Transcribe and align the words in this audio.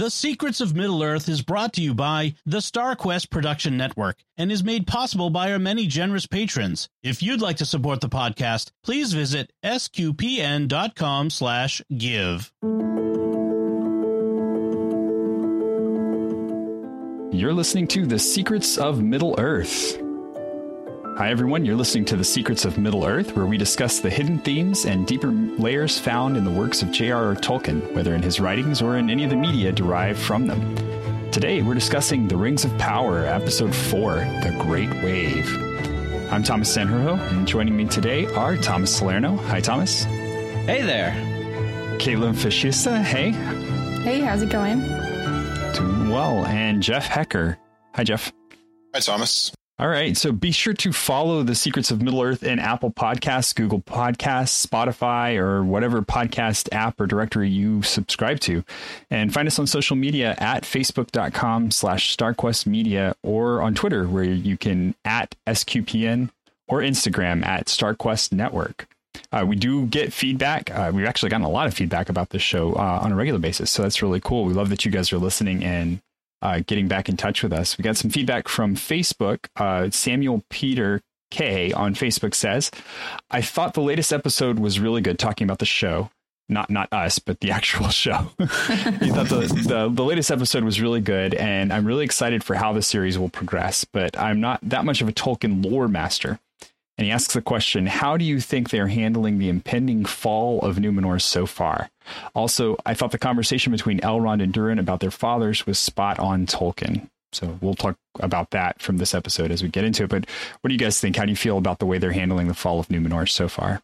The 0.00 0.10
Secrets 0.10 0.62
of 0.62 0.74
Middle 0.74 1.02
Earth 1.02 1.28
is 1.28 1.42
brought 1.42 1.74
to 1.74 1.82
you 1.82 1.92
by 1.92 2.34
the 2.46 2.60
StarQuest 2.62 3.28
Production 3.28 3.76
Network 3.76 4.16
and 4.38 4.50
is 4.50 4.64
made 4.64 4.86
possible 4.86 5.28
by 5.28 5.52
our 5.52 5.58
many 5.58 5.86
generous 5.86 6.26
patrons. 6.26 6.88
If 7.02 7.22
you'd 7.22 7.42
like 7.42 7.58
to 7.58 7.66
support 7.66 8.00
the 8.00 8.08
podcast, 8.08 8.70
please 8.82 9.12
visit 9.12 9.52
sqpn.com 9.62 11.28
slash 11.28 11.82
give. 11.94 12.50
You're 17.38 17.52
listening 17.52 17.86
to 17.88 18.06
The 18.06 18.18
Secrets 18.18 18.78
of 18.78 19.02
Middle 19.02 19.34
Earth. 19.38 20.00
Hi, 21.16 21.30
everyone. 21.30 21.66
You're 21.66 21.76
listening 21.76 22.06
to 22.06 22.16
The 22.16 22.24
Secrets 22.24 22.64
of 22.64 22.78
Middle 22.78 23.04
Earth, 23.04 23.36
where 23.36 23.44
we 23.44 23.58
discuss 23.58 24.00
the 24.00 24.08
hidden 24.08 24.38
themes 24.38 24.86
and 24.86 25.06
deeper 25.06 25.30
layers 25.30 25.98
found 25.98 26.36
in 26.36 26.44
the 26.44 26.50
works 26.50 26.80
of 26.82 26.90
J.R.R. 26.90 27.34
Tolkien, 27.34 27.92
whether 27.92 28.14
in 28.14 28.22
his 28.22 28.40
writings 28.40 28.80
or 28.80 28.96
in 28.96 29.10
any 29.10 29.24
of 29.24 29.30
the 29.30 29.36
media 29.36 29.70
derived 29.70 30.18
from 30.18 30.46
them. 30.46 30.74
Today, 31.30 31.60
we're 31.60 31.74
discussing 31.74 32.26
The 32.26 32.36
Rings 32.38 32.64
of 32.64 32.76
Power, 32.78 33.26
Episode 33.26 33.74
4 33.74 34.14
The 34.14 34.56
Great 34.60 34.90
Wave. 35.02 35.46
I'm 36.32 36.42
Thomas 36.42 36.74
Sanjurjo, 36.74 37.18
and 37.32 37.46
joining 37.46 37.76
me 37.76 37.84
today 37.86 38.26
are 38.34 38.56
Thomas 38.56 38.96
Salerno. 38.96 39.36
Hi, 39.36 39.60
Thomas. 39.60 40.04
Hey 40.04 40.82
there. 40.82 41.10
Kaitlyn 41.98 42.34
Facista. 42.34 43.02
Hey. 43.02 43.32
Hey, 44.02 44.20
how's 44.20 44.40
it 44.40 44.50
going? 44.50 44.80
Doing 45.74 46.08
well. 46.08 46.46
And 46.46 46.82
Jeff 46.82 47.06
Haecker. 47.06 47.58
Hi, 47.94 48.04
Jeff. 48.04 48.32
Hi, 48.94 49.00
Thomas. 49.00 49.52
All 49.80 49.88
right. 49.88 50.14
So 50.14 50.30
be 50.30 50.52
sure 50.52 50.74
to 50.74 50.92
follow 50.92 51.42
the 51.42 51.54
Secrets 51.54 51.90
of 51.90 52.02
Middle 52.02 52.20
Earth 52.20 52.42
in 52.42 52.58
Apple 52.58 52.90
Podcasts, 52.90 53.54
Google 53.54 53.80
Podcasts, 53.80 54.66
Spotify, 54.66 55.38
or 55.38 55.64
whatever 55.64 56.02
podcast 56.02 56.68
app 56.70 57.00
or 57.00 57.06
directory 57.06 57.48
you 57.48 57.80
subscribe 57.80 58.40
to. 58.40 58.62
And 59.08 59.32
find 59.32 59.48
us 59.48 59.58
on 59.58 59.66
social 59.66 59.96
media 59.96 60.34
at 60.36 60.64
facebook.com 60.64 61.70
slash 61.70 62.14
StarQuest 62.14 62.66
Media 62.66 63.14
or 63.22 63.62
on 63.62 63.74
Twitter 63.74 64.06
where 64.06 64.22
you 64.22 64.58
can 64.58 64.94
at 65.06 65.34
SQPN 65.46 66.28
or 66.68 66.80
Instagram 66.80 67.42
at 67.46 67.68
StarQuest 67.68 68.32
Network. 68.32 68.86
Uh, 69.32 69.46
we 69.48 69.56
do 69.56 69.86
get 69.86 70.12
feedback. 70.12 70.70
Uh, 70.70 70.90
we've 70.92 71.06
actually 71.06 71.30
gotten 71.30 71.46
a 71.46 71.50
lot 71.50 71.66
of 71.66 71.72
feedback 71.72 72.10
about 72.10 72.28
this 72.28 72.42
show 72.42 72.74
uh, 72.74 73.00
on 73.02 73.12
a 73.12 73.16
regular 73.16 73.40
basis. 73.40 73.70
So 73.70 73.82
that's 73.84 74.02
really 74.02 74.20
cool. 74.20 74.44
We 74.44 74.52
love 74.52 74.68
that 74.68 74.84
you 74.84 74.90
guys 74.90 75.10
are 75.10 75.18
listening 75.18 75.64
and 75.64 76.02
uh, 76.42 76.60
getting 76.66 76.88
back 76.88 77.08
in 77.08 77.16
touch 77.16 77.42
with 77.42 77.52
us. 77.52 77.76
We 77.78 77.82
got 77.82 77.96
some 77.96 78.10
feedback 78.10 78.48
from 78.48 78.74
Facebook. 78.74 79.46
Uh, 79.56 79.90
Samuel 79.90 80.44
Peter 80.50 81.00
K 81.30 81.72
on 81.72 81.94
Facebook 81.94 82.34
says, 82.34 82.70
"I 83.30 83.40
thought 83.40 83.74
the 83.74 83.82
latest 83.82 84.12
episode 84.12 84.58
was 84.58 84.80
really 84.80 85.00
good, 85.00 85.18
talking 85.18 85.44
about 85.44 85.58
the 85.58 85.66
show." 85.66 86.10
Not 86.48 86.68
not 86.68 86.92
us, 86.92 87.20
but 87.20 87.40
the 87.40 87.50
actual 87.52 87.88
show. 87.88 88.32
he 88.38 88.46
thought 89.10 89.28
the, 89.28 89.64
the 89.66 89.90
the 89.92 90.04
latest 90.04 90.30
episode 90.30 90.64
was 90.64 90.80
really 90.80 91.00
good, 91.00 91.34
and 91.34 91.72
I'm 91.72 91.84
really 91.86 92.04
excited 92.04 92.42
for 92.42 92.54
how 92.54 92.72
the 92.72 92.82
series 92.82 93.18
will 93.18 93.28
progress. 93.28 93.84
But 93.84 94.18
I'm 94.18 94.40
not 94.40 94.58
that 94.62 94.84
much 94.84 95.00
of 95.00 95.08
a 95.08 95.12
Tolkien 95.12 95.64
lore 95.64 95.88
master. 95.88 96.40
And 97.00 97.06
he 97.06 97.12
asks 97.12 97.32
the 97.32 97.40
question 97.40 97.86
How 97.86 98.18
do 98.18 98.26
you 98.26 98.40
think 98.40 98.68
they're 98.68 98.88
handling 98.88 99.38
the 99.38 99.48
impending 99.48 100.04
fall 100.04 100.60
of 100.60 100.76
Numenor 100.76 101.18
so 101.18 101.46
far? 101.46 101.88
Also, 102.34 102.76
I 102.84 102.92
thought 102.92 103.10
the 103.10 103.18
conversation 103.18 103.72
between 103.72 104.00
Elrond 104.00 104.42
and 104.42 104.52
Durin 104.52 104.78
about 104.78 105.00
their 105.00 105.10
fathers 105.10 105.66
was 105.66 105.78
spot 105.78 106.18
on 106.18 106.44
Tolkien. 106.44 107.08
So 107.32 107.58
we'll 107.62 107.74
talk 107.74 107.96
about 108.18 108.50
that 108.50 108.82
from 108.82 108.98
this 108.98 109.14
episode 109.14 109.50
as 109.50 109.62
we 109.62 109.70
get 109.70 109.84
into 109.84 110.04
it. 110.04 110.10
But 110.10 110.26
what 110.60 110.68
do 110.68 110.74
you 110.74 110.78
guys 110.78 111.00
think? 111.00 111.16
How 111.16 111.24
do 111.24 111.30
you 111.30 111.36
feel 111.36 111.56
about 111.56 111.78
the 111.78 111.86
way 111.86 111.96
they're 111.96 112.12
handling 112.12 112.48
the 112.48 112.54
fall 112.54 112.78
of 112.78 112.88
Numenor 112.88 113.26
so 113.26 113.48
far? 113.48 113.80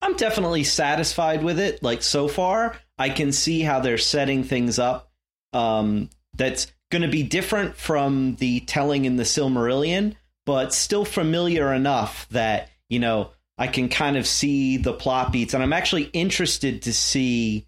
I'm 0.00 0.16
definitely 0.16 0.64
satisfied 0.64 1.44
with 1.44 1.60
it. 1.60 1.82
Like 1.82 2.02
so 2.02 2.28
far, 2.28 2.78
I 2.96 3.10
can 3.10 3.30
see 3.30 3.60
how 3.60 3.80
they're 3.80 3.98
setting 3.98 4.42
things 4.42 4.78
up. 4.78 5.10
Um, 5.52 6.08
that's 6.34 6.72
going 6.90 7.02
to 7.02 7.08
be 7.08 7.24
different 7.24 7.76
from 7.76 8.36
the 8.36 8.60
telling 8.60 9.04
in 9.04 9.16
the 9.16 9.24
Silmarillion, 9.24 10.14
but 10.46 10.72
still 10.72 11.04
familiar 11.04 11.74
enough 11.74 12.26
that 12.30 12.70
you 12.88 12.98
know 12.98 13.32
I 13.58 13.66
can 13.66 13.90
kind 13.90 14.16
of 14.16 14.26
see 14.26 14.78
the 14.78 14.94
plot 14.94 15.32
beats, 15.32 15.52
and 15.52 15.62
I'm 15.62 15.74
actually 15.74 16.04
interested 16.04 16.82
to 16.82 16.94
see 16.94 17.66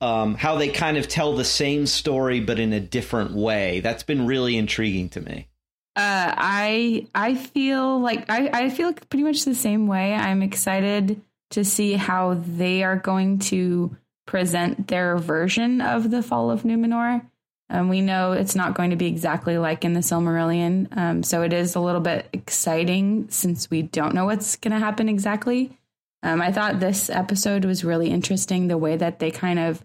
um, 0.00 0.34
how 0.34 0.56
they 0.56 0.68
kind 0.68 0.96
of 0.96 1.08
tell 1.08 1.34
the 1.34 1.44
same 1.44 1.86
story 1.86 2.40
but 2.40 2.58
in 2.58 2.72
a 2.72 2.80
different 2.80 3.32
way. 3.32 3.80
That's 3.80 4.02
been 4.02 4.26
really 4.26 4.56
intriguing 4.56 5.10
to 5.10 5.20
me. 5.20 5.48
Uh, 5.94 6.32
I 6.36 7.06
I 7.14 7.34
feel 7.34 8.00
like 8.00 8.30
I, 8.30 8.48
I 8.52 8.70
feel 8.70 8.94
pretty 8.94 9.24
much 9.24 9.44
the 9.44 9.54
same 9.54 9.86
way. 9.86 10.14
I'm 10.14 10.42
excited 10.42 11.20
to 11.50 11.64
see 11.64 11.94
how 11.94 12.40
they 12.46 12.82
are 12.82 12.96
going 12.96 13.38
to 13.38 13.94
present 14.26 14.88
their 14.88 15.18
version 15.18 15.80
of 15.80 16.10
the 16.10 16.22
fall 16.22 16.50
of 16.50 16.62
Numenor. 16.62 17.26
Um, 17.72 17.88
we 17.88 18.02
know 18.02 18.32
it's 18.32 18.54
not 18.54 18.74
going 18.74 18.90
to 18.90 18.96
be 18.96 19.06
exactly 19.06 19.56
like 19.56 19.82
in 19.82 19.94
the 19.94 20.00
Silmarillion, 20.00 20.94
um, 20.94 21.22
so 21.22 21.42
it 21.42 21.54
is 21.54 21.74
a 21.74 21.80
little 21.80 22.02
bit 22.02 22.28
exciting 22.34 23.30
since 23.30 23.70
we 23.70 23.80
don't 23.80 24.14
know 24.14 24.26
what's 24.26 24.56
going 24.56 24.72
to 24.72 24.78
happen 24.78 25.08
exactly. 25.08 25.76
Um, 26.22 26.42
I 26.42 26.52
thought 26.52 26.80
this 26.80 27.08
episode 27.08 27.64
was 27.64 27.82
really 27.82 28.10
interesting 28.10 28.68
the 28.68 28.76
way 28.76 28.96
that 28.96 29.18
they 29.18 29.30
kind 29.30 29.58
of 29.58 29.82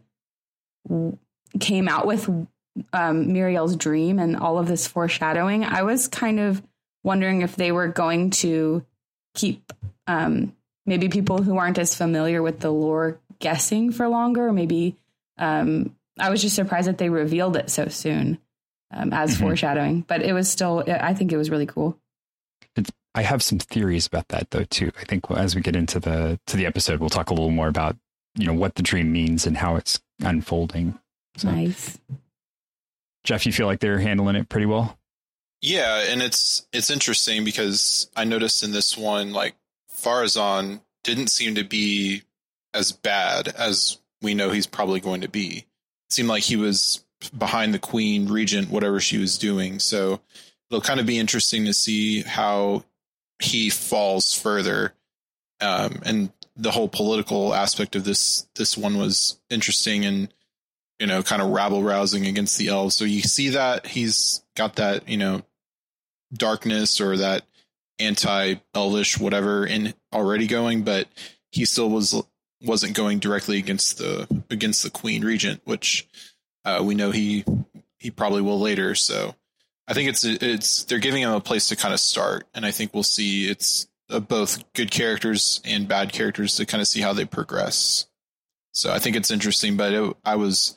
came 1.59 1.87
out 1.87 2.05
with 2.05 2.27
um, 2.27 2.47
Míriel's 2.93 3.77
dream 3.77 4.19
and 4.19 4.35
all 4.35 4.59
of 4.59 4.67
this 4.67 4.85
foreshadowing. 4.85 5.63
I 5.63 5.83
was 5.83 6.09
kind 6.09 6.41
of 6.41 6.61
wondering 7.03 7.41
if 7.41 7.55
they 7.55 7.71
were 7.71 7.87
going 7.87 8.31
to 8.31 8.85
keep 9.33 9.71
um, 10.07 10.53
maybe 10.85 11.09
people 11.09 11.41
who 11.41 11.57
aren't 11.57 11.79
as 11.79 11.95
familiar 11.95 12.41
with 12.41 12.59
the 12.59 12.69
lore 12.69 13.17
guessing 13.39 13.91
for 13.91 14.07
longer, 14.07 14.51
maybe 14.51 14.97
um, 15.37 15.95
I 16.19 16.29
was 16.29 16.41
just 16.41 16.55
surprised 16.55 16.87
that 16.87 16.97
they 16.97 17.09
revealed 17.09 17.55
it 17.57 17.69
so 17.69 17.87
soon 17.87 18.39
um, 18.91 19.13
as 19.13 19.33
mm-hmm. 19.33 19.43
foreshadowing, 19.43 20.01
but 20.01 20.21
it 20.21 20.33
was 20.33 20.49
still, 20.49 20.83
I 20.87 21.13
think 21.13 21.31
it 21.31 21.37
was 21.37 21.49
really 21.49 21.65
cool. 21.65 21.97
It's, 22.75 22.91
I 23.15 23.23
have 23.23 23.41
some 23.41 23.59
theories 23.59 24.07
about 24.07 24.27
that 24.29 24.51
though, 24.51 24.63
too. 24.63 24.91
I 24.99 25.05
think 25.05 25.29
as 25.31 25.55
we 25.55 25.61
get 25.61 25.75
into 25.75 25.99
the, 25.99 26.39
to 26.47 26.57
the 26.57 26.65
episode, 26.65 26.99
we'll 26.99 27.09
talk 27.09 27.29
a 27.29 27.33
little 27.33 27.51
more 27.51 27.67
about, 27.67 27.95
you 28.35 28.45
know, 28.45 28.53
what 28.53 28.75
the 28.75 28.83
dream 28.83 29.11
means 29.11 29.47
and 29.47 29.57
how 29.57 29.75
it's 29.75 29.99
unfolding. 30.21 30.99
So, 31.37 31.49
nice. 31.51 31.97
Jeff, 33.23 33.45
you 33.45 33.51
feel 33.51 33.65
like 33.65 33.79
they're 33.79 33.99
handling 33.99 34.35
it 34.35 34.49
pretty 34.49 34.67
well? 34.67 34.97
Yeah. 35.61 36.03
And 36.07 36.21
it's, 36.21 36.67
it's 36.71 36.89
interesting 36.89 37.43
because 37.43 38.09
I 38.15 38.23
noticed 38.23 38.63
in 38.63 38.71
this 38.71 38.97
one, 38.97 39.33
like 39.33 39.55
Pharazôn 39.91 40.81
didn't 41.03 41.27
seem 41.27 41.55
to 41.55 41.63
be 41.63 42.23
as 42.73 42.91
bad 42.91 43.47
as 43.47 43.97
we 44.21 44.35
know 44.35 44.51
he's 44.51 44.67
probably 44.67 44.99
going 44.99 45.21
to 45.21 45.29
be 45.29 45.65
seemed 46.09 46.29
like 46.29 46.43
he 46.43 46.55
was 46.55 47.03
behind 47.37 47.73
the 47.73 47.79
queen 47.79 48.27
regent 48.27 48.69
whatever 48.69 48.99
she 48.99 49.17
was 49.17 49.37
doing. 49.37 49.79
So 49.79 50.21
it'll 50.69 50.81
kind 50.81 50.99
of 50.99 51.05
be 51.05 51.17
interesting 51.17 51.65
to 51.65 51.73
see 51.73 52.21
how 52.21 52.83
he 53.39 53.69
falls 53.69 54.33
further. 54.33 54.93
Um, 55.59 56.01
and 56.05 56.31
the 56.55 56.71
whole 56.71 56.87
political 56.87 57.53
aspect 57.53 57.95
of 57.95 58.03
this 58.03 58.47
this 58.55 58.77
one 58.77 58.97
was 58.97 59.39
interesting 59.49 60.05
and 60.05 60.33
you 60.99 61.05
know 61.05 61.21
kind 61.21 61.41
of 61.41 61.49
rabble 61.49 61.83
rousing 61.83 62.25
against 62.25 62.57
the 62.57 62.67
elves. 62.67 62.95
So 62.95 63.05
you 63.05 63.21
see 63.21 63.49
that 63.49 63.87
he's 63.87 64.43
got 64.55 64.75
that 64.75 65.07
you 65.07 65.17
know 65.17 65.43
darkness 66.33 66.99
or 66.99 67.17
that 67.17 67.43
anti 67.99 68.55
elvish 68.75 69.17
whatever 69.17 69.65
in 69.65 69.93
already 70.13 70.45
going 70.45 70.83
but 70.83 71.07
he 71.51 71.65
still 71.65 71.89
was 71.89 72.21
wasn't 72.61 72.95
going 72.95 73.19
directly 73.19 73.57
against 73.57 73.97
the 73.97 74.36
against 74.49 74.83
the 74.83 74.89
queen 74.89 75.23
regent, 75.23 75.61
which 75.65 76.07
uh, 76.65 76.81
we 76.83 76.95
know 76.95 77.11
he 77.11 77.45
he 77.99 78.11
probably 78.11 78.41
will 78.41 78.59
later. 78.59 78.95
So 78.95 79.35
I 79.87 79.93
think 79.93 80.09
it's 80.09 80.23
it's 80.23 80.83
they're 80.85 80.99
giving 80.99 81.23
him 81.23 81.31
a 81.31 81.39
place 81.39 81.67
to 81.69 81.75
kind 81.75 81.93
of 81.93 81.99
start, 81.99 82.45
and 82.53 82.65
I 82.65 82.71
think 82.71 82.93
we'll 82.93 83.03
see 83.03 83.49
it's 83.49 83.87
uh, 84.09 84.19
both 84.19 84.71
good 84.73 84.91
characters 84.91 85.61
and 85.65 85.87
bad 85.87 86.11
characters 86.13 86.55
to 86.57 86.65
kind 86.65 86.81
of 86.81 86.87
see 86.87 87.01
how 87.01 87.13
they 87.13 87.25
progress. 87.25 88.07
So 88.73 88.91
I 88.91 88.99
think 88.99 89.15
it's 89.15 89.31
interesting. 89.31 89.77
But 89.77 89.93
it, 89.93 90.17
I 90.25 90.35
was 90.35 90.75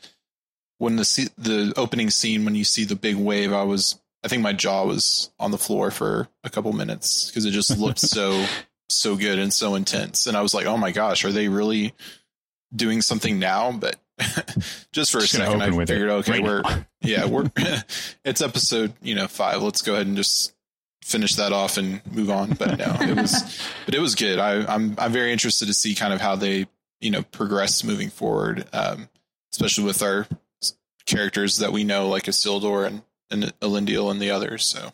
when 0.78 0.96
the 0.96 1.30
the 1.36 1.72
opening 1.76 2.10
scene 2.10 2.44
when 2.44 2.54
you 2.54 2.64
see 2.64 2.84
the 2.84 2.96
big 2.96 3.16
wave, 3.16 3.52
I 3.52 3.64
was 3.64 4.00
I 4.24 4.28
think 4.28 4.42
my 4.42 4.52
jaw 4.52 4.84
was 4.84 5.30
on 5.38 5.50
the 5.50 5.58
floor 5.58 5.90
for 5.90 6.28
a 6.44 6.50
couple 6.50 6.72
minutes 6.72 7.26
because 7.26 7.44
it 7.44 7.50
just 7.50 7.78
looked 7.78 7.98
so 8.00 8.46
so 8.88 9.16
good 9.16 9.38
and 9.38 9.52
so 9.52 9.74
intense. 9.74 10.26
And 10.26 10.36
I 10.36 10.42
was 10.42 10.54
like, 10.54 10.66
oh 10.66 10.76
my 10.76 10.90
gosh, 10.90 11.24
are 11.24 11.32
they 11.32 11.48
really 11.48 11.94
doing 12.74 13.02
something 13.02 13.38
now? 13.38 13.72
But 13.72 13.96
just 14.92 15.12
for 15.12 15.18
a 15.18 15.22
just 15.22 15.32
second, 15.32 15.62
I 15.62 15.70
figured, 15.84 16.10
okay, 16.10 16.32
right 16.32 16.42
we're 16.42 16.86
yeah, 17.02 17.26
we're 17.26 17.50
it's 18.24 18.40
episode 18.40 18.92
you 19.02 19.14
know 19.14 19.28
five. 19.28 19.62
Let's 19.62 19.82
go 19.82 19.94
ahead 19.94 20.06
and 20.06 20.16
just 20.16 20.54
finish 21.02 21.36
that 21.36 21.52
off 21.52 21.76
and 21.76 22.00
move 22.12 22.30
on. 22.30 22.52
But 22.52 22.78
no, 22.78 22.96
it 23.00 23.16
was 23.16 23.60
but 23.86 23.94
it 23.94 24.00
was 24.00 24.14
good. 24.14 24.38
I, 24.38 24.64
I'm 24.72 24.94
I'm 24.98 25.12
very 25.12 25.32
interested 25.32 25.66
to 25.66 25.74
see 25.74 25.94
kind 25.94 26.12
of 26.12 26.20
how 26.20 26.36
they 26.36 26.66
you 27.00 27.10
know 27.10 27.22
progress 27.22 27.84
moving 27.84 28.10
forward, 28.10 28.66
um, 28.72 29.08
especially 29.52 29.84
with 29.84 30.02
our 30.02 30.26
characters 31.06 31.58
that 31.58 31.72
we 31.72 31.84
know 31.84 32.08
like 32.08 32.24
Isildur 32.24 32.86
and 32.86 33.02
and 33.30 33.44
Elendil 33.60 34.10
and 34.10 34.20
the 34.20 34.30
others. 34.30 34.66
So 34.66 34.92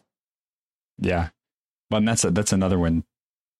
yeah, 0.99 1.31
well, 1.91 1.99
and 1.99 2.09
that's 2.09 2.25
a, 2.25 2.31
that's 2.31 2.53
another 2.53 2.79
one 2.79 3.05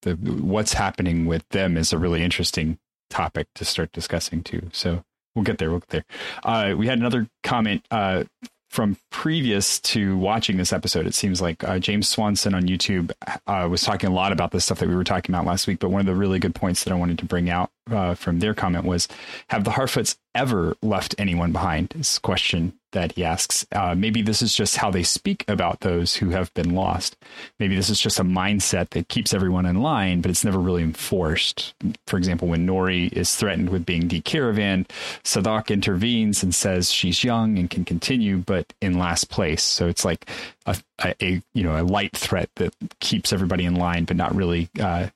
the 0.03 0.15
what's 0.15 0.75
happening 0.75 1.27
with 1.27 1.47
them 1.51 1.77
is 1.77 1.93
a 1.93 1.99
really 1.99 2.23
interesting 2.23 2.79
topic 3.11 3.49
to 3.55 3.65
start 3.65 3.93
discussing 3.93 4.43
too. 4.43 4.69
So 4.73 5.05
we'll 5.35 5.45
get 5.45 5.59
there. 5.59 5.71
We'll 5.71 5.81
get 5.81 5.91
there. 5.91 6.05
Uh, 6.43 6.75
we 6.77 6.87
had 6.87 6.99
another 6.99 7.29
comment 7.43 7.85
uh, 7.91 8.25
from 8.71 8.97
previous 9.11 9.81
to 9.81 10.19
watching 10.19 10.57
this 10.57 10.73
episode. 10.73 11.07
It 11.07 11.15
seems 11.15 11.41
like 11.41 11.65
uh, 11.65 11.79
James 11.79 12.09
Swanson 12.09 12.55
on 12.55 12.65
YouTube 12.65 13.13
uh, 13.47 13.69
was 13.71 13.83
talking 13.83 14.11
a 14.11 14.13
lot 14.13 14.33
about 14.33 14.51
the 14.51 14.61
stuff 14.61 14.81
that 14.81 14.89
we 14.89 14.95
were 14.95 15.05
talking 15.05 15.35
about 15.35 15.47
last 15.47 15.67
week. 15.67 15.79
But 15.79 15.91
one 15.91 16.01
of 16.01 16.07
the 16.07 16.15
really 16.15 16.39
good 16.39 16.55
points 16.55 16.85
that 16.85 16.93
I 16.93 16.97
wanted 16.97 17.19
to 17.21 17.25
bring 17.25 17.49
out 17.49 17.71
uh, 17.91 18.15
from 18.15 18.41
their 18.41 18.55
comment 18.55 18.85
was: 18.85 19.09
Have 19.49 19.65
the 19.65 19.71
Harfoots 19.71 20.17
ever 20.35 20.77
left 20.83 21.15
anyone 21.19 21.53
behind? 21.53 21.95
Is 21.99 22.19
a 22.19 22.21
question 22.21 22.75
that 22.93 23.13
he 23.13 23.25
asks. 23.25 23.67
Uh, 23.73 23.95
maybe 23.95 24.23
this 24.23 24.43
is 24.43 24.55
just 24.55 24.77
how 24.77 24.91
they 24.91 25.03
speak 25.03 25.45
about 25.49 25.81
those 25.81 26.17
who 26.17 26.31
have 26.31 26.53
been 26.55 26.75
lost. 26.75 27.17
Maybe 27.59 27.77
this 27.77 27.91
is 27.91 28.01
just 28.01 28.21
a 28.21 28.25
mindset 28.25 28.91
that 28.91 29.09
keeps 29.09 29.35
everyone 29.35 29.67
in 29.67 29.83
line, 29.83 30.21
but 30.21 30.31
it's 30.31 30.45
never 30.45 30.59
really 30.59 30.83
enforced. 30.83 31.75
For 32.07 32.17
example, 32.17 32.49
when 32.49 32.67
Nori 32.67 33.13
is 33.13 33.35
threatened 33.35 33.71
with 33.71 33.87
being 33.87 34.09
decaravaned, 34.09 34.87
Sadoc 35.25 35.71
intervenes 35.71 36.43
and 36.43 36.55
says 36.55 36.91
she's 36.91 37.25
young 37.25 37.59
and 37.59 37.69
can 37.69 37.85
continue, 37.85 38.39
but 38.39 38.73
in 38.81 38.99
last 38.99 39.29
place. 39.31 39.63
So 39.63 39.89
it's 39.89 40.05
like 40.05 40.31
a, 40.67 40.77
a, 41.21 41.43
you 41.55 41.63
know 41.63 41.81
a 41.81 41.85
light 41.85 42.17
threat 42.17 42.51
that 42.57 42.75
keeps 43.01 43.33
everybody 43.33 43.65
in 43.65 43.75
line, 43.75 44.05
but 44.05 44.17
not 44.17 44.35
really. 44.35 44.69
Uh, 44.81 45.09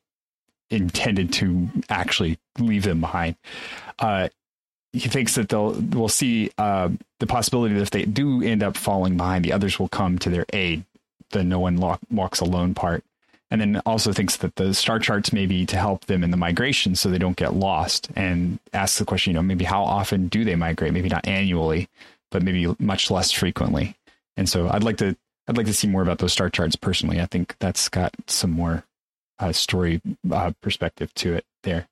intended 0.70 1.32
to 1.32 1.68
actually 1.88 2.38
leave 2.58 2.84
them 2.84 3.00
behind. 3.00 3.36
Uh, 3.98 4.28
he 4.92 5.08
thinks 5.08 5.34
that 5.36 5.48
they'll 5.48 5.72
we'll 5.72 6.08
see 6.08 6.50
uh, 6.58 6.88
the 7.18 7.26
possibility 7.26 7.74
that 7.74 7.82
if 7.82 7.90
they 7.90 8.04
do 8.04 8.42
end 8.42 8.62
up 8.62 8.76
falling 8.76 9.16
behind, 9.16 9.44
the 9.44 9.52
others 9.52 9.78
will 9.78 9.88
come 9.88 10.18
to 10.18 10.30
their 10.30 10.46
aid. 10.52 10.84
The 11.30 11.44
no 11.44 11.60
one 11.60 11.76
walks 12.10 12.40
alone 12.40 12.74
part, 12.74 13.04
and 13.50 13.60
then 13.60 13.80
also 13.86 14.12
thinks 14.12 14.36
that 14.38 14.56
the 14.56 14.74
star 14.74 14.98
charts 14.98 15.32
may 15.32 15.46
be 15.46 15.64
to 15.66 15.76
help 15.76 16.06
them 16.06 16.24
in 16.24 16.32
the 16.32 16.36
migration 16.36 16.96
so 16.96 17.08
they 17.08 17.18
don't 17.18 17.36
get 17.36 17.54
lost. 17.54 18.10
And 18.16 18.58
asks 18.72 18.98
the 18.98 19.04
question, 19.04 19.30
you 19.30 19.34
know, 19.34 19.42
maybe 19.42 19.64
how 19.64 19.84
often 19.84 20.26
do 20.26 20.44
they 20.44 20.56
migrate? 20.56 20.92
Maybe 20.92 21.08
not 21.08 21.26
annually, 21.26 21.88
but 22.32 22.42
maybe 22.42 22.74
much 22.80 23.10
less 23.10 23.30
frequently. 23.30 23.94
And 24.36 24.48
so 24.48 24.68
I'd 24.68 24.82
like 24.82 24.96
to 24.98 25.16
I'd 25.46 25.56
like 25.56 25.66
to 25.66 25.74
see 25.74 25.88
more 25.88 26.02
about 26.02 26.18
those 26.18 26.32
star 26.32 26.50
charts 26.50 26.76
personally. 26.76 27.20
I 27.20 27.26
think 27.26 27.54
that's 27.60 27.88
got 27.88 28.14
some 28.26 28.50
more 28.50 28.84
uh, 29.38 29.52
story 29.52 30.00
uh, 30.30 30.52
perspective 30.62 31.12
to 31.14 31.34
it 31.34 31.44
there. 31.62 31.86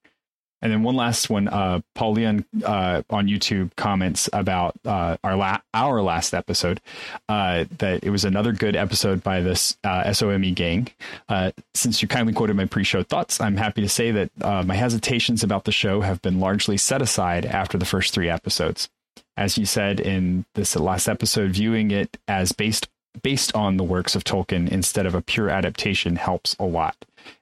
And 0.60 0.72
then 0.72 0.82
one 0.82 0.96
last 0.96 1.30
one, 1.30 1.46
uh, 1.48 1.80
Paul 1.94 2.14
Leon 2.14 2.44
uh, 2.64 3.02
on 3.10 3.28
YouTube 3.28 3.74
comments 3.76 4.28
about 4.32 4.74
uh, 4.84 5.16
our 5.22 5.36
la- 5.36 5.60
our 5.72 6.02
last 6.02 6.34
episode 6.34 6.80
uh, 7.28 7.64
that 7.78 8.02
it 8.02 8.10
was 8.10 8.24
another 8.24 8.52
good 8.52 8.74
episode 8.74 9.22
by 9.22 9.40
this 9.40 9.76
uh, 9.84 10.12
SOME 10.12 10.54
gang. 10.54 10.88
Uh, 11.28 11.52
since 11.74 12.02
you 12.02 12.08
kindly 12.08 12.32
quoted 12.32 12.56
my 12.56 12.64
pre-show 12.64 13.02
thoughts, 13.02 13.40
I'm 13.40 13.56
happy 13.56 13.82
to 13.82 13.88
say 13.88 14.10
that 14.10 14.30
uh, 14.40 14.62
my 14.64 14.74
hesitations 14.74 15.44
about 15.44 15.64
the 15.64 15.72
show 15.72 16.00
have 16.00 16.20
been 16.22 16.40
largely 16.40 16.76
set 16.76 17.02
aside 17.02 17.46
after 17.46 17.78
the 17.78 17.84
first 17.84 18.12
three 18.12 18.28
episodes. 18.28 18.88
As 19.36 19.56
you 19.56 19.66
said 19.66 20.00
in 20.00 20.44
this 20.54 20.74
last 20.74 21.08
episode, 21.08 21.52
viewing 21.52 21.92
it 21.92 22.18
as 22.26 22.50
based 22.50 22.88
based 23.22 23.54
on 23.54 23.76
the 23.76 23.84
works 23.84 24.14
of 24.14 24.24
Tolkien 24.24 24.68
instead 24.68 25.06
of 25.06 25.14
a 25.14 25.22
pure 25.22 25.48
adaptation 25.48 26.16
helps 26.16 26.54
a 26.58 26.64
lot. 26.64 26.96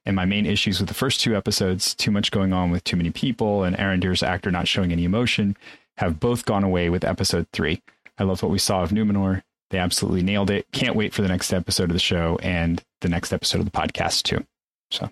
And 0.04 0.14
my 0.14 0.24
main 0.24 0.46
issues 0.46 0.78
with 0.78 0.88
the 0.88 0.94
first 0.94 1.20
two 1.20 1.36
episodes, 1.36 1.94
too 1.94 2.10
much 2.10 2.30
going 2.30 2.52
on 2.52 2.70
with 2.70 2.84
too 2.84 2.96
many 2.96 3.10
people 3.10 3.64
and 3.64 3.78
Aaron 3.78 4.00
Arondir's 4.00 4.22
actor 4.22 4.50
not 4.50 4.68
showing 4.68 4.92
any 4.92 5.04
emotion, 5.04 5.56
have 5.98 6.20
both 6.20 6.44
gone 6.44 6.64
away 6.64 6.90
with 6.90 7.04
episode 7.04 7.46
three. 7.52 7.82
I 8.18 8.24
love 8.24 8.42
what 8.42 8.52
we 8.52 8.58
saw 8.58 8.82
of 8.82 8.90
Numenor. 8.90 9.42
They 9.70 9.78
absolutely 9.78 10.22
nailed 10.22 10.50
it. 10.50 10.66
Can't 10.72 10.96
wait 10.96 11.12
for 11.12 11.22
the 11.22 11.28
next 11.28 11.52
episode 11.52 11.90
of 11.90 11.94
the 11.94 11.98
show 11.98 12.38
and 12.42 12.82
the 13.00 13.08
next 13.08 13.32
episode 13.32 13.58
of 13.58 13.64
the 13.64 13.70
podcast 13.70 14.22
too. 14.22 14.44
So 14.90 15.10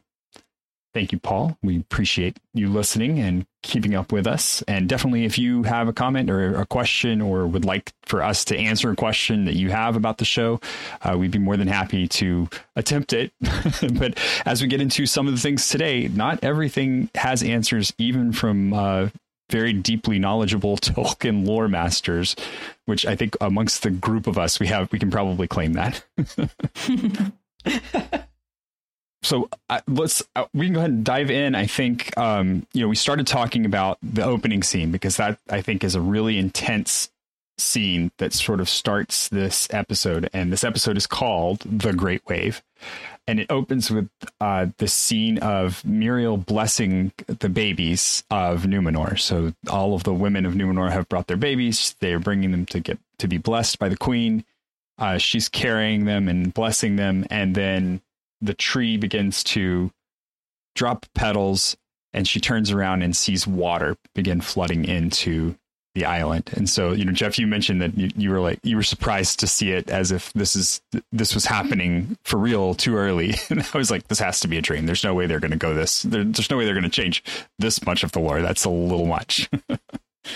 Thank 0.95 1.11
you, 1.11 1.19
Paul. 1.19 1.59
We 1.61 1.77
appreciate 1.77 2.39
you 2.53 2.69
listening 2.69 3.19
and 3.19 3.47
keeping 3.65 3.97
up 3.97 4.13
with 4.13 4.29
us. 4.29 4.63
And 4.69 4.89
definitely, 4.89 5.25
if 5.25 5.37
you 5.39 5.65
have 5.65 5.89
a 5.89 5.93
comment 5.93 6.31
or 6.31 6.55
a 6.55 6.65
question 6.65 7.21
or 7.21 7.49
would 7.49 7.65
like 7.65 7.93
for 8.03 8.23
us 8.23 8.45
to 8.47 8.57
answer 8.57 8.93
a 8.93 8.97
question 8.97 9.45
that 9.47 9.57
you 9.57 9.71
have 9.71 9.97
about 9.97 10.19
the 10.19 10.25
show, 10.25 10.61
uh, 11.03 11.17
we'd 11.19 11.33
be 11.33 11.41
more 11.41 11.57
than 11.57 11.67
happy 11.67 12.07
to 12.07 12.49
attempt 12.77 13.13
it. 13.13 13.33
but 13.95 14.17
as 14.47 14.63
we 14.63 14.69
get 14.69 14.81
into 14.81 15.05
some 15.05 15.27
of 15.27 15.35
the 15.35 15.41
things 15.41 15.69
today, 15.69 16.07
not 16.07 16.39
everything 16.45 17.11
has 17.17 17.43
answers, 17.43 17.93
even 17.99 18.33
from 18.33 18.73
uh, 18.73 19.09
very 19.51 19.73
deeply 19.73 20.21
knowledgeable 20.21 20.77
Tolkien 20.81 21.45
lore 21.45 21.67
masters, 21.67 22.37
which 22.85 23.05
I 23.05 23.17
think 23.17 23.37
amongst 23.41 23.83
the 23.83 23.91
group 23.91 24.29
of 24.29 24.39
us, 24.39 24.61
we 24.61 24.69
have, 24.69 24.93
we 24.93 25.01
can 25.01 25.11
probably 25.11 25.49
claim 25.49 25.73
that. 25.73 26.05
so 29.25 29.49
let's 29.89 30.23
uh, 30.37 30.45
we 30.53 30.67
can 30.67 30.75
go 30.75 30.81
ahead 30.81 30.91
and 30.91 31.05
dive 31.05 31.31
in 31.31 31.55
i 31.55 31.67
think 31.67 32.17
um, 32.19 32.67
you 32.73 32.83
know 32.83 32.89
we 32.89 32.97
started 32.97 33.27
talking 33.27 33.65
about 33.65 33.99
the 34.03 34.23
opening 34.23 34.63
scene 34.63 34.91
because 34.91 35.17
that 35.17 35.39
i 35.51 35.61
think 35.61 35.83
is 35.83 35.95
a 35.95 36.01
really 36.01 36.39
intense 36.39 37.11
scene 37.57 38.11
that 38.19 38.33
sort 38.33 38.61
of 38.61 38.69
starts 38.69 39.29
this 39.29 39.69
episode 39.71 40.29
and 40.33 40.53
this 40.53 40.65
episode 40.65 40.97
is 40.97 41.07
called 41.07 41.61
the 41.61 41.93
great 41.93 42.27
wave 42.27 42.63
and 43.27 43.41
it 43.41 43.47
opens 43.51 43.91
with 43.91 44.09
uh, 44.41 44.67
the 44.79 44.89
scene 44.89 45.39
of 45.39 45.83
Míriel 45.83 46.45
blessing 46.45 47.13
the 47.27 47.49
babies 47.49 48.23
of 48.31 48.65
Numenor. 48.65 49.19
So 49.19 49.55
all 49.71 49.95
of 49.95 50.05
the 50.05 50.13
women 50.13 50.45
of 50.45 50.55
Numenor 50.55 50.91
have 50.93 51.09
brought 51.09 51.27
their 51.27 51.37
babies. 51.39 51.97
They 52.01 52.13
are 52.13 52.19
bringing 52.19 52.51
them 52.51 52.67
to 52.67 52.81
get 52.81 52.99
to 53.19 53.29
be 53.29 53.39
blessed 53.39 53.79
by 53.79 53.89
the 53.89 53.97
queen. 53.97 54.45
Uh, 54.99 55.19
she's 55.19 55.49
carrying 55.49 56.05
them 56.05 56.29
and 56.29 56.53
blessing 56.53 56.97
them, 56.97 57.27
and 57.31 57.55
then 57.55 58.01
the 58.45 58.55
tree 58.55 58.97
begins 58.97 59.43
to 59.43 59.91
drop 60.75 61.07
petals 61.15 61.77
and 62.13 62.29
she 62.29 62.41
turns 62.41 62.71
around 62.71 63.03
and 63.03 63.17
sees 63.17 63.47
water 63.47 63.97
begin 64.15 64.41
flooding 64.41 64.85
into 64.85 65.57
the 65.95 66.05
island. 66.05 66.51
And 66.55 66.69
so, 66.69 66.93
you 66.93 67.05
know, 67.05 67.13
Jeff, 67.13 67.39
you 67.39 67.47
mentioned 67.47 67.81
that 67.81 67.97
you, 67.97 68.11
you, 68.17 68.31
were 68.31 68.41
like 68.41 68.59
you 68.65 68.77
were 68.77 68.83
surprised 68.83 69.39
to 69.41 69.47
see 69.47 69.71
it 69.71 69.89
as 69.91 70.11
if 70.11 70.33
this 70.33 70.57
is 70.57 70.81
this 71.13 71.35
was 71.35 71.45
happening 71.45 72.17
for 72.25 72.37
real 72.37 72.75
too 72.75 72.97
early. 72.97 73.35
And 73.51 73.61
I 73.73 73.79
was 73.79 73.91
like, 73.91 74.09
this 74.09 74.19
has 74.19 74.41
to 74.41 74.49
be 74.49 74.59
a 74.59 74.63
dream. 74.63 74.87
There's 74.87 75.05
no 75.05 75.15
way 75.15 75.27
they're 75.27 75.41
going 75.41 75.53
to 75.53 75.57
go 75.57 75.75
this. 75.75 76.03
There, 76.03 76.25
there's 76.25 76.51
no 76.51 76.57
way 76.57 76.65
they're 76.65 76.75
going 76.75 76.85
to 76.85 76.91
change 76.91 77.23
this 77.59 77.85
much 77.87 78.03
of 78.03 78.13
the 78.13 78.19
lore. 78.19 78.43
That's 78.43 78.65
a 78.65 78.71
little 78.71 79.07
much. 79.07 79.49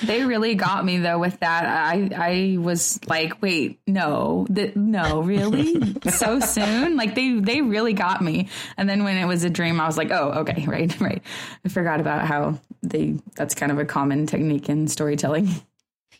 They 0.02 0.24
really 0.24 0.54
got 0.54 0.84
me 0.84 0.98
though 0.98 1.18
with 1.18 1.40
that. 1.40 1.64
I 1.64 2.10
I 2.14 2.58
was 2.58 3.00
like, 3.06 3.40
wait, 3.40 3.80
no, 3.86 4.46
th- 4.54 4.76
no, 4.76 5.22
really, 5.22 5.94
so 6.10 6.40
soon? 6.40 6.96
Like 6.96 7.14
they 7.14 7.38
they 7.40 7.62
really 7.62 7.94
got 7.94 8.22
me. 8.22 8.48
And 8.76 8.88
then 8.88 9.04
when 9.04 9.16
it 9.16 9.24
was 9.24 9.44
a 9.44 9.50
dream, 9.50 9.80
I 9.80 9.86
was 9.86 9.96
like, 9.96 10.10
oh, 10.10 10.30
okay, 10.40 10.64
right, 10.68 11.00
right. 11.00 11.22
I 11.64 11.68
forgot 11.68 12.00
about 12.00 12.26
how 12.26 12.60
they. 12.82 13.18
That's 13.34 13.54
kind 13.54 13.72
of 13.72 13.78
a 13.78 13.84
common 13.84 14.26
technique 14.26 14.68
in 14.68 14.88
storytelling. 14.88 15.48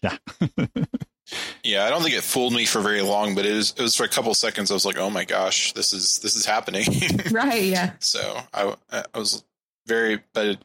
Yeah. 0.02 0.16
yeah, 1.64 1.84
I 1.84 1.90
don't 1.90 2.02
think 2.02 2.14
it 2.14 2.22
fooled 2.22 2.52
me 2.52 2.64
for 2.64 2.80
very 2.80 3.02
long, 3.02 3.34
but 3.34 3.44
it 3.44 3.54
was 3.54 3.74
it 3.76 3.82
was 3.82 3.94
for 3.94 4.04
a 4.04 4.08
couple 4.08 4.32
seconds. 4.34 4.70
I 4.70 4.74
was 4.74 4.84
like, 4.84 4.98
oh 4.98 5.10
my 5.10 5.24
gosh, 5.24 5.72
this 5.72 5.92
is 5.92 6.18
this 6.20 6.36
is 6.36 6.46
happening. 6.46 6.86
right. 7.30 7.64
Yeah. 7.64 7.92
So 8.00 8.40
I 8.54 8.74
I 8.90 9.18
was 9.18 9.44
very, 9.86 10.20
but 10.32 10.46
it, 10.46 10.64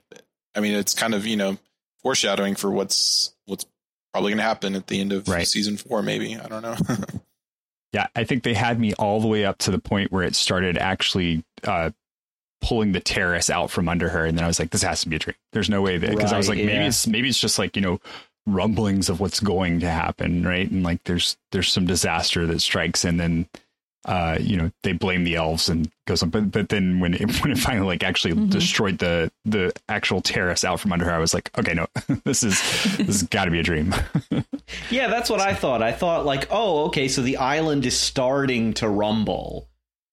I 0.55 0.59
mean, 0.59 0.75
it's 0.75 0.93
kind 0.93 1.13
of 1.13 1.25
you 1.25 1.35
know 1.35 1.57
foreshadowing 2.03 2.55
for 2.55 2.69
what's 2.69 3.33
what's 3.45 3.65
probably 4.13 4.31
going 4.31 4.37
to 4.37 4.43
happen 4.43 4.75
at 4.75 4.87
the 4.87 5.01
end 5.01 5.11
of 5.11 5.27
right. 5.27 5.47
season 5.47 5.77
four. 5.77 6.01
Maybe 6.01 6.37
I 6.37 6.47
don't 6.47 6.61
know. 6.61 6.75
yeah, 7.93 8.07
I 8.15 8.23
think 8.23 8.43
they 8.43 8.53
had 8.53 8.79
me 8.79 8.93
all 8.93 9.19
the 9.21 9.27
way 9.27 9.45
up 9.45 9.57
to 9.59 9.71
the 9.71 9.79
point 9.79 10.11
where 10.11 10.23
it 10.23 10.35
started 10.35 10.77
actually 10.77 11.43
uh, 11.63 11.91
pulling 12.61 12.91
the 12.91 12.99
terrace 12.99 13.49
out 13.49 13.71
from 13.71 13.89
under 13.89 14.09
her, 14.09 14.25
and 14.25 14.37
then 14.37 14.45
I 14.45 14.47
was 14.47 14.59
like, 14.59 14.71
"This 14.71 14.83
has 14.83 15.01
to 15.01 15.09
be 15.09 15.15
a 15.15 15.19
dream." 15.19 15.35
There's 15.51 15.69
no 15.69 15.81
way 15.81 15.97
that 15.97 16.09
because 16.09 16.25
right, 16.25 16.33
I 16.33 16.37
was 16.37 16.49
like, 16.49 16.59
yeah. 16.59 16.65
maybe 16.65 16.85
it's 16.85 17.07
maybe 17.07 17.29
it's 17.29 17.39
just 17.39 17.59
like 17.59 17.75
you 17.75 17.81
know 17.81 17.99
rumblings 18.45 19.09
of 19.09 19.19
what's 19.19 19.39
going 19.39 19.79
to 19.79 19.89
happen, 19.89 20.43
right? 20.43 20.69
And 20.69 20.83
like 20.83 21.03
there's 21.05 21.37
there's 21.51 21.71
some 21.71 21.85
disaster 21.85 22.45
that 22.47 22.61
strikes, 22.61 23.05
and 23.05 23.19
then 23.19 23.47
uh, 24.05 24.37
you 24.39 24.57
know, 24.57 24.69
they 24.83 24.91
blame 24.91 25.23
the 25.23 25.35
elves 25.35 25.69
and 25.69 25.89
goes 26.05 26.21
on. 26.23 26.29
But 26.29 26.51
but 26.51 26.69
then 26.69 26.99
when 26.99 27.13
it 27.13 27.21
when 27.41 27.51
it 27.51 27.57
finally 27.57 27.87
like 27.87 28.03
actually 28.03 28.33
mm-hmm. 28.33 28.49
destroyed 28.49 28.99
the 28.99 29.31
the 29.45 29.73
actual 29.87 30.21
terrace 30.21 30.63
out 30.63 30.79
from 30.79 30.91
under 30.91 31.05
her, 31.05 31.11
I 31.11 31.19
was 31.19 31.33
like, 31.33 31.49
okay, 31.57 31.73
no, 31.73 31.87
this 32.25 32.43
is 32.43 32.61
this 32.97 33.07
has 33.07 33.23
got 33.23 33.45
to 33.45 33.51
be 33.51 33.59
a 33.59 33.63
dream. 33.63 33.95
yeah, 34.89 35.07
that's 35.07 35.29
what 35.29 35.39
I 35.39 35.53
thought. 35.53 35.81
I 35.81 35.91
thought 35.91 36.25
like, 36.25 36.47
oh, 36.51 36.85
okay, 36.85 37.07
so 37.07 37.21
the 37.21 37.37
island 37.37 37.85
is 37.85 37.97
starting 37.97 38.73
to 38.75 38.89
rumble. 38.89 39.69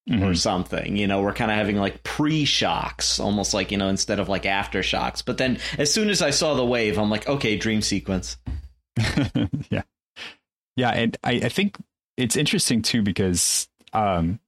Mm-hmm. 0.09 0.25
Or 0.25 0.35
something, 0.35 0.97
you 0.97 1.07
know, 1.07 1.21
we're 1.21 1.35
kind 1.35 1.53
of 1.53 1.57
having 1.57 1.77
like 1.77 2.03
pre 2.03 2.45
shocks, 2.45 3.21
almost 3.21 3.55
like, 3.55 3.71
you 3.71 3.77
know, 3.77 3.89
instead 3.89 4.19
of 4.19 4.29
like 4.29 4.43
aftershocks. 4.43 5.23
But 5.25 5.39
then 5.39 5.59
as 5.79 5.93
soon 5.93 6.09
as 6.09 6.21
I 6.21 6.31
saw 6.31 6.55
the 6.55 6.65
wave, 6.65 6.99
I'm 6.99 7.11
like, 7.11 7.29
okay, 7.29 7.57
dream 7.57 7.81
sequence. 7.81 8.37
yeah. 9.71 9.83
Yeah. 10.75 10.91
And 10.91 11.17
I, 11.23 11.33
I 11.33 11.49
think 11.49 11.77
it's 12.17 12.35
interesting 12.35 12.83
too 12.83 13.03
because 13.03 13.69
um, 13.93 14.41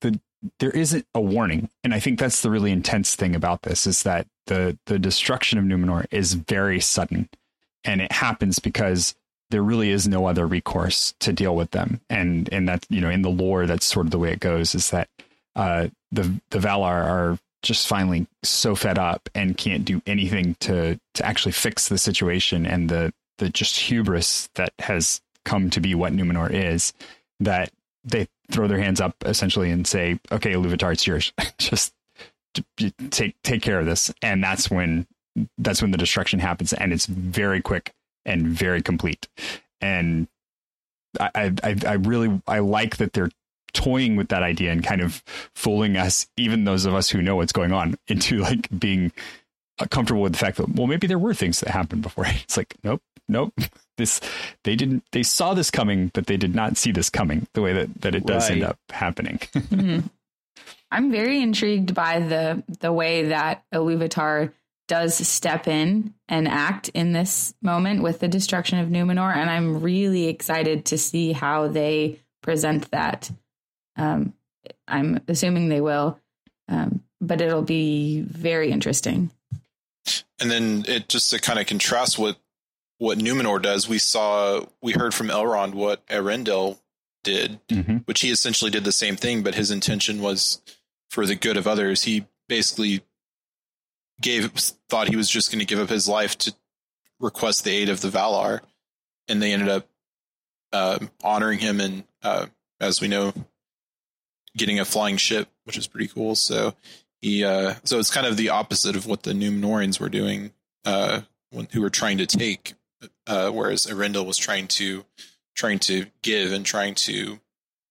the 0.00 0.18
there 0.60 0.70
isn't 0.70 1.04
a 1.14 1.20
warning, 1.20 1.68
and 1.82 1.92
I 1.92 2.00
think 2.00 2.18
that's 2.18 2.42
the 2.42 2.50
really 2.50 2.70
intense 2.70 3.16
thing 3.16 3.34
about 3.34 3.62
this 3.62 3.86
is 3.86 4.02
that 4.04 4.26
the 4.46 4.78
the 4.86 4.98
destruction 4.98 5.58
of 5.58 5.64
Numenor 5.64 6.06
is 6.10 6.34
very 6.34 6.80
sudden, 6.80 7.28
and 7.84 8.00
it 8.00 8.12
happens 8.12 8.58
because 8.58 9.14
there 9.50 9.62
really 9.62 9.90
is 9.90 10.06
no 10.06 10.26
other 10.26 10.46
recourse 10.46 11.14
to 11.20 11.32
deal 11.32 11.56
with 11.56 11.72
them, 11.72 12.00
and 12.08 12.48
and 12.52 12.68
that 12.68 12.86
you 12.88 13.00
know 13.00 13.10
in 13.10 13.22
the 13.22 13.30
lore 13.30 13.66
that's 13.66 13.86
sort 13.86 14.06
of 14.06 14.10
the 14.12 14.18
way 14.18 14.30
it 14.30 14.40
goes 14.40 14.74
is 14.74 14.90
that 14.90 15.08
uh, 15.56 15.88
the 16.12 16.40
the 16.50 16.58
Valar 16.58 17.04
are 17.04 17.38
just 17.62 17.88
finally 17.88 18.26
so 18.44 18.74
fed 18.74 18.98
up 18.98 19.28
and 19.34 19.56
can't 19.56 19.84
do 19.84 20.00
anything 20.06 20.54
to 20.60 20.98
to 21.14 21.26
actually 21.26 21.52
fix 21.52 21.88
the 21.88 21.98
situation 21.98 22.64
and 22.64 22.88
the 22.88 23.12
the 23.38 23.48
just 23.48 23.76
hubris 23.76 24.48
that 24.54 24.72
has 24.78 25.20
come 25.44 25.70
to 25.70 25.80
be 25.80 25.94
what 25.94 26.12
Numenor 26.12 26.50
is 26.52 26.92
that 27.40 27.70
they 28.04 28.28
throw 28.50 28.66
their 28.66 28.78
hands 28.78 29.00
up 29.00 29.14
essentially 29.24 29.70
and 29.70 29.86
say, 29.86 30.18
"Okay, 30.32 30.52
Iluvatar, 30.52 30.92
it's 30.92 31.06
yours. 31.06 31.32
just 31.58 31.92
take 33.10 33.40
take 33.42 33.62
care 33.62 33.80
of 33.80 33.86
this." 33.86 34.12
And 34.22 34.42
that's 34.42 34.70
when 34.70 35.06
that's 35.58 35.82
when 35.82 35.90
the 35.90 35.98
destruction 35.98 36.40
happens, 36.40 36.72
and 36.72 36.92
it's 36.92 37.06
very 37.06 37.60
quick 37.60 37.92
and 38.24 38.46
very 38.46 38.82
complete. 38.82 39.28
And 39.80 40.28
I 41.20 41.52
I, 41.62 41.76
I 41.86 41.92
really 41.94 42.40
I 42.46 42.60
like 42.60 42.96
that 42.96 43.12
they're 43.12 43.30
toying 43.72 44.16
with 44.16 44.28
that 44.28 44.42
idea 44.42 44.72
and 44.72 44.82
kind 44.82 45.00
of 45.00 45.22
fooling 45.54 45.96
us, 45.96 46.26
even 46.36 46.64
those 46.64 46.84
of 46.86 46.94
us 46.94 47.10
who 47.10 47.22
know 47.22 47.36
what's 47.36 47.52
going 47.52 47.72
on, 47.72 47.96
into 48.08 48.38
like 48.38 48.68
being 48.78 49.12
comfortable 49.90 50.22
with 50.22 50.32
the 50.32 50.38
fact 50.38 50.56
that 50.56 50.68
well 50.74 50.88
maybe 50.88 51.06
there 51.06 51.18
were 51.18 51.34
things 51.34 51.60
that 51.60 51.70
happened 51.70 52.02
before. 52.02 52.26
It's 52.42 52.56
like 52.56 52.74
nope, 52.82 53.02
nope. 53.28 53.54
This 53.98 54.20
they 54.64 54.74
didn't 54.74 55.04
they 55.12 55.22
saw 55.22 55.52
this 55.52 55.70
coming, 55.70 56.10
but 56.14 56.26
they 56.26 56.38
did 56.38 56.54
not 56.54 56.78
see 56.78 56.92
this 56.92 57.10
coming 57.10 57.46
the 57.52 57.60
way 57.60 57.74
that 57.74 58.00
that 58.00 58.14
it 58.14 58.24
does 58.24 58.48
right. 58.48 58.52
end 58.52 58.64
up 58.64 58.78
happening. 58.88 59.38
mm-hmm. 59.54 60.06
I'm 60.90 61.10
very 61.10 61.42
intrigued 61.42 61.94
by 61.94 62.20
the 62.20 62.62
the 62.80 62.92
way 62.92 63.26
that 63.26 63.64
Iluvatar 63.74 64.52
does 64.86 65.14
step 65.28 65.68
in 65.68 66.14
and 66.28 66.48
act 66.48 66.88
in 66.90 67.12
this 67.12 67.54
moment 67.60 68.02
with 68.02 68.20
the 68.20 68.28
destruction 68.28 68.78
of 68.78 68.88
Numenor, 68.88 69.36
and 69.36 69.50
I'm 69.50 69.82
really 69.82 70.28
excited 70.28 70.86
to 70.86 70.98
see 70.98 71.32
how 71.32 71.68
they 71.68 72.20
present 72.42 72.90
that. 72.90 73.30
Um, 73.96 74.32
I'm 74.86 75.20
assuming 75.28 75.68
they 75.68 75.82
will, 75.82 76.18
um, 76.68 77.04
but 77.20 77.40
it'll 77.40 77.62
be 77.62 78.22
very 78.22 78.70
interesting. 78.70 79.30
And 80.40 80.50
then 80.50 80.84
it 80.88 81.08
just 81.08 81.30
to 81.30 81.38
kind 81.38 81.58
of 81.58 81.66
contrast 81.66 82.18
what 82.18 82.38
what 82.98 83.18
Numenor 83.18 83.62
does, 83.62 83.88
we 83.88 83.98
saw 83.98 84.60
we 84.82 84.92
heard 84.92 85.14
from 85.14 85.28
Elrond 85.28 85.74
what 85.74 86.06
Eärendil 86.08 86.78
did, 87.24 87.60
mm-hmm. 87.68 87.98
which 87.98 88.20
he 88.20 88.30
essentially 88.30 88.70
did 88.70 88.84
the 88.84 88.92
same 88.92 89.16
thing, 89.16 89.42
but 89.42 89.54
his 89.54 89.70
intention 89.70 90.20
was 90.20 90.60
for 91.10 91.26
the 91.26 91.34
good 91.34 91.56
of 91.56 91.66
others. 91.66 92.04
He 92.04 92.26
basically 92.48 93.02
gave 94.20 94.50
thought 94.88 95.08
he 95.08 95.16
was 95.16 95.30
just 95.30 95.50
going 95.50 95.60
to 95.60 95.66
give 95.66 95.78
up 95.78 95.88
his 95.88 96.08
life 96.08 96.36
to 96.38 96.54
request 97.20 97.64
the 97.64 97.70
aid 97.70 97.88
of 97.88 98.00
the 98.00 98.08
Valar, 98.08 98.60
and 99.28 99.40
they 99.42 99.52
ended 99.52 99.68
up 99.68 99.86
uh, 100.72 100.98
honoring 101.22 101.58
him 101.58 101.80
and, 101.80 102.04
uh, 102.22 102.46
as 102.80 103.00
we 103.00 103.08
know, 103.08 103.32
getting 104.56 104.80
a 104.80 104.84
flying 104.84 105.16
ship, 105.16 105.48
which 105.64 105.78
is 105.78 105.86
pretty 105.86 106.08
cool. 106.08 106.34
So 106.34 106.74
he, 107.20 107.44
uh, 107.44 107.74
so 107.84 107.98
it's 107.98 108.10
kind 108.10 108.26
of 108.26 108.36
the 108.36 108.50
opposite 108.50 108.96
of 108.96 109.06
what 109.06 109.22
the 109.22 109.32
Numenorians 109.32 110.00
were 110.00 110.08
doing, 110.08 110.52
uh, 110.84 111.22
when, 111.50 111.68
who 111.72 111.80
were 111.80 111.90
trying 111.90 112.18
to 112.18 112.26
take, 112.26 112.74
uh, 113.28 113.50
whereas 113.50 113.86
Eärendil 113.86 114.26
was 114.26 114.36
trying 114.36 114.66
to 114.68 115.04
trying 115.54 115.78
to 115.80 116.06
give 116.22 116.52
and 116.52 116.64
trying 116.64 116.94
to 116.94 117.38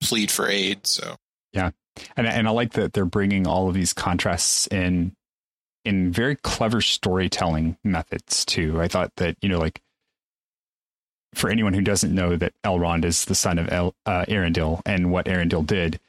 plead 0.01 0.31
for 0.31 0.49
aid. 0.49 0.85
So 0.87 1.15
yeah, 1.53 1.71
and 2.17 2.27
and 2.27 2.47
I 2.47 2.51
like 2.51 2.73
that 2.73 2.93
they're 2.93 3.05
bringing 3.05 3.47
all 3.47 3.69
of 3.69 3.75
these 3.75 3.93
contrasts 3.93 4.67
in 4.67 5.15
in 5.85 6.11
very 6.11 6.35
clever 6.35 6.81
storytelling 6.81 7.77
methods 7.83 8.43
too. 8.43 8.81
I 8.81 8.87
thought 8.87 9.11
that 9.17 9.37
you 9.41 9.49
know 9.49 9.59
like 9.59 9.81
for 11.35 11.49
anyone 11.49 11.73
who 11.73 11.81
doesn't 11.81 12.13
know 12.13 12.35
that 12.35 12.53
Elrond 12.63 13.05
is 13.05 13.25
the 13.25 13.35
son 13.35 13.59
of 13.59 13.71
El, 13.71 13.93
uh, 14.05 14.25
Eärendil 14.25 14.81
and 14.85 15.11
what 15.11 15.27
Eärendil 15.27 15.65
did, 15.65 15.99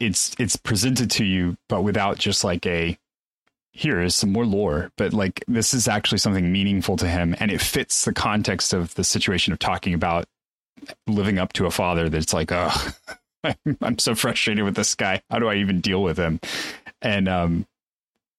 it's 0.00 0.34
it's 0.38 0.56
presented 0.56 1.10
to 1.12 1.24
you, 1.24 1.56
but 1.68 1.82
without 1.82 2.18
just 2.18 2.42
like 2.42 2.66
a 2.66 2.98
here 3.76 4.00
is 4.00 4.16
some 4.16 4.32
more 4.32 4.46
lore, 4.46 4.90
but 4.96 5.12
like 5.12 5.44
this 5.46 5.74
is 5.74 5.86
actually 5.86 6.18
something 6.18 6.50
meaningful 6.50 6.96
to 6.96 7.06
him, 7.06 7.36
and 7.38 7.50
it 7.50 7.60
fits 7.60 8.04
the 8.04 8.12
context 8.12 8.72
of 8.72 8.94
the 8.94 9.04
situation 9.04 9.52
of 9.52 9.58
talking 9.58 9.92
about 9.92 10.26
living 11.06 11.38
up 11.38 11.52
to 11.54 11.66
a 11.66 11.70
father. 11.70 12.08
That's 12.08 12.32
like, 12.32 12.50
oh, 12.52 12.92
I'm 13.82 13.98
so 13.98 14.14
frustrated 14.14 14.64
with 14.64 14.76
this 14.76 14.94
guy. 14.94 15.20
How 15.30 15.38
do 15.38 15.48
I 15.48 15.56
even 15.56 15.80
deal 15.80 16.02
with 16.02 16.16
him? 16.16 16.40
And 17.02 17.28
um, 17.28 17.66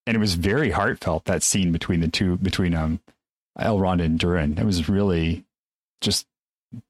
and 0.07 0.17
it 0.17 0.19
was 0.19 0.33
very 0.33 0.71
heartfelt 0.71 1.25
that 1.25 1.43
scene 1.43 1.71
between 1.71 1.99
the 1.99 2.07
two 2.07 2.37
between 2.37 2.73
um 2.73 2.99
Elrond 3.59 4.03
and 4.03 4.17
Durin. 4.17 4.57
It 4.57 4.65
was 4.65 4.89
really 4.89 5.45
just 6.01 6.25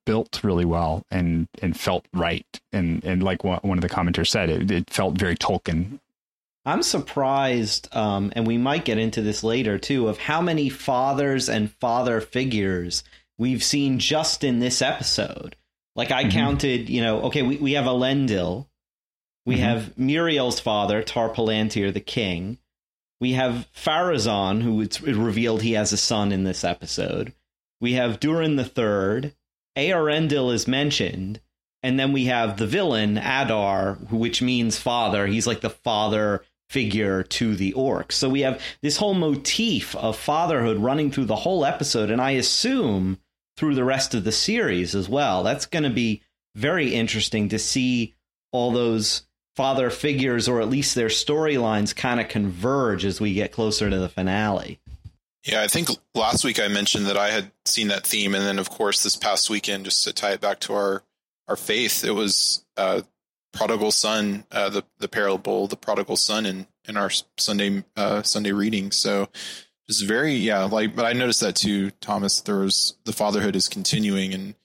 built 0.06 0.42
really 0.44 0.66
well 0.66 1.04
and 1.12 1.48
and 1.62 1.78
felt 1.78 2.06
right 2.14 2.46
and 2.72 3.04
and 3.04 3.22
like 3.22 3.44
one 3.44 3.60
of 3.64 3.82
the 3.82 3.90
commenters 3.90 4.28
said 4.28 4.50
it, 4.50 4.72
it 4.72 4.90
felt 4.90 5.18
very 5.18 5.36
Tolkien. 5.36 6.00
I'm 6.68 6.84
surprised, 6.84 7.88
um, 7.96 8.34
and 8.36 8.46
we 8.46 8.58
might 8.58 8.84
get 8.84 8.98
into 8.98 9.22
this 9.22 9.42
later 9.42 9.78
too, 9.78 10.10
of 10.10 10.18
how 10.18 10.42
many 10.42 10.68
fathers 10.68 11.48
and 11.48 11.72
father 11.72 12.20
figures 12.20 13.06
we've 13.38 13.64
seen 13.64 14.00
just 14.00 14.44
in 14.44 14.60
this 14.60 14.82
episode. 14.82 15.56
Like 15.96 16.12
I 16.12 16.24
mm-hmm. 16.24 16.32
counted, 16.32 16.90
you 16.90 17.02
know, 17.02 17.22
okay, 17.22 17.42
we, 17.42 17.56
we 17.56 17.74
have 17.74 17.86
Elendil, 17.86 18.68
we 19.46 19.56
mm-hmm. 19.56 19.64
have 19.64 19.96
Míriel's 19.96 20.60
father, 20.60 21.02
Tar 21.02 21.30
Palantir, 21.30 21.94
the 21.94 22.02
king. 22.02 22.58
We 23.22 23.32
have 23.32 23.70
Pharazôn, 23.74 24.62
who 24.62 24.82
it's 24.82 25.02
revealed 25.02 25.62
he 25.62 25.72
has 25.72 25.94
a 25.94 25.98
son 25.98 26.34
in 26.34 26.44
this 26.44 26.66
episode. 26.66 27.32
We 27.80 27.94
have 27.94 28.20
Durin 28.20 28.58
the 28.58 28.66
Third. 28.66 29.34
Eärendil 29.78 30.54
is 30.54 30.68
mentioned, 30.68 31.40
and 31.82 31.98
then 31.98 32.12
we 32.12 32.26
have 32.26 32.58
the 32.58 32.68
villain 32.68 33.18
Adar, 33.18 33.94
which 34.12 34.42
means 34.42 34.78
father. 34.78 35.28
He's 35.28 35.48
like 35.48 35.62
the 35.62 35.70
father 35.70 36.44
figure 36.70 37.24
to 37.24 37.56
the 37.56 37.74
orcs. 37.74 38.14
So 38.14 38.30
we 38.30 38.42
have 38.42 38.62
this 38.82 38.98
whole 38.98 39.14
motif 39.14 39.96
of 39.96 40.18
fatherhood 40.18 40.78
running 40.78 41.12
through 41.12 41.26
the 41.26 41.36
whole 41.36 41.66
episode, 41.66 42.12
and 42.12 42.22
I 42.22 42.32
assume 42.32 43.20
through 43.56 43.76
the 43.76 43.84
rest 43.84 44.14
of 44.14 44.24
the 44.24 44.32
series 44.32 44.94
as 44.94 45.10
well. 45.10 45.44
That's 45.44 45.66
going 45.66 45.84
to 45.84 45.90
be 45.90 46.22
very 46.56 46.94
interesting 46.94 47.50
to 47.50 47.60
see 47.60 48.16
all 48.52 48.72
those 48.72 49.24
father 49.56 49.90
figures 49.90 50.48
or 50.48 50.62
at 50.62 50.70
least 50.70 50.94
their 50.94 51.08
storylines 51.08 51.96
kind 51.96 52.20
of 52.20 52.30
converge 52.30 53.04
as 53.04 53.20
we 53.20 53.34
get 53.34 53.52
closer 53.52 53.90
to 53.90 53.98
the 53.98 54.10
finale. 54.10 54.80
Yeah, 55.44 55.62
I 55.62 55.68
think 55.68 55.90
last 56.14 56.44
week 56.44 56.60
I 56.60 56.68
mentioned 56.68 57.06
that 57.08 57.18
I 57.18 57.30
had 57.30 57.52
seen 57.66 57.88
that 57.88 58.06
theme, 58.06 58.36
and 58.36 58.46
then 58.46 58.60
of 58.60 58.70
course 58.70 59.02
this 59.02 59.16
past 59.16 59.50
weekend, 59.50 59.86
just 59.86 60.04
to 60.04 60.14
tie 60.14 60.34
it 60.34 60.42
back 60.42 60.60
to 60.62 60.74
our 60.74 61.04
our 61.48 61.56
faith, 61.56 62.04
it 62.04 62.12
was 62.12 62.66
uh, 62.76 63.02
prodigal 63.58 63.92
son, 63.92 64.46
uh, 64.52 64.70
the 64.70 64.84
the 65.00 65.08
parable, 65.08 65.68
the 65.68 65.76
prodigal 65.76 66.16
son, 66.16 66.46
in 66.46 66.68
in 66.88 66.96
our 66.96 67.10
Sunday 67.38 67.84
uh, 67.96 68.22
Sunday 68.22 68.52
reading. 68.52 68.92
So 68.92 69.30
just 69.88 70.06
very 70.06 70.34
yeah, 70.34 70.64
like 70.66 70.96
but 70.96 71.06
I 71.06 71.14
noticed 71.14 71.42
that 71.42 71.56
too, 71.56 71.92
Thomas. 72.00 72.42
There 72.42 72.60
was 72.60 72.98
the 73.06 73.14
fatherhood 73.14 73.56
is 73.56 73.68
continuing, 73.68 74.34
and 74.34 74.56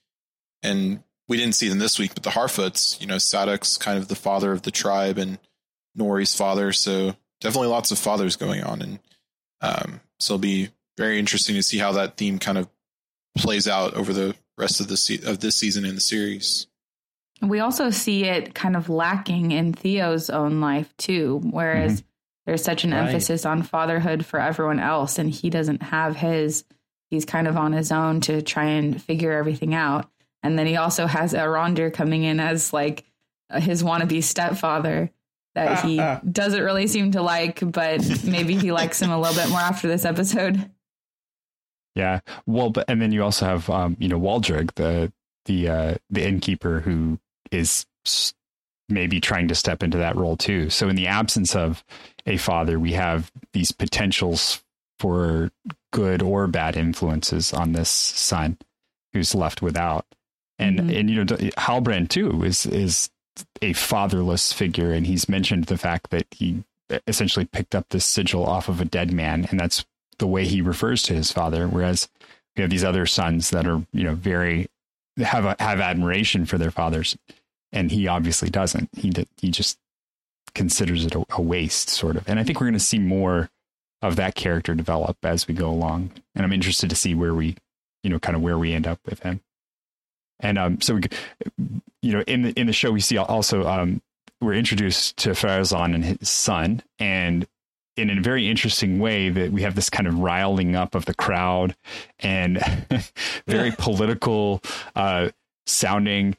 and 0.62 1.02
we 1.28 1.36
didn't 1.36 1.54
see 1.54 1.68
them 1.68 1.78
this 1.78 1.98
week, 1.98 2.14
but 2.14 2.22
the 2.22 2.30
Harfoots, 2.30 3.00
you 3.00 3.06
know, 3.06 3.18
Sadoc's 3.18 3.76
kind 3.76 3.98
of 3.98 4.08
the 4.08 4.14
father 4.14 4.52
of 4.52 4.62
the 4.62 4.70
tribe 4.70 5.18
and 5.18 5.38
Nori's 5.96 6.34
father. 6.34 6.72
So 6.72 7.16
definitely 7.40 7.68
lots 7.68 7.90
of 7.90 7.98
fathers 7.98 8.36
going 8.36 8.62
on. 8.62 8.82
And 8.82 8.98
um, 9.60 10.00
so 10.18 10.34
it'll 10.34 10.42
be 10.42 10.70
very 10.98 11.18
interesting 11.18 11.54
to 11.54 11.62
see 11.62 11.78
how 11.78 11.92
that 11.92 12.16
theme 12.16 12.38
kind 12.38 12.58
of 12.58 12.68
plays 13.36 13.66
out 13.66 13.94
over 13.94 14.12
the 14.12 14.34
rest 14.58 14.80
of 14.80 14.88
the 14.88 14.96
se- 14.96 15.22
of 15.24 15.40
this 15.40 15.56
season 15.56 15.84
in 15.84 15.94
the 15.94 16.00
series. 16.00 16.66
We 17.42 17.60
also 17.60 17.90
see 17.90 18.24
it 18.24 18.54
kind 18.54 18.76
of 18.76 18.88
lacking 18.88 19.50
in 19.50 19.72
Theo's 19.72 20.30
own 20.30 20.60
life 20.60 20.96
too, 20.96 21.40
whereas 21.44 22.00
mm-hmm. 22.00 22.06
there's 22.46 22.62
such 22.62 22.84
an 22.84 22.92
right. 22.92 23.06
emphasis 23.06 23.44
on 23.44 23.62
fatherhood 23.62 24.24
for 24.24 24.40
everyone 24.40 24.78
else, 24.78 25.18
and 25.18 25.28
he 25.28 25.50
doesn't 25.50 25.82
have 25.82 26.16
his. 26.16 26.64
He's 27.10 27.24
kind 27.26 27.46
of 27.46 27.58
on 27.58 27.72
his 27.72 27.92
own 27.92 28.22
to 28.22 28.40
try 28.40 28.64
and 28.64 29.00
figure 29.02 29.32
everything 29.32 29.74
out. 29.74 30.08
And 30.42 30.58
then 30.58 30.66
he 30.66 30.76
also 30.76 31.06
has 31.06 31.34
Arondir 31.34 31.92
coming 31.92 32.22
in 32.22 32.40
as 32.40 32.72
like 32.72 33.04
his 33.54 33.82
wannabe 33.82 34.22
stepfather 34.22 35.10
that 35.54 35.84
he 35.84 35.96
doesn't 36.32 36.62
really 36.62 36.86
seem 36.86 37.12
to 37.12 37.22
like, 37.22 37.60
but 37.60 38.00
maybe 38.24 38.56
he 38.56 38.72
likes 38.72 39.00
him 39.00 39.10
a 39.10 39.20
little 39.20 39.36
bit 39.36 39.50
more 39.50 39.60
after 39.60 39.88
this 39.88 40.04
episode. 40.04 40.70
Yeah. 41.94 42.20
Well, 42.46 42.70
but 42.70 42.86
and 42.88 43.02
then 43.02 43.12
you 43.12 43.22
also 43.22 43.44
have 43.46 43.68
um, 43.68 43.96
you 43.98 44.08
know, 44.08 44.18
Waldreg, 44.18 44.74
the 44.74 45.12
the 45.44 45.68
uh 45.68 45.94
the 46.08 46.26
innkeeper 46.26 46.80
who 46.80 47.18
is 47.52 47.86
maybe 48.88 49.20
trying 49.20 49.48
to 49.48 49.54
step 49.54 49.82
into 49.82 49.98
that 49.98 50.16
role 50.16 50.36
too. 50.36 50.70
So 50.70 50.88
in 50.88 50.96
the 50.96 51.06
absence 51.06 51.54
of 51.54 51.84
a 52.26 52.36
father, 52.36 52.78
we 52.78 52.92
have 52.92 53.30
these 53.52 53.72
potentials 53.72 54.62
for 54.98 55.50
good 55.92 56.22
or 56.22 56.46
bad 56.46 56.76
influences 56.76 57.52
on 57.52 57.72
this 57.72 57.88
son 57.88 58.58
who's 59.12 59.34
left 59.34 59.62
without 59.62 60.06
and 60.62 60.78
mm-hmm. 60.78 60.90
and 60.90 61.10
you 61.10 61.16
know 61.16 61.24
Halbrand 61.24 62.08
too 62.08 62.44
is 62.44 62.66
is 62.66 63.10
a 63.60 63.72
fatherless 63.72 64.52
figure, 64.52 64.92
and 64.92 65.06
he's 65.06 65.28
mentioned 65.28 65.64
the 65.64 65.78
fact 65.78 66.10
that 66.10 66.26
he 66.30 66.62
essentially 67.06 67.46
picked 67.46 67.74
up 67.74 67.86
this 67.88 68.04
sigil 68.04 68.44
off 68.44 68.68
of 68.68 68.80
a 68.80 68.84
dead 68.84 69.12
man, 69.12 69.46
and 69.50 69.58
that's 69.58 69.84
the 70.18 70.26
way 70.26 70.44
he 70.44 70.60
refers 70.60 71.02
to 71.04 71.14
his 71.14 71.32
father. 71.32 71.66
Whereas 71.66 72.08
we 72.56 72.62
have 72.62 72.70
these 72.70 72.84
other 72.84 73.06
sons 73.06 73.50
that 73.50 73.66
are 73.66 73.84
you 73.92 74.04
know 74.04 74.14
very 74.14 74.68
have 75.18 75.44
a, 75.44 75.56
have 75.58 75.80
admiration 75.80 76.46
for 76.46 76.58
their 76.58 76.70
fathers, 76.70 77.16
and 77.72 77.90
he 77.90 78.06
obviously 78.08 78.50
doesn't. 78.50 78.90
He 78.96 79.12
he 79.40 79.50
just 79.50 79.78
considers 80.54 81.04
it 81.04 81.14
a, 81.14 81.24
a 81.30 81.40
waste, 81.40 81.88
sort 81.88 82.16
of. 82.16 82.28
And 82.28 82.38
I 82.38 82.44
think 82.44 82.60
we're 82.60 82.66
going 82.66 82.74
to 82.74 82.80
see 82.80 82.98
more 82.98 83.50
of 84.02 84.16
that 84.16 84.34
character 84.34 84.74
develop 84.74 85.16
as 85.22 85.46
we 85.46 85.54
go 85.54 85.70
along. 85.70 86.10
And 86.34 86.44
I'm 86.44 86.52
interested 86.52 86.90
to 86.90 86.96
see 86.96 87.14
where 87.14 87.34
we, 87.34 87.56
you 88.02 88.10
know, 88.10 88.18
kind 88.18 88.36
of 88.36 88.42
where 88.42 88.58
we 88.58 88.72
end 88.72 88.86
up 88.86 88.98
with 89.06 89.20
him. 89.20 89.40
And 90.40 90.58
um, 90.58 90.80
so 90.80 90.94
we, 90.94 91.02
you 92.02 92.12
know, 92.12 92.22
in 92.26 92.42
the 92.42 92.52
in 92.58 92.66
the 92.66 92.72
show 92.72 92.90
we 92.90 93.00
see 93.00 93.16
also 93.16 93.66
um, 93.66 94.02
we're 94.40 94.54
introduced 94.54 95.16
to 95.18 95.30
Pharazôn 95.30 95.94
and 95.94 96.04
his 96.04 96.28
son, 96.28 96.82
and 96.98 97.46
in 97.96 98.10
a 98.10 98.20
very 98.20 98.48
interesting 98.48 98.98
way 98.98 99.28
that 99.28 99.52
we 99.52 99.62
have 99.62 99.74
this 99.74 99.90
kind 99.90 100.08
of 100.08 100.18
riling 100.18 100.74
up 100.74 100.94
of 100.94 101.04
the 101.04 101.14
crowd 101.14 101.76
and 102.18 102.58
very 103.46 103.70
political 103.70 104.62
uh, 104.96 105.28
sounding 105.66 106.34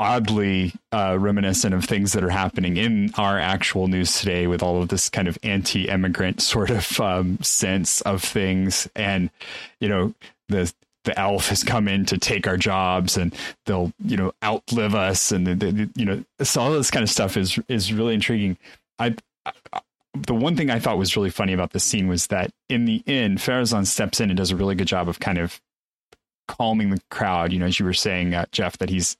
oddly 0.00 0.72
uh, 0.92 1.16
reminiscent 1.20 1.74
of 1.74 1.84
things 1.84 2.12
that 2.14 2.24
are 2.24 2.30
happening 2.30 2.78
in 2.78 3.12
our 3.16 3.38
actual 3.38 3.86
news 3.86 4.18
today 4.18 4.46
with 4.46 4.62
all 4.62 4.80
of 4.82 4.88
this 4.88 5.10
kind 5.10 5.28
of 5.28 5.38
anti-immigrant 5.42 6.40
sort 6.42 6.70
of 6.70 6.98
um, 7.00 7.38
sense 7.42 8.00
of 8.00 8.22
things 8.22 8.88
and 8.96 9.30
you 9.78 9.88
know 9.88 10.14
the 10.48 10.72
the 11.04 11.18
elf 11.18 11.48
has 11.48 11.64
come 11.64 11.88
in 11.88 12.04
to 12.04 12.18
take 12.18 12.46
our 12.46 12.56
jobs 12.56 13.16
and 13.16 13.34
they'll 13.66 13.92
you 14.04 14.16
know 14.16 14.32
outlive 14.42 14.94
us 14.94 15.32
and 15.32 15.46
the, 15.46 15.54
the, 15.54 15.90
you 15.94 16.04
know 16.04 16.24
so 16.42 16.60
all 16.60 16.72
this 16.72 16.90
kind 16.90 17.02
of 17.02 17.10
stuff 17.10 17.36
is 17.36 17.58
is 17.68 17.92
really 17.92 18.14
intriguing 18.14 18.56
I, 18.98 19.14
I 19.46 19.80
the 20.14 20.34
one 20.34 20.56
thing 20.56 20.70
I 20.70 20.78
thought 20.78 20.98
was 20.98 21.16
really 21.16 21.30
funny 21.30 21.52
about 21.52 21.72
this 21.72 21.84
scene 21.84 22.08
was 22.08 22.26
that 22.28 22.50
in 22.68 22.84
the 22.84 23.02
end, 23.06 23.38
Pharazôn 23.38 23.86
steps 23.86 24.20
in 24.20 24.28
and 24.28 24.36
does 24.36 24.50
a 24.50 24.56
really 24.56 24.74
good 24.74 24.88
job 24.88 25.08
of 25.08 25.20
kind 25.20 25.38
of 25.38 25.60
calming 26.48 26.90
the 26.90 27.00
crowd. 27.10 27.52
You 27.52 27.60
know, 27.60 27.66
as 27.66 27.78
you 27.78 27.86
were 27.86 27.92
saying, 27.92 28.34
uh, 28.34 28.46
Jeff, 28.50 28.76
that 28.78 28.90
he's 28.90 29.16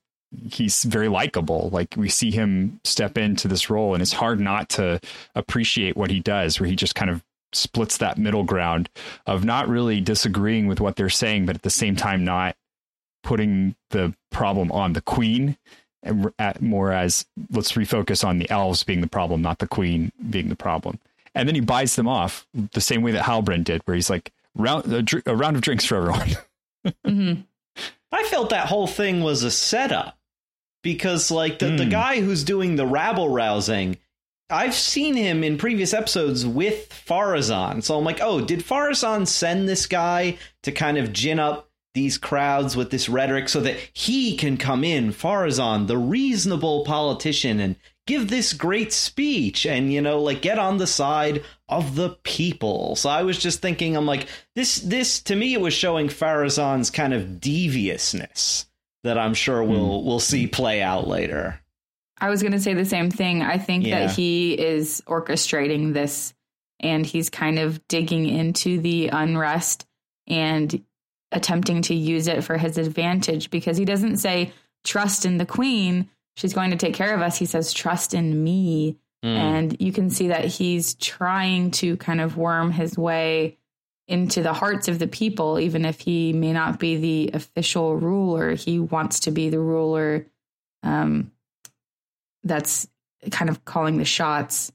he's 0.50 0.84
very 0.84 1.08
likable. 1.08 1.70
Like 1.72 1.94
we 1.96 2.08
see 2.08 2.30
him 2.30 2.80
step 2.84 3.18
into 3.18 3.48
this 3.48 3.70
role, 3.70 3.94
and 3.94 4.02
it's 4.02 4.12
hard 4.12 4.40
not 4.40 4.68
to 4.70 5.00
appreciate 5.34 5.96
what 5.96 6.10
he 6.10 6.20
does, 6.20 6.60
where 6.60 6.68
he 6.68 6.76
just 6.76 6.94
kind 6.94 7.10
of 7.10 7.22
splits 7.52 7.98
that 7.98 8.18
middle 8.18 8.44
ground 8.44 8.88
of 9.26 9.44
not 9.44 9.68
really 9.68 10.00
disagreeing 10.00 10.66
with 10.66 10.80
what 10.80 10.96
they're 10.96 11.08
saying, 11.08 11.46
but 11.46 11.56
at 11.56 11.62
the 11.62 11.70
same 11.70 11.96
time 11.96 12.24
not 12.24 12.56
putting 13.22 13.74
the 13.90 14.14
problem 14.30 14.70
on 14.72 14.92
the 14.92 15.00
queen 15.00 15.56
and 16.02 16.32
more 16.60 16.92
as 16.92 17.26
let's 17.50 17.72
refocus 17.72 18.24
on 18.24 18.38
the 18.38 18.48
elves 18.50 18.84
being 18.84 19.00
the 19.00 19.06
problem, 19.06 19.42
not 19.42 19.58
the 19.58 19.66
queen 19.66 20.12
being 20.30 20.48
the 20.48 20.56
problem. 20.56 20.98
And 21.34 21.46
then 21.46 21.54
he 21.54 21.60
buys 21.60 21.96
them 21.96 22.08
off 22.08 22.46
the 22.54 22.80
same 22.80 23.02
way 23.02 23.12
that 23.12 23.24
Halbrand 23.24 23.64
did, 23.64 23.82
where 23.84 23.94
he's 23.94 24.10
like, 24.10 24.32
round 24.54 24.92
a, 24.92 25.04
a 25.26 25.36
round 25.36 25.56
of 25.56 25.62
drinks 25.62 25.84
for 25.84 25.96
everyone. 25.96 26.28
mm-hmm. 27.06 27.40
I 28.12 28.24
felt 28.24 28.50
that 28.50 28.66
whole 28.66 28.86
thing 28.86 29.22
was 29.22 29.42
a 29.44 29.50
setup 29.50 30.16
because, 30.82 31.30
like, 31.30 31.58
the, 31.58 31.66
mm. 31.66 31.78
the 31.78 31.84
hmm. 31.84 31.90
guy 31.90 32.20
who's 32.20 32.44
doing 32.44 32.76
the 32.76 32.86
rabble 32.86 33.28
rousing, 33.28 33.98
I've 34.50 34.74
seen 34.74 35.14
him 35.14 35.44
in 35.44 35.58
previous 35.58 35.94
episodes 35.94 36.44
with 36.44 36.88
Pharazôn. 36.90 37.82
So 37.82 37.96
I'm 37.96 38.04
like, 38.04 38.20
oh, 38.20 38.40
did 38.40 38.60
Pharazôn 38.60 39.26
send 39.26 39.68
this 39.68 39.86
guy 39.86 40.38
to 40.64 40.72
kind 40.72 40.98
of 40.98 41.12
gin 41.12 41.38
up 41.38 41.70
these 41.94 42.18
crowds 42.18 42.76
with 42.76 42.90
this 42.90 43.08
rhetoric 43.08 43.48
so 43.48 43.60
that 43.60 43.76
he 43.92 44.36
can 44.36 44.56
come 44.56 44.84
in, 44.84 45.10
Pharazôn, 45.10 45.86
the 45.86 45.98
reasonable 45.98 46.84
politician, 46.84 47.60
and 47.60 47.76
give 48.06 48.28
this 48.28 48.52
great 48.52 48.92
speech 48.92 49.66
and, 49.66 49.92
you 49.92 50.00
know, 50.00 50.20
like 50.20 50.42
get 50.42 50.58
on 50.58 50.78
the 50.78 50.86
side 50.86 51.44
of 51.68 51.94
the 51.94 52.10
people. 52.24 52.96
So 52.96 53.08
I 53.08 53.22
was 53.22 53.38
just 53.38 53.60
thinking, 53.60 53.96
I'm 53.96 54.06
like, 54.06 54.26
this, 54.56 54.76
this, 54.76 55.22
to 55.22 55.36
me, 55.36 55.54
it 55.54 55.60
was 55.60 55.74
showing 55.74 56.08
Pharazôn's 56.08 56.90
kind 56.90 57.14
of 57.14 57.40
deviousness 57.40 58.66
that 59.04 59.18
I'm 59.18 59.34
sure 59.34 59.62
we'll, 59.62 60.00
mm. 60.00 60.04
we'll 60.04 60.20
see 60.20 60.46
play 60.46 60.82
out 60.82 61.08
later. 61.08 61.60
I 62.18 62.28
was 62.28 62.42
going 62.42 62.52
to 62.52 62.60
say 62.60 62.74
the 62.74 62.84
same 62.84 63.10
thing. 63.10 63.42
I 63.42 63.56
think 63.56 63.86
yeah. 63.86 64.06
that 64.06 64.14
he 64.14 64.52
is 64.52 65.02
orchestrating 65.06 65.94
this 65.94 66.34
and 66.80 67.04
he's 67.04 67.30
kind 67.30 67.58
of 67.58 67.86
digging 67.88 68.26
into 68.26 68.80
the 68.80 69.08
unrest 69.08 69.86
and 70.26 70.84
attempting 71.32 71.82
to 71.82 71.94
use 71.94 72.26
it 72.26 72.42
for 72.42 72.56
his 72.56 72.78
advantage 72.78 73.50
because 73.50 73.76
he 73.76 73.84
doesn't 73.84 74.16
say 74.16 74.52
trust 74.84 75.24
in 75.24 75.38
the 75.38 75.46
queen 75.46 76.08
she's 76.36 76.54
going 76.54 76.70
to 76.70 76.76
take 76.76 76.94
care 76.94 77.14
of 77.14 77.20
us 77.20 77.36
he 77.36 77.46
says 77.46 77.72
trust 77.72 78.14
in 78.14 78.42
me 78.42 78.96
mm. 79.24 79.28
and 79.28 79.76
you 79.80 79.92
can 79.92 80.10
see 80.10 80.28
that 80.28 80.44
he's 80.44 80.94
trying 80.94 81.70
to 81.70 81.96
kind 81.98 82.20
of 82.20 82.36
worm 82.36 82.72
his 82.72 82.98
way 82.98 83.56
into 84.10 84.42
the 84.42 84.52
hearts 84.52 84.88
of 84.88 84.98
the 84.98 85.06
people 85.06 85.58
even 85.58 85.84
if 85.84 86.00
he 86.00 86.32
may 86.32 86.52
not 86.52 86.78
be 86.78 86.96
the 86.96 87.30
official 87.34 87.96
ruler 87.96 88.54
he 88.54 88.78
wants 88.78 89.20
to 89.20 89.30
be 89.30 89.48
the 89.48 89.60
ruler 89.60 90.26
um, 90.82 91.30
that's 92.42 92.88
kind 93.30 93.50
of 93.50 93.64
calling 93.64 93.98
the 93.98 94.04
shots. 94.04 94.72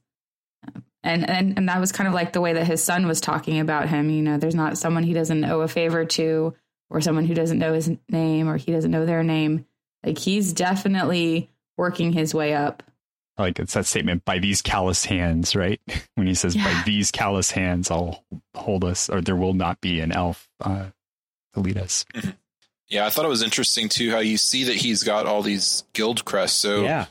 And 1.02 1.28
and 1.28 1.56
and 1.56 1.68
that 1.68 1.78
was 1.78 1.92
kind 1.92 2.08
of 2.08 2.14
like 2.14 2.32
the 2.32 2.40
way 2.40 2.54
that 2.54 2.66
his 2.66 2.82
son 2.82 3.06
was 3.06 3.20
talking 3.20 3.60
about 3.60 3.88
him 3.88 4.10
you 4.10 4.22
know 4.22 4.38
there's 4.38 4.56
not 4.56 4.76
someone 4.76 5.04
he 5.04 5.12
doesn't 5.12 5.44
owe 5.44 5.60
a 5.60 5.68
favor 5.68 6.04
to 6.04 6.52
or 6.90 7.00
someone 7.00 7.24
who 7.24 7.34
doesn't 7.34 7.60
know 7.60 7.74
his 7.74 7.90
name 8.08 8.48
or 8.48 8.56
he 8.56 8.72
doesn't 8.72 8.90
know 8.90 9.06
their 9.06 9.22
name. 9.22 9.66
Like 10.04 10.18
he's 10.18 10.52
definitely 10.52 11.50
working 11.76 12.12
his 12.12 12.34
way 12.34 12.54
up 12.54 12.82
like 13.38 13.58
it's 13.58 13.74
that 13.74 13.86
statement 13.86 14.24
by 14.24 14.38
these 14.38 14.62
callous 14.62 15.04
hands 15.04 15.54
right 15.54 15.80
when 16.14 16.26
he 16.26 16.34
says 16.34 16.56
yeah. 16.56 16.64
by 16.64 16.82
these 16.84 17.10
callous 17.10 17.50
hands 17.50 17.90
i'll 17.90 18.24
hold 18.54 18.84
us 18.84 19.08
or 19.08 19.20
there 19.20 19.36
will 19.36 19.54
not 19.54 19.80
be 19.80 20.00
an 20.00 20.12
elf 20.12 20.48
uh, 20.62 20.86
to 21.54 21.60
lead 21.60 21.78
us 21.78 22.04
mm-hmm. 22.14 22.30
yeah 22.88 23.06
i 23.06 23.10
thought 23.10 23.24
it 23.24 23.28
was 23.28 23.42
interesting 23.42 23.88
too 23.88 24.10
how 24.10 24.18
you 24.18 24.36
see 24.36 24.64
that 24.64 24.76
he's 24.76 25.02
got 25.02 25.26
all 25.26 25.42
these 25.42 25.84
guild 25.92 26.24
crests 26.24 26.58
so 26.58 26.82
yeah 26.82 27.06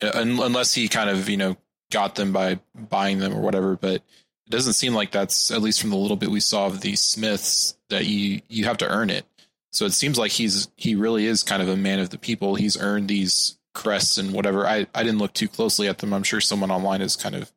unless 0.00 0.74
he 0.74 0.88
kind 0.88 1.08
of 1.08 1.28
you 1.28 1.36
know 1.36 1.56
got 1.90 2.14
them 2.14 2.32
by 2.32 2.58
buying 2.74 3.18
them 3.18 3.34
or 3.34 3.40
whatever, 3.40 3.76
but 3.76 3.94
it 3.94 4.50
doesn't 4.50 4.74
seem 4.74 4.94
like 4.94 5.10
that's 5.10 5.50
at 5.50 5.62
least 5.62 5.80
from 5.80 5.90
the 5.90 5.96
little 5.96 6.16
bit 6.16 6.30
we 6.30 6.40
saw 6.40 6.66
of 6.66 6.80
these 6.80 7.00
Smiths 7.00 7.76
that 7.90 8.06
you 8.06 8.40
you 8.48 8.64
have 8.64 8.78
to 8.78 8.88
earn 8.88 9.10
it. 9.10 9.24
So 9.72 9.84
it 9.84 9.92
seems 9.92 10.18
like 10.18 10.32
he's 10.32 10.68
he 10.76 10.94
really 10.94 11.26
is 11.26 11.42
kind 11.42 11.62
of 11.62 11.68
a 11.68 11.76
man 11.76 11.98
of 11.98 12.10
the 12.10 12.18
people. 12.18 12.54
He's 12.54 12.80
earned 12.80 13.08
these 13.08 13.58
crests 13.76 14.16
and 14.16 14.32
whatever. 14.32 14.66
I 14.66 14.86
I 14.94 15.02
didn't 15.02 15.18
look 15.18 15.34
too 15.34 15.48
closely 15.48 15.86
at 15.86 15.98
them. 15.98 16.12
I'm 16.12 16.22
sure 16.22 16.40
someone 16.40 16.70
online 16.70 17.02
has 17.02 17.14
kind 17.14 17.34
of 17.34 17.52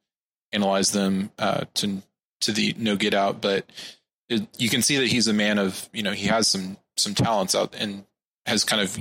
analyzed 0.52 0.94
them 0.94 1.32
uh, 1.40 1.64
to 1.76 2.04
to 2.42 2.52
the 2.52 2.76
no 2.78 2.96
get 2.96 3.14
out, 3.14 3.42
but 3.42 3.66
it, 4.28 4.48
you 4.58 4.70
can 4.70 4.82
see 4.82 4.98
that 4.98 5.08
he's 5.08 5.28
a 5.28 5.34
man 5.34 5.58
of 5.58 5.90
you 5.94 6.04
know 6.04 6.12
he 6.12 6.28
has 6.28 6.48
some 6.48 6.78
some 6.98 7.16
talents 7.16 7.56
out 7.56 7.74
and 7.78 8.04
has 8.46 8.64
kind 8.64 8.82
of 8.82 8.98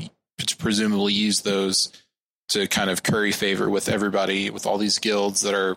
presumably 0.58 1.12
used 1.12 1.44
those 1.44 1.92
to 2.50 2.66
kind 2.68 2.88
of 2.88 3.02
curry 3.02 3.32
favor 3.32 3.68
with 3.68 3.88
everybody 3.88 4.48
with 4.48 4.64
all 4.64 4.78
these 4.78 4.98
guilds 4.98 5.40
that 5.42 5.54
are 5.54 5.76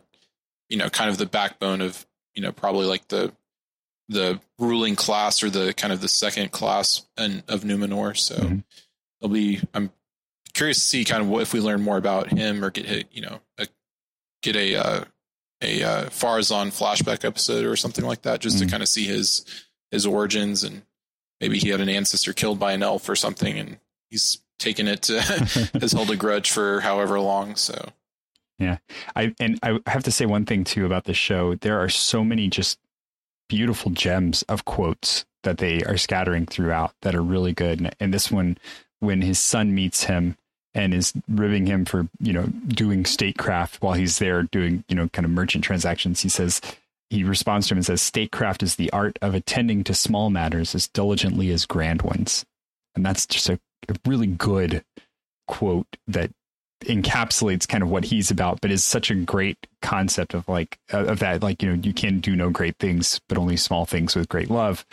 you 0.69 0.77
know 0.77 0.89
kind 0.89 1.09
of 1.09 1.17
the 1.17 1.25
backbone 1.25 1.81
of 1.81 2.05
you 2.35 2.41
know 2.41 2.51
probably 2.51 2.85
like 2.85 3.07
the 3.07 3.33
the 4.09 4.39
ruling 4.59 4.95
class 4.95 5.41
or 5.41 5.49
the 5.49 5.73
kind 5.73 5.91
of 5.91 6.01
the 6.01 6.07
second 6.07 6.51
class 6.51 7.07
and 7.17 7.43
of 7.47 7.61
Numenor. 7.61 8.15
So 8.15 8.35
mm-hmm. 8.35 8.59
it'll 9.19 9.33
be 9.33 9.61
I'm 9.73 9.91
curious 10.53 10.77
to 10.77 10.83
see 10.83 11.05
kind 11.05 11.21
of 11.21 11.29
what 11.29 11.41
if 11.41 11.53
we 11.53 11.59
learn 11.59 11.81
more 11.81 11.97
about 11.97 12.29
him 12.29 12.63
or 12.63 12.69
get 12.69 12.85
hit, 12.85 13.07
you 13.11 13.21
know 13.21 13.39
a, 13.57 13.67
get 14.41 14.55
a 14.55 14.75
uh, 14.75 15.03
a 15.61 15.83
uh, 15.83 16.05
Pharazôn 16.05 16.67
flashback 16.67 17.25
episode 17.25 17.65
or 17.65 17.75
something 17.75 18.05
like 18.05 18.23
that 18.23 18.41
just 18.41 18.57
mm-hmm. 18.57 18.65
to 18.65 18.71
kind 18.71 18.83
of 18.83 18.89
see 18.89 19.05
his 19.05 19.45
his 19.91 20.05
origins 20.05 20.63
and 20.63 20.83
maybe 21.39 21.57
he 21.57 21.69
had 21.69 21.81
an 21.81 21.89
ancestor 21.89 22.33
killed 22.33 22.59
by 22.59 22.73
an 22.73 22.83
elf 22.83 23.07
or 23.09 23.15
something 23.15 23.57
and 23.57 23.77
he's 24.09 24.41
taken 24.59 24.87
it 24.87 25.01
to 25.03 25.21
has 25.81 25.91
held 25.91 26.11
a 26.11 26.15
grudge 26.15 26.51
for 26.51 26.79
however 26.79 27.19
long. 27.19 27.55
So 27.55 27.89
yeah, 28.59 28.77
I 29.15 29.33
and 29.39 29.59
I 29.63 29.79
have 29.87 30.03
to 30.03 30.11
say 30.11 30.25
one 30.25 30.45
thing 30.45 30.63
too 30.63 30.85
about 30.85 31.05
this 31.05 31.17
show. 31.17 31.55
There 31.55 31.79
are 31.79 31.89
so 31.89 32.23
many 32.23 32.47
just 32.47 32.79
beautiful 33.49 33.91
gems 33.91 34.43
of 34.43 34.65
quotes 34.65 35.25
that 35.43 35.57
they 35.57 35.81
are 35.83 35.97
scattering 35.97 36.45
throughout 36.45 36.93
that 37.01 37.15
are 37.15 37.23
really 37.23 37.53
good. 37.53 37.79
And, 37.79 37.95
and 37.99 38.13
this 38.13 38.31
one, 38.31 38.57
when 39.01 39.21
his 39.21 39.39
son 39.39 39.75
meets 39.75 40.05
him 40.05 40.37
and 40.73 40.93
is 40.93 41.11
ribbing 41.27 41.65
him 41.65 41.83
for 41.83 42.07
you 42.21 42.31
know 42.31 42.45
doing 42.67 43.03
statecraft 43.03 43.81
while 43.81 43.93
he's 43.93 44.19
there 44.19 44.43
doing 44.43 44.85
you 44.87 44.95
know 44.95 45.09
kind 45.09 45.25
of 45.25 45.31
merchant 45.31 45.63
transactions, 45.65 46.21
he 46.21 46.29
says 46.29 46.61
he 47.09 47.25
responds 47.25 47.67
to 47.67 47.73
him 47.73 47.79
and 47.79 47.85
says, 47.85 48.01
"Statecraft 48.01 48.63
is 48.63 48.77
the 48.77 48.89
art 48.91 49.19
of 49.21 49.35
attending 49.35 49.83
to 49.83 49.93
small 49.93 50.29
matters 50.29 50.73
as 50.73 50.87
diligently 50.87 51.51
as 51.51 51.65
grand 51.65 52.01
ones." 52.03 52.45
And 52.95 53.05
that's 53.05 53.25
just 53.25 53.49
a 53.49 53.59
a 53.89 53.95
really 54.05 54.27
good 54.27 54.83
quote 55.47 55.87
that 56.07 56.31
encapsulates 56.85 57.67
kind 57.67 57.83
of 57.83 57.89
what 57.89 58.05
he's 58.05 58.31
about, 58.31 58.61
but 58.61 58.71
is 58.71 58.83
such 58.83 59.11
a 59.11 59.15
great 59.15 59.57
concept 59.81 60.33
of 60.33 60.47
like 60.47 60.79
of 60.91 61.19
that 61.19 61.43
like 61.43 61.61
you 61.61 61.69
know 61.69 61.81
you 61.83 61.93
can 61.93 62.19
do 62.19 62.35
no 62.35 62.49
great 62.49 62.77
things, 62.79 63.19
but 63.27 63.37
only 63.37 63.57
small 63.57 63.85
things 63.85 64.15
with 64.15 64.29
great 64.29 64.49
love. 64.49 64.85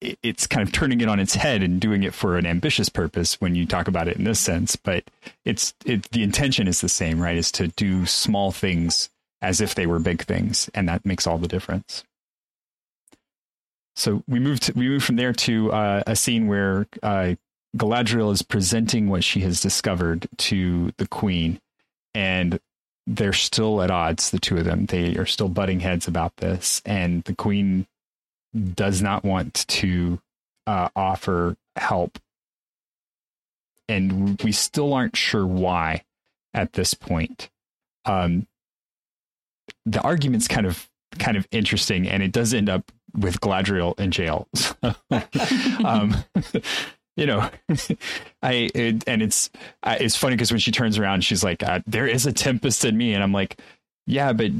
It's 0.00 0.46
kind 0.46 0.66
of 0.66 0.72
turning 0.72 1.00
it 1.00 1.08
on 1.08 1.20
its 1.20 1.34
head 1.34 1.62
and 1.62 1.80
doing 1.80 2.02
it 2.02 2.12
for 2.12 2.36
an 2.36 2.44
ambitious 2.44 2.88
purpose 2.88 3.40
when 3.40 3.54
you 3.54 3.64
talk 3.64 3.88
about 3.88 4.08
it 4.08 4.16
in 4.16 4.24
this 4.24 4.40
sense, 4.40 4.76
but 4.76 5.04
it's 5.44 5.74
it 5.86 6.10
the 6.10 6.22
intention 6.22 6.68
is 6.68 6.82
the 6.82 6.88
same, 6.88 7.20
right? 7.20 7.36
Is 7.36 7.50
to 7.52 7.68
do 7.68 8.04
small 8.04 8.52
things 8.52 9.08
as 9.40 9.60
if 9.60 9.74
they 9.74 9.86
were 9.86 9.98
big 9.98 10.22
things, 10.24 10.68
and 10.74 10.88
that 10.88 11.06
makes 11.06 11.26
all 11.26 11.38
the 11.38 11.48
difference. 11.48 12.04
So 13.94 14.22
we 14.28 14.38
moved 14.38 14.70
we 14.76 14.88
moved 14.88 15.04
from 15.06 15.16
there 15.16 15.32
to 15.32 15.72
uh, 15.72 16.02
a 16.06 16.14
scene 16.14 16.46
where 16.46 16.86
uh, 17.02 17.34
Galadriel 17.76 18.32
is 18.32 18.42
presenting 18.42 19.08
what 19.08 19.24
she 19.24 19.40
has 19.40 19.60
discovered 19.60 20.28
to 20.38 20.92
the 20.98 21.08
queen, 21.08 21.58
and 22.14 22.60
they're 23.06 23.32
still 23.32 23.80
at 23.80 23.90
odds, 23.90 24.30
the 24.30 24.38
two 24.38 24.58
of 24.58 24.64
them. 24.64 24.86
They 24.86 25.16
are 25.16 25.26
still 25.26 25.48
butting 25.48 25.80
heads 25.80 26.06
about 26.06 26.36
this, 26.36 26.82
and 26.84 27.24
the 27.24 27.34
queen 27.34 27.86
does 28.74 29.02
not 29.02 29.24
want 29.24 29.66
to 29.68 30.20
uh, 30.66 30.88
offer 30.96 31.56
help, 31.76 32.18
and 33.88 34.40
we 34.42 34.52
still 34.52 34.94
aren't 34.94 35.16
sure 35.16 35.46
why 35.46 36.04
at 36.54 36.72
this 36.72 36.94
point. 36.94 37.50
Um, 38.04 38.46
the 39.84 40.00
argument's 40.00 40.48
kind 40.48 40.66
of 40.66 40.88
kind 41.18 41.36
of 41.36 41.46
interesting, 41.50 42.08
and 42.08 42.22
it 42.22 42.32
does 42.32 42.54
end 42.54 42.68
up 42.68 42.90
with 43.16 43.40
Galadriel 43.40 43.98
in 43.98 44.10
jail. 44.10 44.48
um, 45.84 46.16
you 47.16 47.26
know, 47.26 47.48
I 48.42 48.70
it, 48.74 49.04
and 49.06 49.22
it's 49.22 49.50
it's 49.84 50.16
funny 50.16 50.36
because 50.36 50.50
when 50.50 50.60
she 50.60 50.70
turns 50.70 50.98
around, 50.98 51.24
she's 51.24 51.42
like, 51.44 51.62
uh, 51.62 51.80
"There 51.86 52.06
is 52.06 52.26
a 52.26 52.32
tempest 52.32 52.84
in 52.84 52.96
me," 52.96 53.14
and 53.14 53.22
I'm 53.22 53.32
like, 53.32 53.60
"Yeah, 54.06 54.32
but 54.32 54.50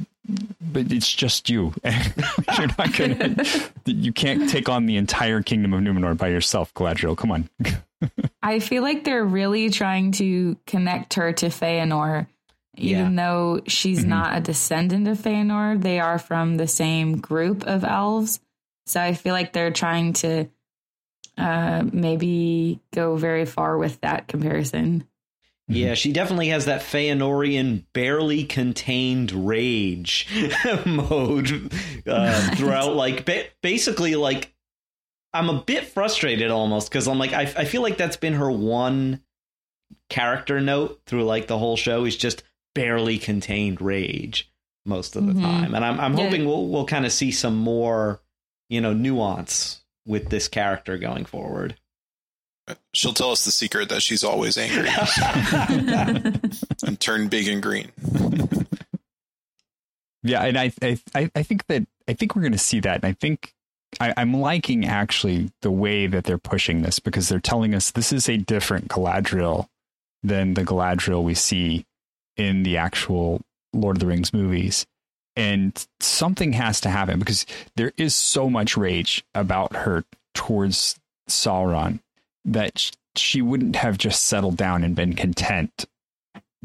but 0.61 0.93
it's 0.93 1.13
just 1.13 1.49
you. 1.49 1.75
You're 1.85 2.69
not 2.79 2.93
gonna. 2.97 3.45
you 3.85 4.13
can't 4.13 4.49
take 4.49 4.69
on 4.69 4.87
the 4.87 4.97
entire 4.97 5.43
kingdom 5.43 5.73
of 5.73 5.81
Numenor 5.81 6.17
by 6.17 6.29
yourself, 6.29 6.73
Galadriel. 6.75 7.17
Come 7.17 7.31
on." 7.31 7.51
I 8.43 8.61
feel 8.61 8.83
like 8.83 9.05
they're 9.05 9.25
really 9.25 9.71
trying 9.71 10.13
to 10.13 10.57
connect 10.67 11.15
her 11.15 11.33
to 11.33 11.47
Feanor, 11.47 12.27
even 12.77 13.17
yeah. 13.17 13.25
though 13.25 13.61
she's 13.67 14.01
mm-hmm. 14.01 14.11
not 14.11 14.37
a 14.37 14.41
descendant 14.41 15.09
of 15.09 15.19
Feanor. 15.19 15.81
They 15.81 16.01
are 16.01 16.19
from 16.19 16.57
the 16.57 16.69
same 16.69 17.19
group 17.19 17.65
of 17.67 17.85
elves, 17.85 18.41
so 18.87 19.01
I 19.01 19.15
feel 19.15 19.33
like 19.33 19.53
they're 19.53 19.71
trying 19.71 20.13
to 20.15 20.49
uh, 21.39 21.85
maybe 21.93 22.81
go 22.93 23.17
very 23.17 23.45
far 23.45 23.77
with 23.79 24.01
that 24.01 24.29
comparison. 24.29 25.07
Yeah, 25.69 25.95
she 25.95 26.13
definitely 26.13 26.49
has 26.49 26.67
that 26.67 26.83
Feanorian 26.83 27.85
barely 27.93 28.45
contained 28.45 29.33
rage 29.33 30.29
mode 30.87 31.73
uh, 32.07 32.55
throughout. 32.55 32.95
Like, 32.95 33.25
ba- 33.25 33.47
basically, 33.63 34.15
like 34.15 34.55
I'm 35.37 35.51
a 35.51 35.63
bit 35.63 35.87
frustrated 35.87 36.51
almost 36.51 36.89
because 36.89 37.09
I'm 37.09 37.19
like, 37.19 37.33
I, 37.33 37.43
I 37.43 37.65
feel 37.65 37.83
like 37.83 37.99
that's 37.99 38.17
been 38.17 38.35
her 38.35 38.51
one 38.51 39.23
character 40.09 40.61
note 40.61 41.01
through 41.07 41.25
like 41.25 41.47
the 41.47 41.59
whole 41.59 41.77
show 41.77 42.05
is 42.05 42.17
just 42.17 42.43
barely 42.75 43.19
contained 43.19 43.81
rage 43.81 44.51
most 44.85 45.17
of 45.17 45.27
the 45.27 45.33
mm-hmm. 45.33 45.43
time, 45.43 45.75
and 45.75 45.85
I'm 45.85 45.99
I'm 46.01 46.15
hoping 46.15 46.43
yeah. 46.43 46.47
we'll 46.47 46.69
we'll 46.69 46.87
kind 46.87 47.05
of 47.05 47.13
see 47.13 47.33
some 47.33 47.57
more, 47.57 48.21
you 48.69 48.81
know, 48.81 48.93
nuance 48.93 49.83
with 50.07 50.31
this 50.31 50.49
character 50.49 50.97
going 50.97 51.25
forward. 51.25 51.77
She'll 52.93 53.13
tell 53.13 53.31
us 53.31 53.45
the 53.45 53.53
secret 53.53 53.89
that 53.91 54.03
she's 54.03 54.25
always 54.25 54.59
angry 54.59 54.89
and 56.87 56.99
turn 56.99 57.29
big 57.29 57.49
and 57.49 57.63
green. 57.63 57.93
Yeah, 60.23 60.43
and 60.43 60.59
I, 60.59 60.73
I 60.83 61.31
I 61.35 61.43
think 61.43 61.67
that 61.67 61.87
I 62.09 62.15
think 62.15 62.35
we're 62.35 62.43
going 62.43 62.53
to 62.53 62.59
see 62.59 62.81
that, 62.81 62.97
and 62.97 63.05
I 63.05 63.13
think 63.13 63.55
I, 64.01 64.13
I'm 64.17 64.35
liking 64.35 64.85
actually 64.85 65.51
the 65.63 65.71
way 65.71 66.09
that 66.09 66.25
they're 66.25 66.39
pushing 66.39 66.83
this 66.83 66.99
because 66.99 67.29
they're 67.29 67.39
telling 67.39 67.75
us 67.75 67.93
this 67.93 68.13
is 68.13 68.29
a 68.29 68.37
different 68.37 68.89
Galadriel 68.89 69.69
than 70.23 70.55
the 70.55 70.65
Galadriel 70.65 71.23
we 71.23 71.35
see 71.35 71.87
in 72.37 72.65
the 72.65 72.77
actual 72.77 73.43
Lord 73.73 73.97
of 73.97 74.01
the 74.01 74.07
Rings 74.07 74.33
movies 74.33 74.87
and 75.37 75.87
something 76.01 76.55
has 76.55 76.81
to 76.81 76.89
happen 76.89 77.19
because 77.19 77.47
there 77.77 77.93
is 77.97 78.15
so 78.15 78.49
much 78.49 78.77
rage 78.77 79.25
about 79.35 79.77
her 79.77 80.05
towards 80.35 80.99
Sauron 81.29 82.01
that 82.47 82.91
she 83.17 83.43
wouldn't 83.43 83.77
have 83.77 83.99
just 83.99 84.25
settled 84.25 84.57
down 84.57 84.85
and 84.85 84.95
been 84.95 85.15
content 85.15 85.87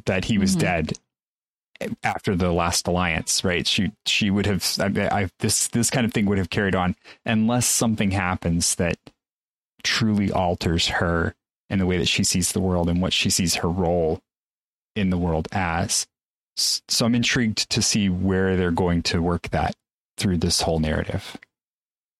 that 0.06 0.26
he 0.26 0.38
was 0.38 0.52
mm-hmm. 0.52 0.60
dead 0.60 0.94
after 2.04 2.36
the 2.36 2.52
last 2.52 2.88
alliance 2.88 3.44
right 3.44 3.66
she 3.66 3.92
she 4.06 4.30
would 4.30 4.46
have 4.46 4.64
I, 4.80 5.24
I, 5.24 5.30
this 5.40 5.68
this 5.70 5.90
kind 5.90 6.06
of 6.06 6.14
thing 6.14 6.28
would 6.28 6.38
have 6.38 6.52
carried 6.52 6.76
on 6.76 6.96
unless 7.26 7.66
something 7.66 8.12
happens 8.12 8.76
that 8.76 8.98
truly 9.84 10.32
alters 10.32 10.88
her 10.88 11.34
and 11.72 11.82
the 11.82 11.88
way 11.88 11.98
that 11.98 12.08
she 12.08 12.24
sees 12.24 12.52
the 12.52 12.62
world 12.62 12.88
and 12.88 13.02
what 13.02 13.14
she 13.14 13.32
sees 13.32 13.56
her 13.56 13.70
role 13.70 14.20
in 14.96 15.10
the 15.10 15.18
world 15.18 15.48
as 15.52 16.06
so 16.56 17.06
I'm 17.06 17.16
intrigued 17.16 17.70
to 17.70 17.82
see 17.82 18.10
where 18.10 18.56
they're 18.56 18.72
going 18.72 19.02
to 19.04 19.22
work 19.22 19.50
that 19.50 19.76
through 20.18 20.38
this 20.38 20.62
whole 20.62 20.80
narrative. 20.80 21.38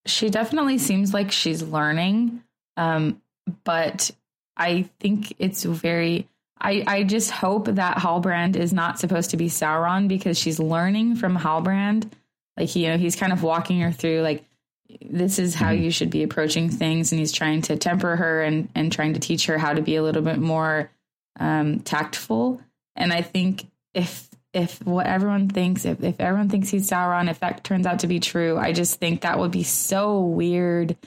She 0.06 0.30
definitely 0.30 0.78
seems 0.78 1.14
like 1.14 1.32
she's 1.32 1.62
learning, 1.62 2.42
um, 2.78 3.22
but 3.64 4.12
I 4.58 4.90
think 5.00 5.34
it's 5.40 5.64
very. 5.64 6.28
I, 6.64 6.84
I 6.86 7.04
just 7.04 7.32
hope 7.32 7.66
that 7.66 7.98
Halbrand 7.98 8.56
is 8.56 8.72
not 8.72 9.00
supposed 9.00 9.32
to 9.32 9.38
be 9.38 9.48
Sauron 9.48 10.08
because 10.08 10.38
she's 10.38 10.60
learning 10.60 11.16
from 11.16 11.36
Halbrand. 11.36 12.12
Like 12.58 12.76
you 12.76 12.90
know, 12.90 12.98
he's 12.98 13.16
kind 13.16 13.34
of 13.34 13.44
walking 13.44 13.80
her 13.82 13.92
through 13.92 14.22
like 14.22 14.44
this 15.02 15.40
is 15.40 15.56
how 15.56 15.72
mm-hmm. 15.72 15.84
you 15.84 15.92
should 15.92 16.10
be 16.10 16.24
approaching 16.24 16.70
things, 16.70 17.12
and 17.12 17.20
he's 17.20 17.32
trying 17.32 17.62
to 17.64 17.78
temper 17.78 18.16
her 18.16 18.44
and 18.44 18.70
and 18.76 18.92
trying 18.92 19.14
to 19.14 19.20
teach 19.20 19.48
her 19.48 19.58
how 19.58 19.74
to 19.74 19.82
be 19.82 19.96
a 19.96 20.04
little 20.04 20.22
bit 20.22 20.38
more 20.38 20.92
um, 21.40 21.80
tactful. 21.80 22.62
And 22.96 23.12
I 23.12 23.22
think 23.22 23.66
if 23.94 24.30
if 24.54 24.86
what 24.86 25.08
everyone 25.08 25.48
thinks, 25.50 25.86
if, 25.86 26.04
if 26.04 26.20
everyone 26.20 26.50
thinks 26.50 26.70
he's 26.70 26.90
Sauron, 26.90 27.30
if 27.30 27.40
that 27.40 27.64
turns 27.64 27.88
out 27.88 28.00
to 28.00 28.08
be 28.08 28.20
true, 28.20 28.58
I 28.58 28.74
just 28.74 29.00
think 29.00 29.22
that 29.22 29.40
would 29.40 29.52
be 29.52 29.64
so 29.64 30.20
weird 30.20 30.98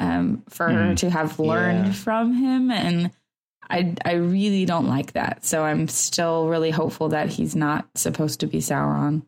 um, 0.00 0.42
for 0.48 0.68
mm, 0.68 0.74
her 0.74 0.94
to 0.96 1.10
have 1.10 1.38
learned 1.38 1.86
yeah. 1.86 1.92
from 1.92 2.34
him. 2.34 2.70
And 2.70 3.12
I, 3.68 3.94
I 4.04 4.14
really 4.14 4.64
don't 4.64 4.88
like 4.88 5.12
that. 5.12 5.44
So 5.44 5.62
I'm 5.62 5.86
still 5.86 6.48
really 6.48 6.70
hopeful 6.70 7.10
that 7.10 7.28
he's 7.28 7.54
not 7.54 7.86
supposed 7.94 8.40
to 8.40 8.46
be 8.46 8.58
Sauron. 8.58 9.22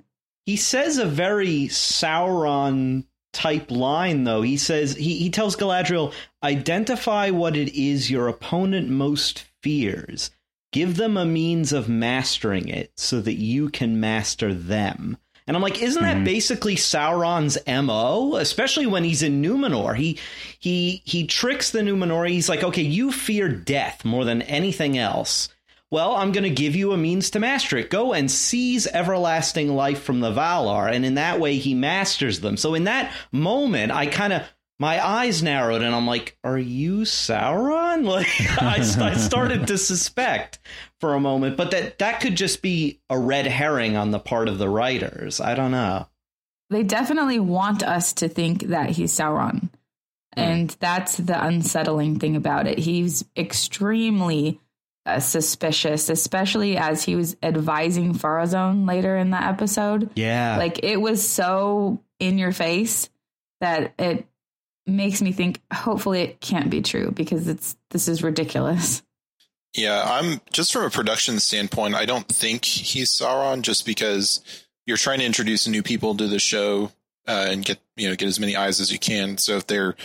He 0.45 0.57
says 0.57 0.99
a 0.99 1.07
very 1.07 1.69
Sauron 1.69 3.05
type 3.33 3.71
line, 3.71 4.25
though. 4.25 4.43
He 4.43 4.57
says, 4.57 4.97
he, 4.97 5.19
he 5.19 5.31
tells 5.31 5.55
Galadriel, 5.55 6.13
identify 6.43 7.31
what 7.31 7.57
it 7.57 7.73
is 7.79 8.11
your 8.11 8.27
opponent 8.27 8.89
most 8.89 9.45
fears 9.63 10.33
Give 10.73 10.97
them 10.97 11.19
a 11.19 11.27
means 11.27 11.75
of 11.75 11.89
mastering 11.89 12.69
it 12.69 12.93
so 12.97 13.21
that 13.21 13.35
you 13.35 13.69
can 13.69 14.01
master 14.01 14.55
them. 14.55 15.19
And 15.47 15.57
I'm 15.57 15.63
like, 15.63 15.83
isn't 15.83 16.03
that 16.03 16.17
mm-hmm. 16.17 16.25
basically 16.25 16.77
Sauron's 16.77 17.59
MO? 17.67 18.37
Especially 18.37 18.87
when 18.87 19.05
he's 19.05 19.23
in 19.23 19.43
Numenor. 19.43 19.97
He 19.97 20.19
he 20.59 21.03
he 21.05 21.27
tricks 21.27 21.71
the 21.71 21.81
Numenor. 21.81 22.29
He's 22.29 22.49
like, 22.49 22.63
okay, 22.63 22.83
you 22.83 23.11
fear 23.11 23.49
death 23.49 24.05
more 24.05 24.25
than 24.25 24.43
anything 24.43 24.97
else. 24.97 25.49
Well, 25.91 26.15
I'm 26.15 26.33
going 26.33 26.45
to 26.45 26.51
give 26.51 26.75
you 26.75 26.93
a 26.93 26.97
means 26.97 27.29
to 27.31 27.39
master 27.39 27.77
it. 27.77 27.91
Go 27.91 28.15
and 28.15 28.31
seize 28.31 28.87
everlasting 28.87 29.75
life 29.75 30.03
from 30.03 30.21
the 30.21 30.33
Valar, 30.33 30.91
and 30.91 31.05
in 31.05 31.17
that 31.17 31.39
way, 31.39 31.59
he 31.59 31.75
masters 31.75 32.41
them. 32.41 32.57
So 32.57 32.73
in 32.75 32.85
that 32.85 33.13
moment, 33.31 33.93
I 33.93 34.07
kind 34.07 34.33
of 34.33 34.43
my 34.83 35.05
eyes 35.07 35.45
narrowed 35.45 35.81
and 35.81 35.95
I'm 35.95 36.09
like, 36.09 36.37
"Are 36.43 36.59
you 36.59 37.03
Sauron?" 37.03 38.03
Like 38.13 38.27
I, 38.61 38.79
I, 38.79 39.15
started 39.15 39.69
to 39.69 39.79
suspect 39.79 40.59
for 41.01 41.15
a 41.15 41.21
moment, 41.21 41.57
but 41.57 41.71
that 41.71 42.01
that 42.01 42.21
could 42.21 42.35
just 42.35 42.63
be 42.63 43.01
a 43.09 43.17
red 43.17 43.47
herring 43.47 43.97
on 43.97 44.11
the 44.11 44.19
part 44.19 44.49
of 44.49 44.59
the 44.59 44.69
writers. 44.69 45.41
I 45.41 45.55
don't 45.55 45.71
know. 45.71 46.09
They 46.69 46.83
definitely 46.83 47.39
want 47.39 47.85
us 47.85 48.13
to 48.15 48.29
think 48.29 48.65
that 48.65 48.91
he's 48.91 49.13
Sauron. 49.13 49.71
And 50.35 50.75
that's 50.81 51.17
the 51.17 51.45
unsettling 51.47 52.19
thing 52.19 52.35
about 52.35 52.67
it. 52.67 52.79
He's 52.79 53.25
extremely 53.37 54.59
uh, 55.07 55.21
suspicious, 55.21 56.09
especially 56.09 56.77
as 56.77 57.05
he 57.05 57.15
was 57.15 57.37
advising 57.43 58.15
Pharazôn 58.15 58.89
later 58.89 59.17
in 59.17 59.31
the 59.31 59.41
episode. 59.41 60.11
Yeah. 60.17 60.57
Like 60.57 60.83
it 60.83 61.01
was 61.01 61.29
so 61.29 62.01
in 62.19 62.39
your 62.39 62.53
face 62.53 63.11
that 63.61 63.93
it 63.99 64.27
makes 64.93 65.23
me 65.23 65.33
think 65.33 65.61
hopefully 65.73 66.23
it 66.23 66.41
can't 66.41 66.71
be 66.71 66.83
true 66.83 67.11
because 67.11 67.49
it's 67.49 67.77
this 67.91 68.09
is 68.09 68.23
ridiculous. 68.23 69.03
Yeah, 69.75 70.03
I'm 70.05 70.41
just 70.53 70.73
from 70.73 70.85
a 70.85 70.91
production 70.91 71.41
standpoint, 71.41 71.95
I 71.95 72.05
don't 72.05 72.29
think 72.29 72.65
he's 72.65 73.11
Sauron 73.11 73.63
just 73.63 73.87
because 73.87 74.41
you're 74.87 74.99
trying 74.99 75.21
to 75.21 75.25
introduce 75.25 75.67
new 75.67 75.83
people 75.83 76.15
to 76.17 76.29
the 76.29 76.39
show 76.39 76.93
uh, 77.27 77.47
and 77.49 77.65
get 77.65 77.79
you 77.97 78.09
know 78.09 78.17
get 78.17 78.29
as 78.29 78.41
many 78.41 78.55
eyes 78.57 78.81
as 78.81 78.93
you 78.93 78.99
can. 78.99 79.39
So 79.39 79.57
if 79.57 79.67
they're 79.67 79.97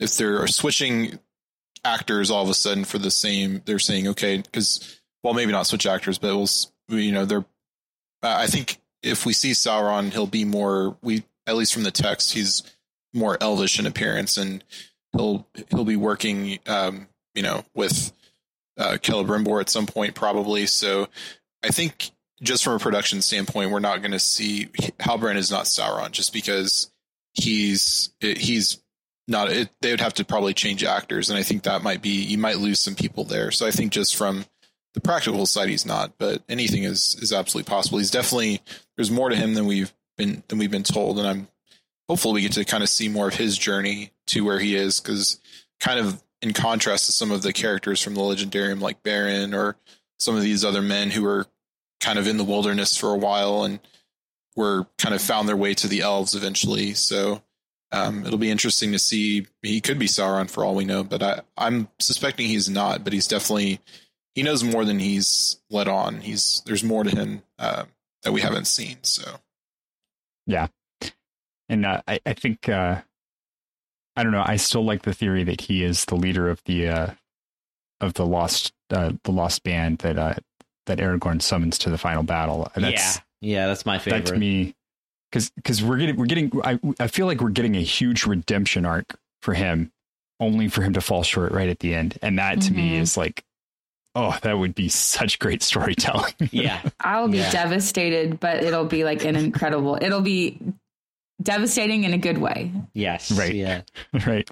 if 0.00 0.16
they're 0.16 0.46
switching 0.48 1.18
actors 1.84 2.30
all 2.30 2.42
of 2.42 2.50
a 2.50 2.54
sudden 2.54 2.84
for 2.84 2.98
the 2.98 3.10
same, 3.10 3.62
they're 3.64 3.78
saying 3.78 4.08
okay 4.08 4.38
because 4.38 5.00
well 5.22 5.34
maybe 5.34 5.52
not 5.52 5.66
switch 5.66 5.86
actors, 5.86 6.18
but 6.18 6.34
we'll 6.34 6.48
you 6.88 7.12
know 7.12 7.24
they're. 7.24 7.44
I 8.22 8.48
think 8.48 8.78
if 9.02 9.24
we 9.24 9.32
see 9.32 9.52
Sauron, 9.52 10.12
he'll 10.12 10.26
be 10.26 10.44
more 10.44 10.96
we 11.02 11.22
at 11.46 11.54
least 11.54 11.74
from 11.74 11.84
the 11.84 11.92
text 11.92 12.32
he's 12.32 12.62
more 13.14 13.38
elvish 13.40 13.78
in 13.78 13.86
appearance, 13.86 14.36
and 14.36 14.62
he'll 15.16 15.46
he'll 15.70 15.84
be 15.84 15.96
working, 15.96 16.58
um, 16.66 17.08
you 17.34 17.42
know, 17.42 17.64
with 17.74 18.12
uh, 18.78 18.98
Celebrimbor 19.02 19.60
at 19.60 19.70
some 19.70 19.86
point 19.86 20.14
probably. 20.14 20.66
So 20.66 21.08
I 21.64 21.68
think 21.68 22.10
just 22.42 22.64
from 22.64 22.74
a 22.74 22.78
production 22.78 23.22
standpoint, 23.22 23.70
we're 23.70 23.80
not 23.80 24.02
going 24.02 24.12
to 24.12 24.18
see 24.18 24.66
Halbrand 25.00 25.36
is 25.36 25.50
not 25.50 25.64
Sauron 25.64 26.10
just 26.10 26.32
because 26.32 26.90
he's 27.32 28.12
he's 28.20 28.82
not. 29.28 29.50
It, 29.50 29.70
they 29.80 29.90
would 29.90 30.00
have 30.00 30.14
to 30.14 30.24
probably 30.24 30.54
change 30.54 30.84
actors, 30.84 31.30
and 31.30 31.38
I 31.38 31.42
think 31.42 31.62
that 31.62 31.82
might 31.82 32.02
be 32.02 32.22
you 32.22 32.38
might 32.38 32.58
lose 32.58 32.80
some 32.80 32.94
people 32.94 33.24
there. 33.24 33.50
So 33.50 33.66
I 33.66 33.70
think 33.70 33.92
just 33.92 34.16
from 34.16 34.44
the 34.94 35.00
practical 35.00 35.46
side 35.46 35.68
he's 35.68 35.86
not, 35.86 36.12
but 36.18 36.42
anything 36.48 36.84
is 36.84 37.16
is 37.20 37.32
absolutely 37.32 37.68
possible. 37.68 37.98
He's 37.98 38.10
definitely 38.10 38.60
there's 38.96 39.10
more 39.10 39.28
to 39.28 39.36
him 39.36 39.54
than 39.54 39.66
we've 39.66 39.92
been 40.16 40.42
than 40.48 40.58
we've 40.58 40.70
been 40.70 40.82
told, 40.82 41.18
and 41.18 41.26
I'm 41.26 41.48
hopeful 42.08 42.32
we 42.32 42.42
get 42.42 42.52
to 42.52 42.64
kind 42.64 42.82
of 42.82 42.88
see 42.88 43.08
more 43.08 43.28
of 43.28 43.34
his 43.34 43.58
journey 43.58 44.12
to 44.28 44.44
where 44.44 44.58
he 44.58 44.74
is 44.74 45.00
because 45.00 45.40
kind 45.80 45.98
of 45.98 46.22
in 46.42 46.52
contrast 46.52 47.06
to 47.06 47.12
some 47.12 47.30
of 47.30 47.42
the 47.42 47.52
characters 47.52 48.00
from 48.00 48.14
the 48.14 48.20
legendarium 48.20 48.80
like 48.80 49.02
Beren 49.02 49.54
or 49.56 49.76
some 50.18 50.36
of 50.36 50.42
these 50.42 50.64
other 50.64 50.82
men 50.82 51.10
who 51.10 51.22
were 51.22 51.46
kind 52.00 52.18
of 52.18 52.26
in 52.26 52.36
the 52.36 52.44
wilderness 52.44 52.96
for 52.96 53.10
a 53.10 53.16
while 53.16 53.64
and 53.64 53.80
were 54.54 54.86
kind 54.98 55.14
of 55.14 55.20
found 55.20 55.48
their 55.48 55.56
way 55.56 55.74
to 55.74 55.88
the 55.88 56.00
elves 56.00 56.34
eventually. 56.34 56.94
So 56.94 57.42
um, 57.92 58.24
it'll 58.24 58.38
be 58.38 58.50
interesting 58.50 58.92
to 58.92 58.98
see. 58.98 59.46
He 59.62 59.80
could 59.80 59.98
be 59.98 60.06
Sauron 60.06 60.50
for 60.50 60.64
all 60.64 60.74
we 60.74 60.84
know, 60.84 61.04
but 61.04 61.22
I, 61.22 61.40
I'm 61.56 61.88
suspecting 61.98 62.48
he's 62.48 62.68
not. 62.68 63.04
But 63.04 63.12
he's 63.12 63.28
definitely 63.28 63.80
he 64.34 64.42
knows 64.42 64.64
more 64.64 64.84
than 64.84 64.98
he's 64.98 65.60
let 65.70 65.88
on. 65.88 66.20
He's 66.20 66.62
there's 66.66 66.82
more 66.82 67.04
to 67.04 67.10
him 67.10 67.42
uh, 67.58 67.84
that 68.22 68.32
we 68.32 68.40
haven't 68.40 68.66
seen. 68.66 68.96
So 69.02 69.38
yeah, 70.46 70.66
and 71.68 71.86
uh, 71.86 72.02
I 72.06 72.20
I 72.26 72.32
think 72.32 72.68
uh, 72.68 73.00
I 74.16 74.22
don't 74.22 74.32
know. 74.32 74.44
I 74.44 74.56
still 74.56 74.84
like 74.84 75.02
the 75.02 75.12
theory 75.12 75.44
that 75.44 75.60
he 75.60 75.84
is 75.84 76.04
the 76.06 76.16
leader 76.16 76.48
of 76.48 76.62
the 76.64 76.88
uh, 76.88 77.10
of 78.00 78.14
the 78.14 78.26
lost 78.26 78.72
uh, 78.90 79.12
the 79.24 79.32
lost 79.32 79.62
band 79.62 79.98
that 79.98 80.18
uh, 80.18 80.34
that 80.86 80.98
Aragorn 80.98 81.42
summons 81.42 81.78
to 81.78 81.90
the 81.90 81.98
final 81.98 82.22
battle. 82.22 82.70
That's, 82.74 83.16
yeah, 83.16 83.22
yeah, 83.40 83.66
that's 83.66 83.84
my 83.84 83.98
favorite. 83.98 84.26
That 84.26 84.32
to 84.32 84.38
me 84.38 84.74
because 85.30 85.50
because 85.50 85.82
we're 85.82 85.98
getting 85.98 86.16
we're 86.16 86.26
getting 86.26 86.50
I 86.64 86.78
I 86.98 87.08
feel 87.08 87.26
like 87.26 87.40
we're 87.40 87.50
getting 87.50 87.76
a 87.76 87.82
huge 87.82 88.24
redemption 88.24 88.86
arc 88.86 89.18
for 89.42 89.54
him, 89.54 89.92
only 90.40 90.68
for 90.68 90.82
him 90.82 90.94
to 90.94 91.00
fall 91.00 91.22
short 91.22 91.52
right 91.52 91.68
at 91.68 91.80
the 91.80 91.94
end, 91.94 92.18
and 92.22 92.38
that 92.38 92.60
to 92.62 92.68
mm-hmm. 92.68 92.76
me 92.76 92.96
is 92.96 93.16
like, 93.16 93.44
oh, 94.14 94.36
that 94.42 94.58
would 94.58 94.74
be 94.74 94.88
such 94.88 95.38
great 95.38 95.62
storytelling. 95.62 96.34
yeah, 96.50 96.80
I'll 97.00 97.28
be 97.28 97.38
yeah. 97.38 97.50
devastated, 97.50 98.40
but 98.40 98.62
it'll 98.62 98.86
be 98.86 99.04
like 99.04 99.24
an 99.24 99.36
incredible. 99.36 99.98
It'll 100.00 100.22
be 100.22 100.58
devastating 101.46 102.02
in 102.02 102.12
a 102.12 102.18
good 102.18 102.38
way. 102.38 102.72
Yes. 102.92 103.30
Right. 103.32 103.54
Yeah. 103.54 103.82
Right. 104.26 104.48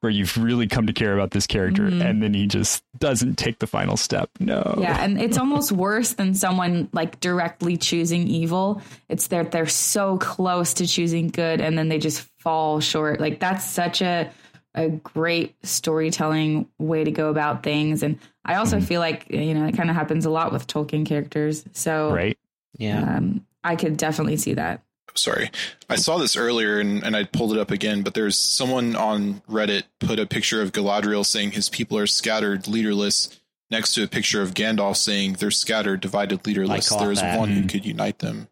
Where 0.00 0.10
you've 0.10 0.36
really 0.36 0.66
come 0.66 0.86
to 0.86 0.92
care 0.92 1.14
about 1.14 1.30
this 1.30 1.46
character 1.46 1.82
mm-hmm. 1.82 2.02
and 2.02 2.22
then 2.22 2.34
he 2.34 2.46
just 2.46 2.82
doesn't 2.98 3.36
take 3.36 3.60
the 3.60 3.66
final 3.66 3.96
step. 3.96 4.30
No. 4.40 4.78
Yeah. 4.78 5.02
And 5.02 5.20
it's 5.20 5.38
almost 5.42 5.70
worse 5.70 6.14
than 6.14 6.34
someone 6.34 6.88
like 6.92 7.20
directly 7.20 7.76
choosing 7.76 8.26
evil. 8.26 8.82
It's 9.08 9.28
that 9.28 9.52
they're 9.52 9.66
so 9.66 10.18
close 10.18 10.74
to 10.74 10.86
choosing 10.86 11.28
good 11.28 11.60
and 11.60 11.78
then 11.78 11.88
they 11.88 11.98
just 11.98 12.22
fall 12.40 12.80
short. 12.80 13.20
Like 13.20 13.38
that's 13.38 13.64
such 13.64 14.02
a, 14.02 14.30
a 14.74 14.88
great 14.88 15.54
storytelling 15.64 16.68
way 16.78 17.04
to 17.04 17.12
go 17.12 17.28
about 17.28 17.62
things. 17.62 18.02
And 18.02 18.18
I 18.44 18.56
also 18.56 18.78
mm-hmm. 18.78 18.86
feel 18.86 19.00
like, 19.00 19.30
you 19.30 19.54
know, 19.54 19.66
it 19.66 19.76
kind 19.76 19.90
of 19.90 19.94
happens 19.94 20.24
a 20.24 20.30
lot 20.30 20.52
with 20.52 20.66
Tolkien 20.66 21.06
characters. 21.06 21.64
So, 21.74 22.12
right. 22.12 22.36
Yeah. 22.78 23.16
Um, 23.16 23.46
I 23.62 23.76
could 23.76 23.96
definitely 23.96 24.38
see 24.38 24.54
that 24.54 24.82
sorry. 25.14 25.50
I 25.88 25.96
saw 25.96 26.18
this 26.18 26.36
earlier 26.36 26.80
and, 26.80 27.02
and 27.02 27.16
I 27.16 27.24
pulled 27.24 27.52
it 27.52 27.58
up 27.58 27.70
again, 27.70 28.02
but 28.02 28.14
there's 28.14 28.36
someone 28.36 28.96
on 28.96 29.42
Reddit 29.48 29.84
put 30.00 30.18
a 30.18 30.26
picture 30.26 30.62
of 30.62 30.72
Galadriel 30.72 31.24
saying 31.24 31.52
his 31.52 31.68
people 31.68 31.98
are 31.98 32.06
scattered, 32.06 32.66
leaderless, 32.66 33.40
next 33.70 33.94
to 33.94 34.04
a 34.04 34.08
picture 34.08 34.42
of 34.42 34.54
Gandalf 34.54 34.96
saying 34.96 35.34
they're 35.34 35.50
scattered, 35.50 36.00
divided, 36.00 36.46
leaderless. 36.46 36.88
There 36.88 37.12
is 37.12 37.20
that. 37.20 37.38
one 37.38 37.50
who 37.50 37.62
hmm. 37.62 37.66
could 37.66 37.84
unite 37.84 38.18
them. 38.20 38.48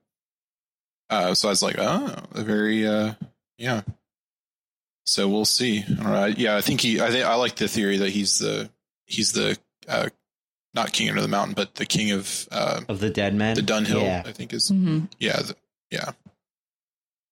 Uh, 1.09 1.35
so 1.35 1.49
I 1.49 1.51
was 1.51 1.63
like, 1.63 1.77
oh, 1.79 2.15
a 2.35 2.43
very, 2.43 2.87
uh, 2.87 3.15
yeah. 3.59 3.83
So 5.05 5.29
we'll 5.29 5.45
see. 5.45 5.85
All 6.05 6.11
right. 6.11 6.37
Yeah, 6.37 6.57
I 6.57 6.61
think 6.61 6.81
he. 6.81 7.01
I 7.01 7.11
think 7.11 7.25
I 7.25 7.35
like 7.35 7.57
the 7.57 7.67
theory 7.67 7.97
that 7.97 8.11
he's 8.11 8.39
the 8.39 8.71
he's 9.07 9.33
the 9.33 9.59
uh, 9.89 10.09
not 10.73 10.93
king 10.93 11.09
under 11.09 11.21
the 11.21 11.27
mountain, 11.27 11.55
but 11.55 11.75
the 11.75 11.87
king 11.87 12.13
of 12.13 12.49
uh, 12.53 12.83
of 12.89 13.01
the 13.01 13.11
dead 13.11 13.35
men. 13.35 13.57
The 13.57 13.63
Dunhill, 13.63 14.03
yeah. 14.03 14.23
I 14.25 14.31
think 14.31 14.53
is. 14.53 14.71
Mm-hmm. 14.71 15.07
Yeah, 15.19 15.37
the, 15.39 15.57
yeah. 15.91 16.13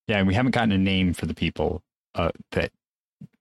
Yeah, 0.09 0.19
and 0.19 0.27
we 0.27 0.35
haven't 0.35 0.53
gotten 0.53 0.73
a 0.73 0.79
name 0.79 1.13
for 1.13 1.27
the 1.27 1.35
people 1.35 1.83
uh, 2.15 2.31
that 2.53 2.73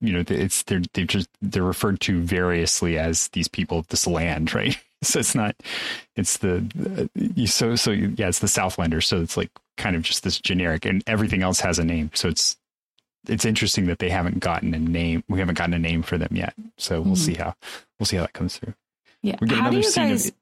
you 0.01 0.13
know. 0.13 0.23
It's 0.27 0.63
they're 0.63 0.82
they 0.93 1.06
just 1.06 1.30
they're 1.41 1.63
referred 1.63 2.01
to 2.01 2.21
variously 2.21 2.97
as 2.97 3.30
these 3.30 3.47
people 3.47 3.80
of 3.80 3.88
this 3.88 4.06
land, 4.06 4.53
right? 4.53 4.77
so 5.01 5.19
it's 5.19 5.34
not. 5.34 5.56
It's 6.15 6.38
the 6.38 7.10
uh, 7.17 7.45
so 7.47 7.75
so 7.75 7.91
yeah. 7.91 8.27
It's 8.27 8.39
the 8.39 8.47
Southlanders. 8.47 9.06
So 9.06 9.21
it's 9.21 9.38
like 9.38 9.51
kind 9.77 9.95
of 9.95 10.01
just 10.01 10.23
this 10.23 10.39
generic, 10.39 10.86
and 10.86 11.03
everything 11.08 11.41
else 11.41 11.60
has 11.62 11.80
a 11.80 11.86
name. 11.86 12.12
So 12.13 12.27
it's 12.27 12.58
it's 13.27 13.45
interesting 13.45 13.88
that 13.88 13.99
they 13.99 14.10
haven't 14.10 14.39
gotten 14.39 14.73
a 14.73 14.80
name. 14.80 15.23
We 15.30 15.39
haven't 15.39 15.58
gotten 15.58 15.73
a 15.73 15.80
name 15.80 16.03
for 16.03 16.17
them 16.17 16.30
yet. 16.32 16.53
So 16.77 17.01
we'll 17.01 17.13
mm-hmm. 17.13 17.23
see 17.23 17.34
how 17.36 17.56
we'll 17.99 18.06
see 18.06 18.17
how 18.17 18.23
that 18.23 18.34
comes 18.34 18.58
through. 18.58 18.73
Yeah. 19.21 19.38
We 19.41 19.47
get 19.47 19.56
how 19.56 19.67
another 19.67 19.82
do 19.82 19.88
you 19.88 19.93
guys? 19.93 20.27
Of, 20.27 20.34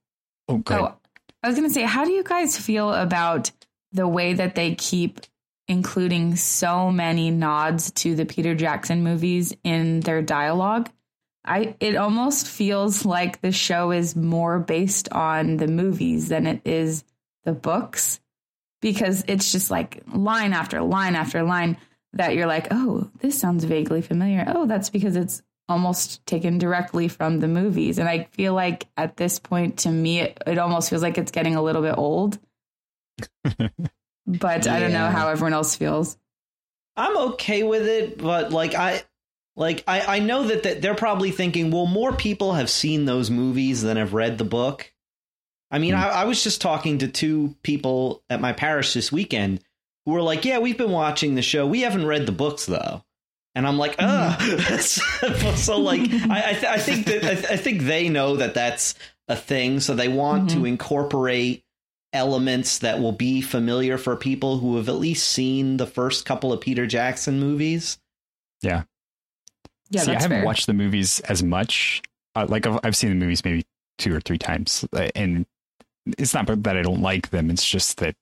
oh, 0.50 0.64
oh, 0.68 0.96
I 1.44 1.48
was 1.48 1.56
going 1.56 1.68
to 1.68 1.74
say, 1.74 1.84
how 1.84 2.06
do 2.06 2.12
you 2.12 2.24
guys 2.24 2.58
feel 2.58 2.94
about 2.94 3.52
the 3.92 4.08
way 4.08 4.34
that 4.34 4.56
they 4.56 4.76
keep 4.76 5.22
including 5.68 6.36
so 6.36 6.92
many 6.92 7.32
nods 7.32 7.92
to 7.92 8.16
the 8.16 8.26
Peter 8.26 8.56
Jackson 8.56 9.04
movies 9.04 9.56
in 9.64 10.02
their 10.02 10.22
dialogue. 10.22 10.90
I 11.44 11.76
it 11.80 11.96
almost 11.96 12.48
feels 12.48 13.06
like 13.06 13.42
the 13.42 13.52
show 13.52 13.92
is 13.92 14.16
more 14.16 14.60
based 14.60 15.10
on 15.12 15.58
the 15.58 15.68
movies 15.68 16.30
than 16.30 16.48
it 16.48 16.62
is 16.66 17.04
the 17.44 17.54
books 17.54 18.20
because 18.82 19.24
it's 19.28 19.52
just 19.52 19.70
like 19.70 20.04
line 20.12 20.54
after 20.54 20.82
line 20.82 21.16
after 21.16 21.44
line 21.44 21.78
that 22.14 22.34
you're 22.36 22.48
like, 22.48 22.68
"Oh, 22.72 23.10
this 23.20 23.40
sounds 23.40 23.64
vaguely 23.64 24.02
familiar." 24.02 24.46
Oh, 24.48 24.66
that's 24.66 24.90
because 24.90 25.16
it's 25.16 25.44
almost 25.68 26.26
taken 26.26 26.58
directly 26.58 27.08
from 27.08 27.40
the 27.40 27.48
movies. 27.48 27.98
And 27.98 28.08
I 28.08 28.26
feel 28.32 28.54
like 28.54 28.88
at 28.98 29.18
this 29.18 29.40
point 29.40 29.80
to 29.80 29.90
me 29.90 30.20
it, 30.20 30.38
it 30.46 30.58
almost 30.58 30.90
feels 30.90 31.02
like 31.02 31.18
it's 31.18 31.32
getting 31.32 31.56
a 31.56 31.62
little 31.62 31.82
bit 31.82 31.96
old. 31.98 32.40
but 34.26 34.66
yeah. 34.66 34.74
I 34.74 34.80
don't 34.80 34.94
know 34.94 35.08
how 35.08 35.28
everyone 35.30 35.54
else 35.54 35.76
feels. 35.76 36.18
I'm 36.98 37.18
okay 37.32 37.64
with 37.64 37.88
it, 37.88 38.18
but 38.18 38.52
like 38.52 38.74
I 38.74 39.04
like 39.56 39.84
I, 39.88 40.18
I 40.18 40.20
know 40.20 40.44
that, 40.44 40.64
that 40.64 40.82
they're 40.82 40.96
probably 40.96 41.32
thinking, 41.32 41.72
well, 41.72 41.86
more 41.86 42.14
people 42.14 42.54
have 42.54 42.70
seen 42.70 43.06
those 43.06 43.30
movies 43.30 43.82
than 43.82 43.98
have 43.98 44.14
read 44.14 44.38
the 44.38 44.46
book. 44.46 44.92
I 45.72 45.80
mean, 45.80 45.94
mm. 45.94 45.98
I, 45.98 46.10
I 46.10 46.24
was 46.26 46.44
just 46.44 46.62
talking 46.62 47.00
to 47.00 47.08
two 47.08 47.56
people 47.64 48.24
at 48.30 48.42
my 48.42 48.54
parish 48.54 48.94
this 48.94 49.12
weekend 49.12 49.62
who 50.06 50.14
were 50.14 50.22
like, 50.22 50.46
"Yeah, 50.46 50.60
we've 50.60 50.78
been 50.78 50.92
watching 50.92 51.36
the 51.36 51.42
show. 51.42 51.68
We 51.68 51.82
haven't 51.82 52.06
read 52.06 52.26
the 52.26 52.32
books 52.32 52.66
though." 52.66 53.04
And 53.56 53.68
I'm 53.68 53.78
like, 53.78 53.96
"Uh." 54.00 54.38
so 54.80 55.80
like, 55.80 56.02
I 56.02 56.50
I, 56.50 56.54
th- 56.54 56.66
I 56.66 56.78
think 56.78 57.06
that 57.08 57.24
I, 57.26 57.36
th- 57.36 57.52
I, 57.52 57.58
think 57.58 57.82
they 57.82 58.08
know 58.08 58.38
that 58.38 58.54
that's 58.54 58.96
a 59.28 59.36
thing, 59.36 59.82
so 59.82 59.96
they 59.96 60.08
want 60.08 60.50
mm-hmm. 60.50 60.62
to 60.62 60.66
incorporate 60.66 61.65
elements 62.16 62.80
that 62.80 63.00
will 63.00 63.12
be 63.12 63.42
familiar 63.42 63.98
for 63.98 64.16
people 64.16 64.58
who 64.58 64.78
have 64.78 64.90
at 64.90 64.96
least 64.96 65.28
seen 65.28 65.78
the 65.78 65.86
first 65.86 66.26
couple 66.26 66.52
of 66.52 66.62
Peter 66.62 66.88
Jackson 66.88 67.40
movies. 67.40 68.00
Yeah. 68.62 68.84
Yeah, 69.92 70.02
See, 70.02 70.12
I 70.12 70.16
haven't 70.16 70.30
fair. 70.38 70.46
watched 70.46 70.66
the 70.66 70.74
movies 70.74 71.20
as 71.22 71.44
much. 71.44 72.02
Uh, 72.36 72.46
like 72.50 72.66
I've, 72.66 72.80
I've 72.84 72.96
seen 72.96 73.12
the 73.12 73.16
movies 73.16 73.46
maybe 73.46 73.66
two 73.98 74.16
or 74.16 74.20
three 74.20 74.38
times, 74.38 74.86
uh, 74.94 75.10
and 75.14 75.46
it's 76.18 76.34
not 76.34 76.48
that 76.48 76.78
I 76.78 76.82
don't 76.82 77.02
like 77.02 77.30
them. 77.30 77.52
It's 77.52 77.68
just 77.68 77.98
that 77.98 78.16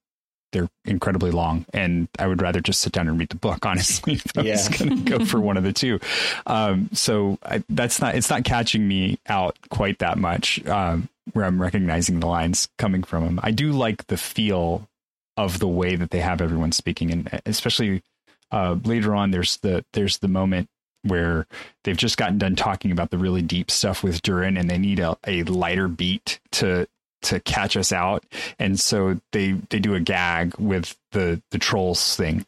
they're 0.51 0.69
incredibly 0.85 1.31
long, 1.31 1.65
and 1.73 2.07
I 2.19 2.27
would 2.27 2.41
rather 2.41 2.59
just 2.59 2.81
sit 2.81 2.91
down 2.91 3.07
and 3.07 3.17
read 3.17 3.29
the 3.29 3.37
book. 3.37 3.65
Honestly, 3.65 4.13
if 4.13 4.37
I 4.37 4.41
yeah. 4.41 4.51
was 4.53 4.69
going 4.69 5.03
to 5.03 5.17
go 5.17 5.25
for 5.25 5.39
one 5.39 5.57
of 5.57 5.63
the 5.63 5.73
two. 5.73 5.99
Um, 6.45 6.89
so 6.93 7.37
I, 7.43 7.63
that's 7.69 7.99
not 8.01 8.15
it's 8.15 8.29
not 8.29 8.43
catching 8.43 8.87
me 8.87 9.19
out 9.27 9.57
quite 9.69 9.99
that 9.99 10.17
much. 10.17 10.65
Um, 10.67 11.09
where 11.31 11.45
I'm 11.45 11.61
recognizing 11.61 12.19
the 12.19 12.27
lines 12.27 12.67
coming 12.77 13.03
from 13.03 13.23
him. 13.23 13.39
I 13.41 13.51
do 13.51 13.71
like 13.71 14.07
the 14.07 14.17
feel 14.17 14.89
of 15.37 15.59
the 15.59 15.67
way 15.67 15.95
that 15.95 16.11
they 16.11 16.19
have 16.19 16.41
everyone 16.41 16.71
speaking, 16.71 17.11
and 17.11 17.41
especially 17.45 18.03
uh, 18.51 18.77
later 18.83 19.15
on, 19.15 19.31
there's 19.31 19.57
the 19.57 19.83
there's 19.93 20.19
the 20.19 20.27
moment 20.27 20.69
where 21.03 21.47
they've 21.83 21.97
just 21.97 22.17
gotten 22.17 22.37
done 22.37 22.55
talking 22.55 22.91
about 22.91 23.09
the 23.09 23.17
really 23.17 23.41
deep 23.41 23.71
stuff 23.71 24.03
with 24.03 24.21
Durin, 24.21 24.57
and 24.57 24.69
they 24.69 24.77
need 24.77 24.99
a, 24.99 25.17
a 25.25 25.43
lighter 25.43 25.87
beat 25.87 26.39
to 26.51 26.87
to 27.23 27.39
catch 27.39 27.77
us 27.77 27.91
out, 27.91 28.23
and 28.59 28.79
so 28.79 29.19
they 29.31 29.53
they 29.69 29.79
do 29.79 29.95
a 29.95 29.99
gag 29.99 30.55
with 30.57 30.97
the 31.11 31.41
the 31.51 31.57
trolls 31.57 32.15
thing, 32.15 32.45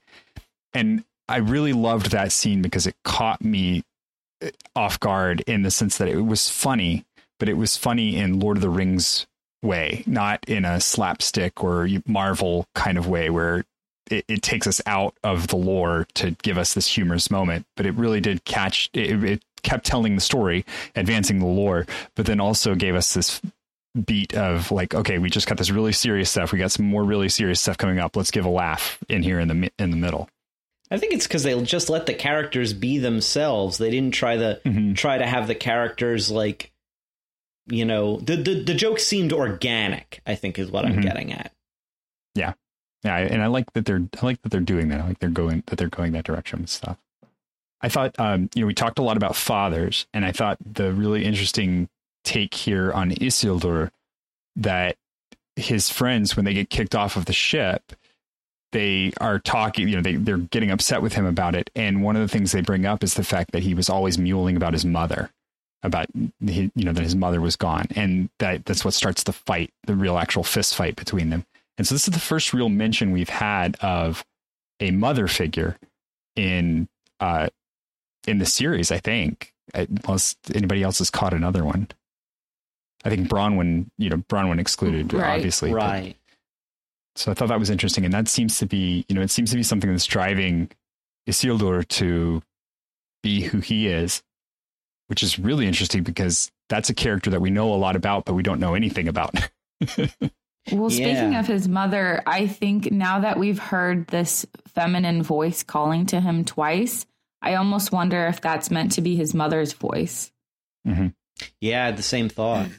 and 0.73 1.03
I 1.27 1.37
really 1.37 1.73
loved 1.73 2.11
that 2.11 2.31
scene 2.31 2.61
because 2.61 2.85
it 2.85 2.95
caught 3.03 3.43
me 3.43 3.83
uh, 4.43 4.49
off 4.75 4.99
guard 4.99 5.41
in 5.47 5.63
the 5.63 5.71
sense 5.71 5.97
that 5.97 6.07
it 6.07 6.21
was 6.21 6.49
funny 6.49 7.05
but 7.39 7.49
it 7.49 7.57
was 7.57 7.77
funny 7.77 8.17
in 8.17 8.39
Lord 8.39 8.57
of 8.57 8.61
the 8.61 8.69
Rings 8.69 9.25
way, 9.61 10.03
not 10.05 10.43
in 10.47 10.65
a 10.65 10.79
slapstick 10.79 11.63
or 11.63 11.87
Marvel 12.05 12.67
kind 12.75 12.97
of 12.97 13.07
way 13.07 13.29
where 13.29 13.65
it, 14.09 14.25
it, 14.27 14.41
takes 14.43 14.67
us 14.67 14.81
out 14.85 15.15
of 15.23 15.47
the 15.47 15.55
lore 15.55 16.07
to 16.13 16.31
give 16.43 16.57
us 16.57 16.73
this 16.73 16.87
humorous 16.87 17.31
moment. 17.31 17.65
But 17.75 17.85
it 17.85 17.95
really 17.95 18.21
did 18.21 18.45
catch 18.45 18.89
it, 18.93 19.23
it 19.23 19.43
kept 19.63 19.85
telling 19.85 20.15
the 20.15 20.21
story, 20.21 20.65
advancing 20.95 21.39
the 21.39 21.47
lore, 21.47 21.87
but 22.15 22.25
then 22.25 22.39
also 22.39 22.75
gave 22.75 22.95
us 22.95 23.13
this 23.13 23.41
beat 24.05 24.35
of 24.35 24.71
like, 24.71 24.93
okay, 24.93 25.17
we 25.17 25.29
just 25.29 25.47
got 25.47 25.57
this 25.57 25.71
really 25.71 25.93
serious 25.93 26.29
stuff. 26.29 26.51
We 26.51 26.59
got 26.59 26.71
some 26.71 26.85
more 26.85 27.03
really 27.03 27.29
serious 27.29 27.61
stuff 27.61 27.77
coming 27.77 27.99
up. 27.99 28.15
Let's 28.15 28.31
give 28.31 28.45
a 28.45 28.49
laugh 28.49 28.99
in 29.09 29.23
here 29.23 29.39
in 29.39 29.47
the 29.47 29.71
in 29.79 29.91
the 29.91 29.97
middle. 29.97 30.29
I 30.91 30.97
think 30.97 31.13
it's 31.13 31.25
because 31.25 31.43
they 31.43 31.59
just 31.63 31.89
let 31.89 32.05
the 32.05 32.13
characters 32.13 32.73
be 32.73 32.99
themselves. 32.99 33.79
They 33.79 33.89
didn't 33.89 34.13
try 34.13 34.37
the 34.37 34.61
mm-hmm. 34.63 34.93
try 34.93 35.17
to 35.17 35.25
have 35.25 35.47
the 35.47 35.55
characters 35.55 36.29
like 36.29 36.71
you 37.67 37.85
know, 37.85 38.17
the 38.17 38.35
the, 38.35 38.63
the 38.63 38.73
joke 38.73 38.99
seemed 38.99 39.33
organic. 39.33 40.21
I 40.25 40.35
think 40.35 40.57
is 40.59 40.69
what 40.71 40.85
I'm 40.85 40.97
Mhm. 40.97 41.03
getting 41.03 41.31
at. 41.33 41.51
Yeah, 42.35 42.53
I- 43.03 43.21
and 43.21 43.43
I 43.43 43.47
like 43.47 43.71
that 43.73 43.85
they're 43.85 44.01
I 44.19 44.25
like 44.25 44.41
that 44.41 44.49
they're 44.49 44.59
doing 44.61 44.87
that. 44.89 44.99
I 45.01 45.07
like 45.07 45.19
they're 45.19 45.29
going 45.29 45.61
that 45.67 45.75
they're 45.77 45.89
going 45.89 46.11
that 46.13 46.25
direction 46.25 46.61
with 46.61 46.69
stuff. 46.71 46.97
I 47.81 47.89
thought 47.89 48.19
um, 48.19 48.49
you 48.55 48.61
know 48.61 48.67
we 48.67 48.73
talked 48.73 48.97
a 48.97 49.03
lot 49.03 49.15
about 49.17 49.35
fathers, 49.35 50.07
and 50.13 50.25
I 50.25 50.31
thought 50.31 50.57
the 50.65 50.91
really 50.91 51.23
interesting 51.23 51.87
take 52.23 52.55
here 52.55 52.91
on 52.91 53.11
Isildur 53.11 53.91
that 54.55 54.95
his 55.55 55.89
friends 55.91 56.35
when 56.35 56.45
they 56.45 56.53
get 56.55 56.69
kicked 56.71 56.95
off 56.95 57.15
of 57.15 57.25
the 57.25 57.33
ship 57.33 57.93
they 58.71 59.13
are 59.21 59.37
talking 59.39 59.87
you 59.87 59.95
know 59.95 60.01
they, 60.01 60.15
they're 60.15 60.37
getting 60.39 60.69
upset 60.71 61.01
with 61.01 61.13
him 61.13 61.25
about 61.25 61.55
it 61.55 61.69
and 61.75 62.03
one 62.03 62.15
of 62.17 62.21
the 62.21 62.27
things 62.27 62.51
they 62.51 62.59
bring 62.61 62.85
up 62.85 63.03
is 63.03 63.13
the 63.13 63.23
fact 63.23 63.51
that 63.51 63.63
he 63.63 63.73
was 63.73 63.89
always 63.89 64.17
mewling 64.17 64.57
about 64.57 64.73
his 64.73 64.83
mother 64.83 65.29
about 65.85 66.07
you 66.39 66.71
know 66.75 66.91
that 66.93 67.03
his 67.03 67.15
mother 67.15 67.39
was 67.41 67.55
gone. 67.55 67.85
And 67.95 68.29
that 68.39 68.65
that's 68.65 68.83
what 68.85 68.93
starts 68.93 69.23
the 69.23 69.33
fight 69.33 69.71
the 69.85 69.95
real 69.95 70.17
actual 70.17 70.43
fist 70.43 70.75
fight 70.75 70.95
between 70.95 71.29
them. 71.29 71.45
And 71.77 71.85
so 71.85 71.95
this 71.95 72.07
is 72.07 72.13
the 72.13 72.19
first 72.19 72.53
real 72.53 72.69
mention 72.69 73.11
we've 73.11 73.29
had 73.29 73.75
of 73.81 74.23
a 74.79 74.91
mother 74.91 75.27
figure 75.27 75.77
in 76.35 76.87
uh 77.19 77.47
in 78.27 78.39
the 78.39 78.45
series 78.45 78.91
i 78.91 78.97
think. 78.99 79.53
Unless 79.73 80.35
anybody 80.53 80.83
else 80.83 80.99
has 80.99 81.09
caught 81.09 81.33
another 81.33 81.63
one. 81.65 81.87
I 83.03 83.09
think 83.09 83.27
bronwyn 83.29 83.87
you 83.97 84.09
know 84.09 84.17
bronwyn 84.17 84.59
excluded 84.59 85.13
Right. 85.13 85.35
obviously 85.37 85.69
but- 85.71 85.77
Right. 85.77 86.17
so 87.15 87.31
I 87.31 87.33
thought 87.33 87.47
that 87.49 87.59
was 87.59 87.69
interesting, 87.69 88.03
and 88.05 88.13
that 88.13 88.27
seems 88.27 88.57
to 88.59 88.65
be, 88.65 89.05
you 89.07 89.15
know, 89.15 89.21
it 89.21 89.31
seems 89.31 89.49
to 89.51 89.55
be 89.55 89.63
something 89.63 89.89
that's 89.89 90.05
driving 90.05 90.69
Isildur 91.29 91.87
to 91.87 92.41
be 93.23 93.41
who 93.41 93.59
he 93.59 93.87
is, 93.87 94.21
which 95.07 95.23
is 95.23 95.37
really 95.39 95.67
interesting 95.67 96.03
because 96.03 96.51
that's 96.69 96.89
a 96.89 96.93
character 96.93 97.29
that 97.31 97.41
we 97.41 97.49
know 97.51 97.73
a 97.73 97.75
lot 97.75 97.95
about, 97.95 98.25
but 98.25 98.33
we 98.33 98.43
don't 98.43 98.59
know 98.59 98.73
anything 98.75 99.07
about. 99.07 99.33
Well, 100.71 100.89
speaking 100.89 101.33
Yeah. 101.33 101.39
of 101.41 101.45
his 101.45 101.67
mother, 101.67 102.23
I 102.25 102.47
think 102.47 102.91
now 102.91 103.19
that 103.19 103.37
we've 103.37 103.59
heard 103.59 104.07
this 104.07 104.47
feminine 104.69 105.21
voice 105.21 105.61
calling 105.61 106.07
to 106.07 106.19
him 106.19 106.43
twice, 106.43 107.05
I 107.39 107.53
almost 107.53 107.91
wonder 107.91 108.25
if 108.25 108.41
that's 108.41 108.71
meant 108.71 108.93
to 108.93 109.01
be 109.01 109.15
his 109.15 109.35
mother's 109.35 109.73
voice. 109.73 110.31
Yeah, 110.83 111.83
I 111.83 111.85
had 111.85 111.97
the 111.97 112.01
same 112.01 112.29
thought. 112.29 112.69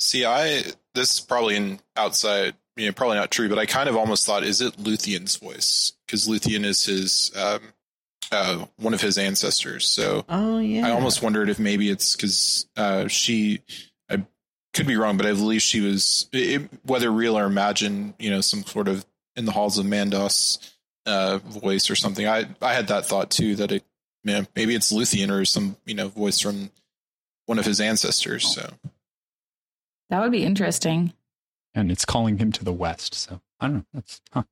See, 0.00 0.24
I 0.24 0.62
this 0.94 1.14
is 1.14 1.20
probably 1.20 1.56
an 1.56 1.78
outside, 1.96 2.54
you 2.76 2.86
know, 2.86 2.92
probably 2.92 3.18
not 3.18 3.30
true, 3.30 3.48
but 3.48 3.58
I 3.60 3.66
kind 3.66 3.88
of 3.88 3.96
almost 3.96 4.26
thought, 4.26 4.42
is 4.42 4.60
it 4.60 4.76
Luthien's 4.76 5.36
voice? 5.36 5.92
Because 6.04 6.26
Luthien 6.26 6.64
is 6.64 6.84
his 6.86 7.30
um, 7.36 7.60
uh, 8.32 8.66
one 8.76 8.94
of 8.94 9.00
his 9.00 9.18
ancestors. 9.18 9.86
So 9.90 10.24
Oh 10.28 10.58
yeah. 10.58 10.86
I 10.86 10.90
almost 10.90 11.22
wondered 11.22 11.48
if 11.48 11.58
maybe 11.58 11.90
it's 11.90 12.14
because 12.16 12.66
uh, 12.76 13.08
she. 13.08 13.62
I 14.10 14.24
could 14.72 14.86
be 14.86 14.96
wrong, 14.96 15.16
but 15.16 15.26
I 15.26 15.32
believe 15.32 15.62
she 15.62 15.80
was 15.80 16.28
it, 16.32 16.68
whether 16.84 17.10
real 17.10 17.38
or 17.38 17.44
imagined. 17.44 18.14
You 18.18 18.30
know, 18.30 18.40
some 18.40 18.64
sort 18.64 18.88
of 18.88 19.04
in 19.36 19.44
the 19.44 19.52
halls 19.52 19.78
of 19.78 19.86
Mandos 19.86 20.58
uh, 21.06 21.38
voice 21.38 21.88
or 21.90 21.94
something. 21.96 22.26
I 22.26 22.46
I 22.60 22.74
had 22.74 22.88
that 22.88 23.06
thought 23.06 23.30
too 23.30 23.56
that 23.56 23.72
it, 23.72 23.84
man, 24.24 24.46
maybe 24.56 24.74
it's 24.74 24.92
Luthien 24.92 25.30
or 25.30 25.44
some 25.44 25.76
you 25.86 25.94
know 25.94 26.08
voice 26.08 26.40
from 26.40 26.70
one 27.46 27.58
of 27.58 27.64
his 27.64 27.80
ancestors. 27.80 28.54
So 28.54 28.68
That 30.10 30.20
would 30.20 30.32
be 30.32 30.44
interesting. 30.44 31.12
and 31.74 31.90
it's 31.92 32.04
calling 32.04 32.38
him 32.38 32.52
to 32.52 32.64
the 32.64 32.72
west. 32.72 33.14
So 33.14 33.40
I 33.60 33.66
don't 33.68 33.76
know. 33.76 33.84
That's 33.94 34.20
huh. 34.32 34.42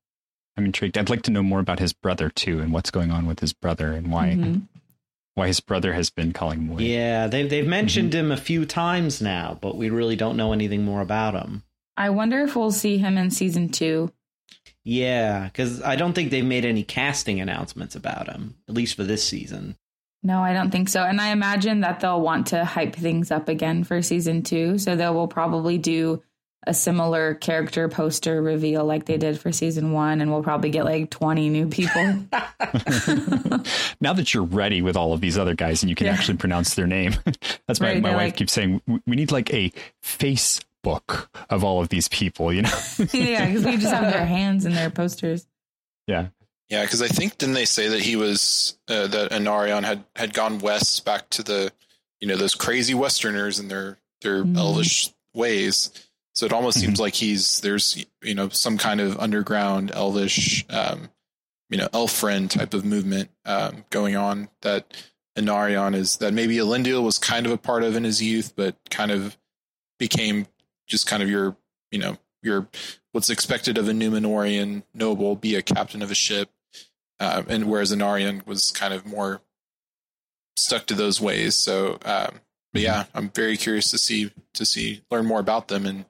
I'm 0.57 0.65
intrigued. 0.65 0.97
I'd 0.97 1.09
like 1.09 1.23
to 1.23 1.31
know 1.31 1.43
more 1.43 1.59
about 1.59 1.79
his 1.79 1.93
brother 1.93 2.29
too, 2.29 2.59
and 2.61 2.71
what's 2.71 2.91
going 2.91 3.11
on 3.11 3.25
with 3.25 3.39
his 3.41 3.53
brother, 3.53 3.91
and 3.91 4.11
why 4.11 4.29
Mhm. 4.35 4.61
why 5.35 5.47
his 5.47 5.59
brother 5.59 5.93
has 5.93 6.09
been 6.09 6.31
calling 6.31 6.61
him 6.61 6.69
away. 6.71 6.83
Yeah, 6.93 7.27
they've 7.27 7.49
they've 7.49 7.67
mentioned 7.67 8.13
him 8.13 8.31
a 8.31 8.37
few 8.37 8.65
times 8.65 9.21
now, 9.21 9.57
but 9.59 9.75
we 9.75 9.89
really 9.89 10.15
don't 10.15 10.37
know 10.37 10.53
anything 10.53 10.85
more 10.85 11.01
about 11.01 11.33
him. 11.33 11.63
I 11.97 12.09
wonder 12.09 12.41
if 12.41 12.55
we'll 12.55 12.71
see 12.71 12.97
him 12.97 13.17
in 13.17 13.31
season 13.31 13.69
two. 13.69 14.11
Yeah, 14.83 15.45
because 15.45 15.81
I 15.81 15.95
don't 15.95 16.13
think 16.13 16.29
they've 16.31 16.45
made 16.45 16.63
any 16.65 16.83
casting 16.83 17.39
announcements 17.41 17.95
about 17.95 18.27
him, 18.27 18.55
at 18.69 18.75
least 18.75 18.95
for 18.95 19.03
this 19.03 19.23
season. 19.23 19.75
No, 20.23 20.41
I 20.41 20.53
don't 20.53 20.71
think 20.71 20.89
so. 20.89 21.03
And 21.03 21.19
I 21.21 21.29
imagine 21.31 21.81
that 21.81 21.99
they'll 21.99 22.21
want 22.21 22.47
to 22.47 22.65
hype 22.65 22.95
things 22.95 23.29
up 23.31 23.47
again 23.49 23.83
for 23.83 24.01
season 24.01 24.41
two. 24.41 24.77
So 24.77 24.95
they 24.95 25.09
will 25.09 25.27
probably 25.27 25.77
do 25.77 26.21
a 26.67 26.73
similar 26.73 27.35
character 27.35 27.87
poster 27.89 28.41
reveal 28.41 28.85
like 28.85 29.05
they 29.05 29.17
did 29.17 29.39
for 29.39 29.51
season 29.51 29.91
one. 29.91 30.21
And 30.21 30.31
we'll 30.31 30.43
probably 30.43 30.69
get 30.69 30.85
like 30.85 31.09
20 31.09 31.49
new 31.49 31.67
people. 31.67 32.01
now 34.01 34.13
that 34.13 34.33
you're 34.33 34.43
ready 34.43 34.81
with 34.81 34.95
all 34.97 35.13
of 35.13 35.21
these 35.21 35.37
other 35.37 35.55
guys 35.55 35.83
and 35.83 35.89
you 35.89 35.95
can 35.95 36.07
Yeah. 36.07 36.13
actually 36.13 36.37
pronounce 36.37 36.75
their 36.75 36.87
name, 36.87 37.13
that's 37.67 37.79
my, 37.79 37.87
Right, 37.93 38.01
my 38.01 38.09
they're 38.09 38.17
wife 38.17 38.25
like- 38.27 38.37
keeps 38.37 38.53
saying 38.53 38.81
we 38.87 38.99
we 39.07 39.15
need 39.15 39.31
like 39.31 39.53
a 39.53 39.71
Facebook 40.03 41.27
of 41.49 41.63
all 41.63 41.81
of 41.81 41.89
these 41.89 42.07
people, 42.07 42.51
you 42.53 42.61
know? 42.63 42.69
yeah, 43.11 43.45
because 43.47 43.65
we 43.65 43.77
just 43.77 43.93
have 43.93 44.11
their 44.11 44.25
hands 44.25 44.65
in 44.65 44.73
their 44.73 44.89
posters. 44.89 45.47
yeah. 46.07 46.27
Yeah, 46.67 46.81
because 46.81 47.03
I 47.03 47.07
think 47.07 47.37
didn't 47.37 47.53
they 47.53 47.65
say 47.65 47.89
that 47.89 48.01
he 48.01 48.15
was 48.15 48.79
uh, 48.87 49.05
that 49.05 49.29
Anarion 49.29 49.83
had 49.83 50.03
had 50.15 50.33
gone 50.33 50.57
west 50.57 51.05
back 51.05 51.29
to 51.29 51.43
the 51.43 51.71
you 52.19 52.27
know 52.27 52.37
those 52.37 52.55
crazy 52.55 52.95
Westerners 52.95 53.59
and 53.59 53.69
their 53.69 53.99
their 54.23 54.43
Mhm. 54.43 54.57
elvish 54.57 55.11
ways. 55.35 55.91
So 56.35 56.45
it 56.45 56.53
almost 56.53 56.79
seems 56.79 56.99
like 56.99 57.15
he's 57.15 57.61
there's 57.61 58.05
you 58.21 58.35
know 58.35 58.49
some 58.49 58.77
kind 58.77 58.99
of 58.99 59.17
underground 59.19 59.91
elvish 59.93 60.65
um, 60.69 61.09
you 61.69 61.77
know 61.77 61.87
elf 61.93 62.11
friend 62.11 62.51
type 62.51 62.73
of 62.73 62.83
movement 62.83 63.29
um, 63.45 63.85
going 63.89 64.17
on 64.17 64.49
that 64.61 64.93
Anarion 65.37 65.95
is 65.95 66.17
that 66.17 66.33
maybe 66.33 66.57
Elendil 66.57 67.03
was 67.03 67.17
kind 67.17 67.45
of 67.45 67.51
a 67.51 67.57
part 67.57 67.83
of 67.83 67.95
in 67.95 68.03
his 68.03 68.21
youth, 68.21 68.53
but 68.55 68.75
kind 68.89 69.11
of 69.11 69.37
became 69.97 70.47
just 70.87 71.07
kind 71.07 71.23
of 71.23 71.29
your 71.29 71.55
you 71.91 71.99
know 71.99 72.17
your 72.41 72.67
what's 73.11 73.29
expected 73.29 73.77
of 73.77 73.87
a 73.87 73.93
Numenorian 73.93 74.83
noble, 74.93 75.35
be 75.35 75.55
a 75.55 75.61
captain 75.61 76.01
of 76.01 76.11
a 76.11 76.15
ship, 76.15 76.49
uh, 77.19 77.43
and 77.47 77.65
whereas 77.69 77.93
Anarion 77.93 78.45
was 78.45 78.71
kind 78.71 78.93
of 78.93 79.05
more 79.05 79.41
stuck 80.57 80.85
to 80.87 80.93
those 80.93 81.19
ways. 81.21 81.55
So, 81.55 81.97
um, 82.05 82.39
but 82.73 82.81
yeah, 82.81 83.05
I'm 83.13 83.29
very 83.29 83.57
curious 83.57 83.89
to 83.91 83.97
see 83.97 84.31
to 84.53 84.65
see 84.65 85.01
learn 85.09 85.25
more 85.25 85.39
about 85.39 85.69
them 85.69 85.85
and 85.85 86.05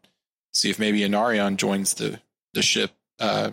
see 0.55 0.69
if 0.71 0.79
maybe 0.79 1.01
Anarion 1.01 1.57
joins 1.57 1.93
the 1.93 2.19
the 2.53 2.61
ship, 2.63 2.91
uh, 3.19 3.51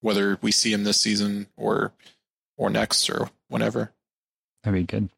whether 0.00 0.38
we 0.40 0.52
see 0.52 0.72
him 0.72 0.84
this 0.84 1.00
season 1.00 1.48
or 1.56 1.92
or 2.56 2.70
next 2.70 3.10
or 3.10 3.30
whenever. 3.48 3.92
That'd 4.62 4.80
be 4.80 4.84
good. 4.86 5.08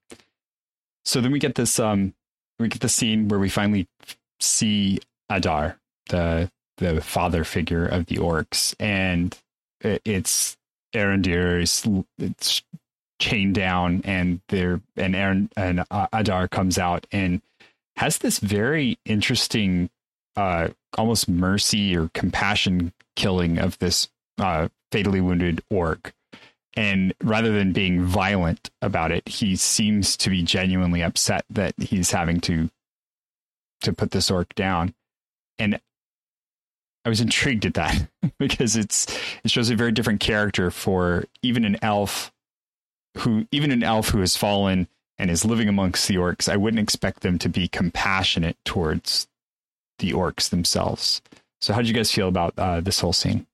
So 1.04 1.20
then 1.20 1.30
we 1.32 1.38
get 1.38 1.54
this 1.54 1.78
um 1.78 2.14
we 2.58 2.68
get 2.68 2.80
the 2.80 2.88
scene 2.88 3.28
where 3.28 3.38
we 3.40 3.48
finally 3.48 3.86
see 4.40 4.98
Adar, 5.28 5.78
the 6.08 6.50
the 6.78 7.00
father 7.02 7.44
figure 7.44 7.84
of 7.86 8.06
the 8.06 8.16
orcs, 8.16 8.74
and 8.80 9.36
it- 9.82 10.00
it's 10.04 10.56
Arondir 10.94 11.62
is 11.62 11.86
it's 12.18 12.62
chained 13.20 13.54
down, 13.54 14.00
and 14.04 14.40
there 14.48 14.80
and 14.96 15.14
Aaron 15.14 15.50
and 15.56 15.84
uh, 15.90 16.06
Adar 16.12 16.48
comes 16.48 16.78
out 16.78 17.06
and 17.12 17.42
has 17.96 18.18
this 18.18 18.38
very 18.38 18.98
interesting, 19.04 19.90
uh, 20.36 20.68
almost 20.96 21.28
mercy 21.28 21.96
or 21.96 22.10
compassion 22.14 22.92
killing 23.16 23.58
of 23.58 23.78
this 23.78 24.08
uh, 24.38 24.68
fatally 24.92 25.20
wounded 25.20 25.62
orc. 25.70 26.12
And 26.76 27.12
rather 27.22 27.52
than 27.52 27.72
being 27.72 28.04
violent 28.04 28.70
about 28.80 29.10
it 29.10 29.28
he 29.28 29.56
seems 29.56 30.16
to 30.18 30.30
be 30.30 30.42
genuinely 30.42 31.02
upset 31.02 31.44
that 31.50 31.74
he's 31.78 32.12
having 32.12 32.40
to 32.42 32.70
to 33.82 33.92
put 33.92 34.12
this 34.12 34.30
orc 34.30 34.54
down. 34.54 34.94
And 35.58 35.80
i 37.04 37.08
was 37.08 37.20
intrigued 37.20 37.64
at 37.64 37.74
that 37.74 38.08
because 38.38 38.76
it's 38.76 39.06
it 39.42 39.50
shows 39.50 39.70
a 39.70 39.76
very 39.76 39.90
different 39.90 40.20
character 40.20 40.70
for 40.70 41.24
even 41.42 41.64
an 41.64 41.76
elf 41.82 42.30
who 43.18 43.46
even 43.50 43.72
an 43.72 43.82
elf 43.82 44.10
who 44.10 44.20
has 44.20 44.36
fallen 44.36 44.86
and 45.18 45.30
is 45.30 45.44
living 45.44 45.68
amongst 45.68 46.08
the 46.08 46.14
orcs. 46.14 46.48
I 46.50 46.56
wouldn't 46.56 46.80
expect 46.80 47.20
them 47.20 47.38
to 47.40 47.48
be 47.48 47.68
compassionate 47.68 48.56
towards 48.64 49.28
the 50.00 50.12
orcs 50.12 50.50
themselves 50.50 51.22
so 51.60 51.72
how 51.72 51.80
did 51.80 51.88
you 51.88 51.94
guys 51.94 52.10
feel 52.10 52.28
about 52.28 52.52
uh, 52.58 52.80
this 52.80 53.00
whole 53.00 53.12
scene 53.12 53.46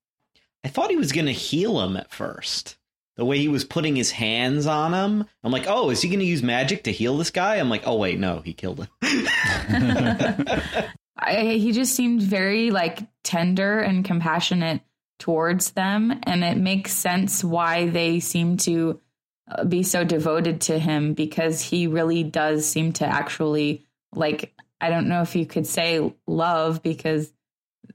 I 0.67 0.69
thought 0.69 0.91
he 0.91 0.97
was 0.97 1.13
going 1.13 1.27
to 1.27 1.33
heal 1.33 1.81
him 1.81 1.97
at 1.97 2.11
first. 2.11 2.77
The 3.15 3.25
way 3.25 3.39
he 3.39 3.47
was 3.47 3.63
putting 3.65 3.95
his 3.95 4.11
hands 4.11 4.67
on 4.67 4.93
him, 4.93 5.25
I'm 5.45 5.53
like, 5.53 5.67
oh, 5.69 5.91
is 5.91 6.03
he 6.03 6.09
going 6.09 6.19
to 6.19 6.27
use 6.27 6.43
magic 6.43 6.83
to 6.85 6.93
heal 6.93 7.17
this 7.17 7.31
guy? 7.31 7.55
I'm 7.55 7.71
like, 7.71 7.85
oh 7.87 7.95
wait, 7.95 8.19
no, 8.19 8.41
he 8.41 8.53
killed 8.53 8.81
him. 8.81 8.89
I, 11.17 11.57
he 11.57 11.71
just 11.71 11.95
seemed 11.95 12.21
very 12.21 12.73
like 12.73 12.99
tender 13.23 13.79
and 13.79 14.05
compassionate 14.05 14.81
towards 15.21 15.71
them. 15.71 16.19
And 16.25 16.43
it 16.43 16.57
makes 16.57 16.93
sense 16.93 17.45
why 17.45 17.87
they 17.87 18.19
seem 18.19 18.57
to 18.59 19.01
uh, 19.49 19.65
be 19.65 19.85
so 19.85 20.03
devoted 20.03 20.63
to 20.63 20.81
him 20.81 21.15
because 21.15 21.63
he 21.63 21.87
really 21.87 22.25
does 22.25 22.67
seem 22.67 22.93
to 22.95 23.07
actually 23.07 23.87
like, 24.13 24.53
I 24.81 24.91
don't 24.91 25.09
know 25.09 25.23
if 25.23 25.35
you 25.35 25.47
could 25.47 25.67
say 25.67 26.13
love 26.27 26.83
because 26.83 27.33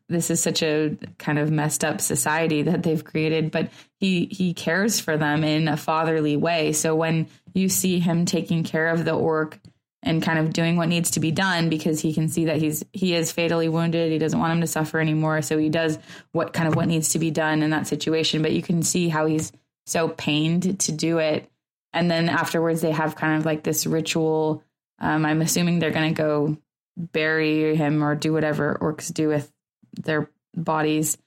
this 0.09 0.29
is 0.29 0.41
such 0.41 0.61
a 0.61 0.97
kind 1.17 1.39
of 1.39 1.51
messed 1.51 1.83
up 1.83 2.01
society 2.01 2.63
that 2.63 2.83
they've 2.83 3.03
created, 3.03 3.51
but 3.51 3.69
he 3.99 4.25
he 4.25 4.53
cares 4.53 4.99
for 4.99 5.17
them 5.17 5.43
in 5.43 5.67
a 5.67 5.77
fatherly 5.77 6.37
way. 6.37 6.73
So 6.73 6.95
when 6.95 7.27
you 7.53 7.69
see 7.69 7.99
him 7.99 8.25
taking 8.25 8.63
care 8.63 8.87
of 8.87 9.05
the 9.05 9.13
orc 9.13 9.59
and 10.03 10.23
kind 10.23 10.39
of 10.39 10.51
doing 10.51 10.77
what 10.77 10.89
needs 10.89 11.11
to 11.11 11.19
be 11.19 11.31
done 11.31 11.69
because 11.69 11.99
he 12.01 12.13
can 12.13 12.27
see 12.27 12.45
that 12.45 12.57
he's 12.57 12.83
he 12.91 13.13
is 13.13 13.31
fatally 13.31 13.69
wounded. 13.69 14.11
He 14.11 14.17
doesn't 14.17 14.39
want 14.39 14.53
him 14.53 14.61
to 14.61 14.67
suffer 14.67 14.99
anymore, 14.99 15.41
so 15.41 15.57
he 15.57 15.69
does 15.69 15.97
what 16.31 16.53
kind 16.53 16.67
of 16.67 16.75
what 16.75 16.87
needs 16.87 17.09
to 17.09 17.19
be 17.19 17.31
done 17.31 17.61
in 17.61 17.69
that 17.69 17.87
situation. 17.87 18.41
But 18.41 18.53
you 18.53 18.61
can 18.61 18.83
see 18.83 19.09
how 19.09 19.25
he's 19.25 19.51
so 19.85 20.09
pained 20.09 20.79
to 20.81 20.91
do 20.91 21.19
it, 21.19 21.49
and 21.93 22.09
then 22.09 22.29
afterwards 22.29 22.81
they 22.81 22.91
have 22.91 23.15
kind 23.15 23.37
of 23.37 23.45
like 23.45 23.63
this 23.63 23.85
ritual. 23.85 24.63
Um, 24.99 25.25
I'm 25.25 25.41
assuming 25.41 25.79
they're 25.79 25.91
going 25.91 26.13
to 26.13 26.21
go 26.21 26.57
bury 26.97 27.75
him 27.75 28.03
or 28.03 28.15
do 28.15 28.33
whatever 28.33 28.77
orcs 28.81 29.13
do 29.13 29.27
with 29.27 29.51
their 29.93 30.29
bodies. 30.55 31.17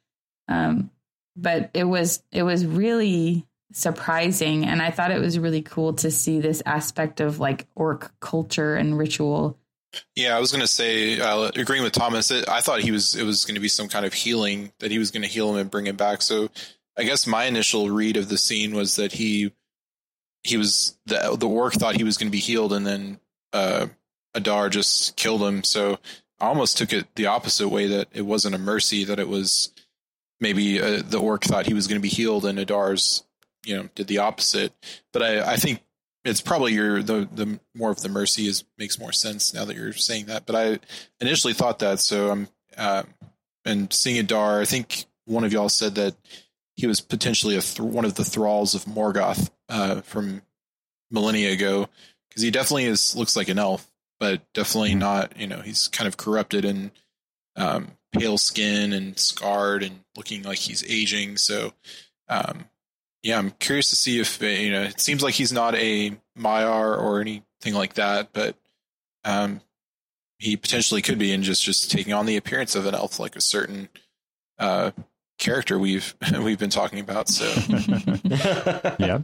Um, 0.49 0.91
but 1.37 1.71
it 1.75 1.85
was 1.85 2.23
it 2.31 2.43
was 2.43 2.65
really 2.67 3.47
surprising. 3.73 4.65
And 4.65 4.81
i 4.81 4.91
thought 4.91 5.11
it 5.11 5.21
was 5.21 5.39
really 5.39 5.62
cool 5.62 5.95
to 5.95 6.11
see 6.11 6.41
this 6.41 6.62
aspect 6.65 7.21
of 7.21 7.41
like 7.41 7.67
orc 7.75 8.12
culture 8.21 8.77
and 8.77 8.97
ritual. 8.97 9.59
Yeah 10.17 10.37
i 10.37 10.41
was 10.41 10.53
to 10.53 10.67
say 10.67 11.21
uh, 11.21 11.51
agreeing 11.55 11.83
with 11.83 11.93
thomas 11.93 12.31
it, 12.33 12.49
i 12.49 12.61
thought 12.61 12.81
he 12.81 12.91
was 12.91 13.15
it 13.15 13.25
was 13.25 13.45
going 13.45 13.55
to 13.55 13.61
be 13.61 13.69
some 13.69 13.89
kind 13.89 14.05
of 14.05 14.12
healing 14.12 14.73
that 14.81 14.91
he 14.91 14.99
was 14.99 15.11
going 15.11 15.23
to 15.23 15.29
heal 15.29 15.51
him 15.51 15.57
and 15.57 15.71
bring 15.71 15.87
him 15.87 15.97
back. 15.97 16.23
So 16.23 16.51
i 16.97 17.05
guess 17.05 17.27
my 17.27 17.45
initial 17.45 17.91
read 17.91 18.17
of 18.17 18.29
the 18.29 18.39
scene 18.39 18.75
was 18.75 18.97
that 18.97 19.12
he 19.12 19.53
he 20.45 20.57
was 20.57 20.97
the 21.07 21.37
the 21.39 21.49
orc 21.49 21.73
thought 21.75 21.97
he 21.97 22.05
was 22.05 22.17
going 22.17 22.29
to 22.29 22.33
be 22.33 22.39
healed 22.39 22.73
and 22.73 22.87
then 22.87 23.19
uh 23.53 23.87
adar 24.35 24.68
just 24.68 25.16
killed 25.16 25.43
him 25.43 25.62
so 25.62 25.99
i 26.41 26.47
almost 26.47 26.76
took 26.76 26.93
it 26.93 27.07
the 27.14 27.26
opposite 27.26 27.68
way 27.68 27.87
that 27.87 28.09
it 28.12 28.22
wasn't 28.22 28.55
a 28.55 28.59
mercy 28.59 29.05
that 29.05 29.18
it 29.18 29.28
was 29.28 29.72
maybe 30.41 30.80
uh, 30.80 31.03
the 31.05 31.18
orc 31.18 31.45
thought 31.45 31.66
he 31.66 31.74
was 31.74 31.87
going 31.87 31.99
to 31.99 32.03
be 32.03 32.09
healed 32.09 32.45
and 32.45 32.59
adar's 32.59 33.24
you 33.64 33.76
know 33.76 33.89
did 33.95 34.07
the 34.07 34.18
opposite. 34.18 34.72
But 35.12 35.22
I, 35.22 35.53
I 35.53 35.57
think 35.57 35.82
it's 36.24 36.41
probably 36.41 36.72
your 36.72 37.03
the 37.03 37.28
the 37.32 37.59
more 37.74 37.91
of 37.91 38.03
the 38.03 38.09
mercy 38.09 38.47
is 38.47 38.64
makes 38.78 38.99
more 38.99 39.12
sense 39.12 39.53
now 39.53 39.64
that 39.64 39.76
you're 39.76 39.93
saying 39.93 40.26
that. 40.26 40.47
But 40.47 40.57
I 40.57 40.78
initially 41.20 41.55
thought 41.55 41.80
that, 41.80 42.01
so 42.01 42.30
I'm 42.30 42.49
uh, 42.76 43.03
and 43.64 43.93
seeing 43.93 44.18
Adar, 44.18 44.61
I 44.61 44.64
think 44.64 45.05
one 45.26 45.45
of 45.45 45.53
y'all 45.53 45.68
said 45.68 45.95
that 45.97 46.14
he 46.76 46.87
was 46.87 47.01
potentially 47.01 47.57
a 47.57 47.61
th- 47.61 47.80
one 47.80 48.05
of 48.05 48.14
the 48.14 48.24
thralls 48.24 48.74
of 48.74 48.85
Morgoth 48.85 49.51
uh, 49.68 50.01
from 50.03 50.43
millennia 51.11 51.53
ago 51.53 51.89
because 52.28 52.43
he 52.43 52.51
definitely 52.51 52.85
is 52.85 53.14
looks 53.16 53.37
like 53.37 53.49
an 53.49 53.59
elf, 53.59 53.89
but 54.25 54.41
definitely 54.55 54.93
mm-hmm. 54.93 55.01
not. 55.01 55.39
You 55.39 55.47
know, 55.47 55.61
he's 55.61 55.87
kind 55.89 56.09
of 56.09 56.16
corrupted 56.16 56.64
and 56.64 56.91
um, 57.57 57.89
pale 58.11 58.39
skin 58.39 58.95
and 58.95 59.18
scarred 59.18 59.83
and 59.83 60.01
looking 60.16 60.45
like 60.45 60.57
he's 60.57 60.83
aging. 60.91 61.37
So 61.37 61.75
um, 62.31 62.64
yeah, 63.22 63.37
I'm 63.37 63.51
curious 63.51 63.91
to 63.91 63.97
see 63.97 64.18
if 64.18 64.43
uh, 64.43 64.47
you 64.47 64.72
know. 64.72 64.81
It 64.81 64.99
seems 64.99 65.22
like 65.22 65.35
he's 65.35 65.53
not 65.53 65.75
a 65.75 66.16
Maiar 66.39 66.99
or 66.99 67.20
anything 67.20 67.75
like 67.75 67.95
that, 67.95 68.31
but 68.33 68.57
um, 69.27 69.61
he 70.39 70.57
potentially 70.57 71.03
could 71.03 71.18
be, 71.18 71.31
and 71.35 71.45
just 71.45 71.62
just 71.62 71.91
taking 71.91 72.14
on 72.14 72.25
the 72.25 72.39
appearance 72.39 72.75
of 72.75 72.87
an 72.87 72.95
elf, 72.95 73.20
like 73.20 73.37
a 73.37 73.43
certain 73.43 73.91
uh, 74.59 74.93
character 75.39 75.79
we've 75.79 76.14
we've 76.41 76.59
been 76.59 76.70
talking 76.70 77.01
about. 77.01 77.29
So, 77.29 77.45
yeah, 78.99 79.18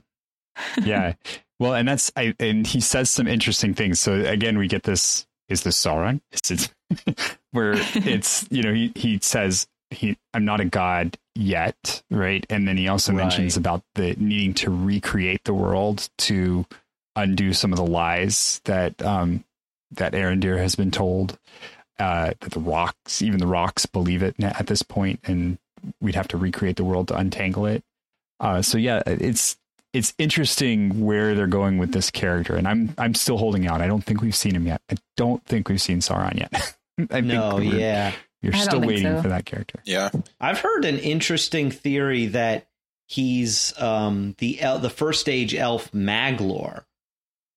yeah. 0.84 1.14
Well, 1.60 1.74
and 1.74 1.86
that's 1.86 2.10
I, 2.16 2.34
and 2.40 2.66
he 2.66 2.80
says 2.80 3.10
some 3.10 3.28
interesting 3.28 3.74
things. 3.74 4.00
So 4.00 4.14
again, 4.14 4.58
we 4.58 4.66
get 4.66 4.82
this: 4.82 5.26
is 5.48 5.62
this 5.62 5.80
Sauron? 5.80 6.20
Is 6.32 6.50
it 7.06 7.38
where 7.52 7.74
it's 7.94 8.48
you 8.50 8.62
know 8.62 8.72
he 8.72 8.90
he 8.96 9.20
says 9.22 9.68
he 9.90 10.16
I'm 10.32 10.44
not 10.44 10.60
a 10.60 10.64
god 10.64 11.18
yet, 11.36 12.02
right? 12.10 12.44
And 12.48 12.66
then 12.66 12.78
he 12.78 12.88
also 12.88 13.12
right. 13.12 13.18
mentions 13.18 13.56
about 13.56 13.84
the 13.94 14.16
needing 14.18 14.54
to 14.54 14.70
recreate 14.70 15.44
the 15.44 15.54
world 15.54 16.08
to 16.18 16.64
undo 17.14 17.52
some 17.52 17.72
of 17.72 17.76
the 17.76 17.86
lies 17.86 18.62
that 18.64 19.00
um 19.02 19.44
that 19.92 20.14
Arondir 20.14 20.58
has 20.58 20.74
been 20.74 20.90
told. 20.90 21.38
Uh, 21.98 22.32
that 22.40 22.52
the 22.52 22.60
rocks, 22.60 23.20
even 23.20 23.38
the 23.38 23.46
rocks, 23.46 23.84
believe 23.84 24.22
it 24.22 24.34
at 24.42 24.66
this 24.66 24.82
point, 24.82 25.20
and 25.24 25.58
we'd 26.00 26.14
have 26.14 26.28
to 26.28 26.38
recreate 26.38 26.76
the 26.76 26.84
world 26.84 27.08
to 27.08 27.14
untangle 27.14 27.66
it. 27.66 27.84
Uh, 28.40 28.62
so 28.62 28.78
yeah, 28.78 29.02
it's 29.04 29.58
it's 29.92 30.14
interesting 30.18 31.04
where 31.04 31.34
they're 31.34 31.46
going 31.46 31.78
with 31.78 31.92
this 31.92 32.10
character, 32.10 32.56
and 32.56 32.68
I'm 32.68 32.94
I'm 32.98 33.14
still 33.14 33.38
holding 33.38 33.66
out. 33.66 33.80
I 33.80 33.86
don't 33.86 34.02
think 34.04 34.22
we've 34.22 34.34
seen 34.34 34.54
him 34.54 34.66
yet. 34.66 34.80
I 34.90 34.96
don't 35.16 35.44
think 35.46 35.68
we've 35.68 35.80
seen 35.80 35.98
Sauron 35.98 36.38
yet. 36.38 36.76
I 37.10 37.20
no, 37.20 37.58
yeah, 37.58 38.12
you're 38.42 38.52
still 38.52 38.80
waiting 38.80 39.16
so. 39.16 39.22
for 39.22 39.28
that 39.28 39.46
character. 39.46 39.80
Yeah. 39.84 40.10
I've 40.40 40.60
heard 40.60 40.84
an 40.84 40.98
interesting 40.98 41.70
theory 41.70 42.26
that 42.26 42.68
he's 43.06 43.74
um, 43.80 44.34
the 44.38 44.60
el- 44.60 44.78
the 44.78 44.90
first 44.90 45.20
stage 45.20 45.54
elf 45.54 45.90
Maglor, 45.92 46.84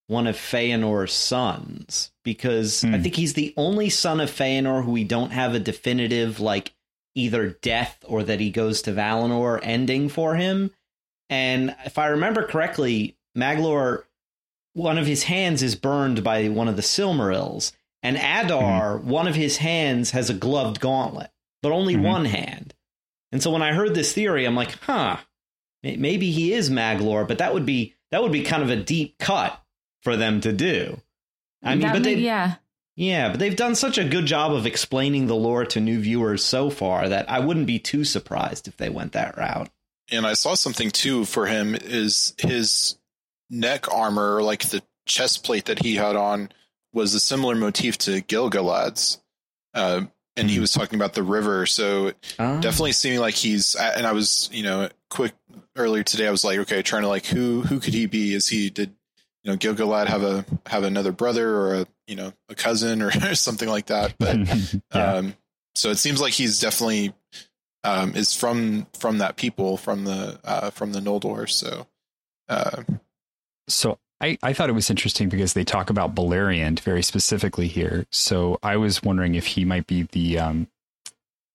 one 0.08 0.28
of 0.28 0.36
Feanor's 0.36 1.14
sons, 1.14 2.12
because 2.24 2.82
hmm. 2.82 2.96
I 2.96 3.00
think 3.00 3.16
he's 3.16 3.34
the 3.34 3.54
only 3.56 3.90
son 3.90 4.20
of 4.20 4.32
Feanor 4.32 4.84
who 4.84 4.92
we 4.92 5.04
don't 5.04 5.32
have 5.32 5.54
a 5.54 5.60
definitive 5.60 6.40
like 6.40 6.74
either 7.16 7.50
death 7.62 8.04
or 8.08 8.24
that 8.24 8.40
he 8.40 8.50
goes 8.50 8.82
to 8.84 8.92
Valinor 8.92 9.60
ending 9.62 10.10
for 10.10 10.36
him. 10.36 10.72
And 11.34 11.76
if 11.84 11.98
I 11.98 12.10
remember 12.10 12.46
correctly, 12.46 13.18
Maglor, 13.36 14.04
one 14.74 15.00
of 15.00 15.08
his 15.08 15.24
hands 15.24 15.64
is 15.64 15.74
burned 15.74 16.24
by 16.24 16.48
one 16.50 16.68
of 16.68 16.76
the 16.76 16.84
Silmarils 16.84 17.72
and 18.04 18.18
Adar, 18.18 19.00
mm-hmm. 19.00 19.10
one 19.10 19.28
of 19.28 19.34
his 19.34 19.58
hands 19.58 20.12
has 20.12 20.30
a 20.30 20.36
gloved 20.36 20.80
gauntlet, 20.80 21.32
but 21.64 21.72
only 21.72 21.96
mm-hmm. 21.96 22.04
one 22.04 22.26
hand. 22.26 22.76
And 23.32 23.42
so 23.42 23.50
when 23.50 23.64
I 23.64 23.74
heard 23.74 23.96
this 23.96 24.14
theory, 24.14 24.46
I'm 24.46 24.56
like, 24.56 24.78
huh, 24.82 25.18
maybe 25.82 26.30
he 26.30 26.54
is 26.54 26.70
Maglor, 26.70 27.28
but 27.28 27.40
that 27.40 27.56
would 27.56 27.66
be 27.66 27.96
that 28.12 28.22
would 28.22 28.32
be 28.32 28.44
kind 28.44 28.62
of 28.62 28.70
a 28.70 28.76
deep 28.76 29.18
cut 29.18 29.60
for 30.04 30.16
them 30.16 30.40
to 30.42 30.54
do. 30.54 31.02
I 31.64 31.72
mean, 31.72 31.82
that 31.82 31.94
but 31.94 32.04
they 32.04 32.16
yeah. 32.16 32.56
Yeah, 32.96 33.30
but 33.30 33.40
they've 33.40 33.56
done 33.56 33.74
such 33.74 33.98
a 33.98 34.08
good 34.08 34.28
job 34.28 34.54
of 34.54 34.68
explaining 34.68 35.26
the 35.26 35.36
lore 35.36 35.66
to 35.66 35.80
new 35.80 36.00
viewers 36.00 36.46
so 36.46 36.70
far 36.70 37.10
that 37.10 37.28
I 37.28 37.40
wouldn't 37.40 37.66
be 37.66 37.80
too 37.80 38.04
surprised 38.04 38.68
if 38.68 38.78
they 38.78 38.90
went 38.90 39.14
that 39.14 39.36
route. 39.36 39.72
And 40.12 40.26
I 40.26 40.34
saw 40.34 40.56
something 40.56 40.92
too 40.92 41.26
for 41.26 41.46
him 41.46 41.76
is 41.76 42.34
his 42.38 42.98
neck 43.50 43.92
armor, 43.94 44.42
like 44.42 44.64
the 44.70 44.82
chest 45.06 45.44
plate 45.44 45.66
that 45.66 45.84
he 45.84 45.96
had 45.96 46.16
on, 46.16 46.50
was 46.94 47.14
a 47.14 47.20
similar 47.20 47.56
motif 47.56 47.98
to 48.00 48.22
Gil-galad's. 48.22 49.20
Uh, 49.74 50.02
and 50.36 50.50
he 50.50 50.56
hmm. 50.56 50.62
was 50.62 50.72
talking 50.72 50.96
about 50.96 51.14
the 51.14 51.24
river. 51.24 51.66
So 51.66 52.12
oh. 52.40 52.62
definitely 52.62 52.92
seeming 52.92 53.20
like 53.20 53.36
he's, 53.36 53.76
and 53.76 54.06
I 54.06 54.12
was, 54.14 54.50
you 54.52 54.64
know, 54.64 54.90
quick 55.10 55.34
earlier 55.76 56.04
today, 56.04 56.28
I 56.28 56.32
was 56.32 56.44
like, 56.44 56.60
okay, 56.60 56.82
trying 56.82 57.04
to 57.04 57.08
like, 57.08 57.26
who, 57.26 57.62
who 57.62 57.80
could 57.80 57.94
he 57.94 58.06
be? 58.06 58.34
Is 58.34 58.48
he, 58.48 58.70
did, 58.70 58.94
you 59.44 59.52
know, 59.52 59.58
Gil-galad 59.58 60.08
have 60.08 60.24
a, 60.24 60.46
have 60.68 60.84
another 60.84 61.12
brother 61.12 61.56
or 61.56 61.76
a, 61.76 61.88
you 62.08 62.16
know, 62.16 62.34
a 62.50 62.56
cousin 62.56 63.02
or 63.02 63.12
something 63.36 63.70
like 63.70 63.88
that. 63.88 64.16
But, 64.18 64.38
yeah. 64.96 65.14
um, 65.14 65.36
so 65.76 65.90
it 65.90 65.98
seems 65.98 66.22
like 66.22 66.34
he's 66.34 66.60
definitely, 66.60 67.14
um, 67.84 68.16
is 68.16 68.34
from, 68.34 68.88
from 68.98 69.18
that 69.20 69.36
people 69.36 69.78
from 69.78 70.06
the, 70.06 70.40
uh, 70.44 70.70
from 70.70 70.94
the 70.94 71.00
Noldor. 71.00 71.50
So, 71.50 71.88
uh, 72.50 72.84
so 73.68 74.00
I, 74.22 74.38
I 74.42 74.54
thought 74.54 74.70
it 74.70 74.74
was 74.74 74.90
interesting 74.90 75.30
because 75.30 75.54
they 75.54 75.64
talk 75.64 75.90
about 75.90 76.16
Beleriand 76.16 76.80
very 76.80 77.04
specifically 77.04 77.68
here. 77.68 78.06
So 78.12 78.58
I 78.64 78.78
was 78.78 79.04
wondering 79.04 79.36
if 79.36 79.46
he 79.46 79.66
might 79.66 79.88
be 79.88 80.04
the 80.12 80.40
um, 80.40 80.68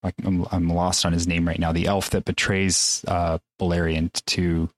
I'm, 0.02 0.46
I'm 0.52 0.68
lost 0.68 1.04
on 1.04 1.12
his 1.12 1.26
name 1.26 1.46
right 1.46 1.58
now. 1.58 1.72
The 1.72 1.86
elf 1.86 2.10
that 2.10 2.24
betrays 2.24 3.04
uh, 3.08 3.38
Beleriand 3.60 4.22
to 4.26 4.68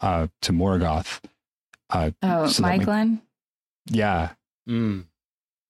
uh, 0.00 0.28
to 0.42 0.52
Morgoth. 0.52 1.20
Uh, 1.88 2.10
oh, 2.22 2.46
so 2.46 2.62
Maeglin. 2.62 3.20
Yeah. 3.90 4.30
Mm. 4.68 5.04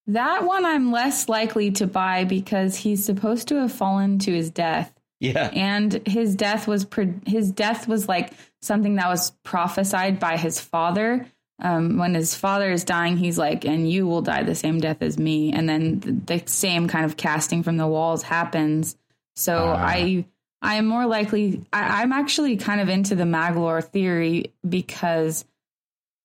That 0.07 0.45
one 0.45 0.65
I'm 0.65 0.93
less 0.93 1.29
likely 1.29 1.71
to 1.73 1.87
buy 1.87 2.25
because 2.25 2.77
he's 2.77 3.05
supposed 3.05 3.49
to 3.49 3.57
have 3.57 3.73
fallen 3.73 4.19
to 4.21 4.33
his 4.33 4.51
death. 4.51 4.93
Yeah. 5.21 5.51
And 5.53 6.07
his 6.07 6.35
death 6.35 6.67
was 6.67 6.85
pre- 6.85 7.21
his 7.27 7.51
death 7.51 7.87
was 7.87 8.09
like 8.09 8.33
something 8.63 8.97
that 8.97 9.09
was 9.09 9.31
prophesied 9.45 10.19
by 10.19 10.37
his 10.37 10.61
father 10.61 11.27
um, 11.63 11.99
when 11.99 12.15
his 12.15 12.35
father 12.35 12.71
is 12.71 12.85
dying, 12.85 13.17
he's 13.17 13.39
like, 13.39 13.65
and 13.65 13.91
you 13.91 14.07
will 14.07 14.23
die 14.23 14.43
the 14.43 14.55
same 14.55 14.81
death 14.81 15.03
as 15.03 15.19
me. 15.19 15.53
And 15.53 15.69
then 15.69 16.01
the, 16.01 16.13
the 16.13 16.43
same 16.47 16.89
kind 16.89 17.05
of 17.05 17.17
casting 17.17 17.63
from 17.63 17.77
the 17.77 17.87
walls 17.87 18.23
happens. 18.23 18.97
So 19.37 19.57
uh. 19.57 19.77
I, 19.79 20.25
I 20.63 20.77
am 20.77 20.87
more 20.87 21.07
likely, 21.07 21.65
I, 21.73 22.03
I'm 22.03 22.13
actually 22.13 22.57
kind 22.57 22.81
of 22.81 22.89
into 22.89 23.15
the 23.15 23.25
Maglor 23.25 23.85
theory 23.85 24.53
because, 24.67 25.45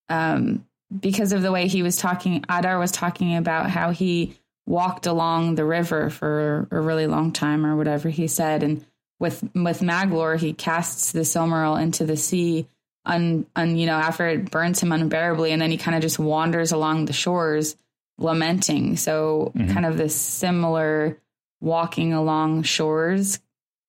um, 0.07 0.65
because 0.97 1.33
of 1.33 1.41
the 1.41 1.51
way 1.51 1.67
he 1.67 1.83
was 1.83 1.97
talking, 1.97 2.45
Adar 2.47 2.79
was 2.79 2.91
talking 2.91 3.35
about 3.35 3.69
how 3.69 3.91
he 3.91 4.37
walked 4.65 5.05
along 5.05 5.55
the 5.55 5.65
river 5.65 6.09
for 6.09 6.67
a 6.71 6.79
really 6.79 7.07
long 7.07 7.31
time 7.31 7.65
or 7.65 7.75
whatever 7.75 8.09
he 8.09 8.27
said. 8.27 8.63
And 8.63 8.85
with, 9.19 9.43
with 9.53 9.81
Maglor, 9.81 10.39
he 10.39 10.53
casts 10.53 11.11
the 11.11 11.21
Silmaril 11.21 11.81
into 11.81 12.05
the 12.05 12.17
sea 12.17 12.67
and 13.05 13.45
un 13.55 13.75
you 13.77 13.85
know 13.85 13.93
after 13.93 14.27
it 14.27 14.51
burns 14.51 14.81
him 14.81 14.91
unbearably 14.91 15.51
and 15.51 15.61
then 15.61 15.71
he 15.71 15.77
kind 15.77 15.95
of 15.95 16.01
just 16.01 16.19
wanders 16.19 16.71
along 16.71 17.05
the 17.05 17.13
shores 17.13 17.75
lamenting 18.17 18.97
so 18.97 19.51
mm-hmm. 19.55 19.71
kind 19.73 19.85
of 19.85 19.97
this 19.97 20.15
similar 20.15 21.17
walking 21.61 22.13
along 22.13 22.63
shores 22.63 23.39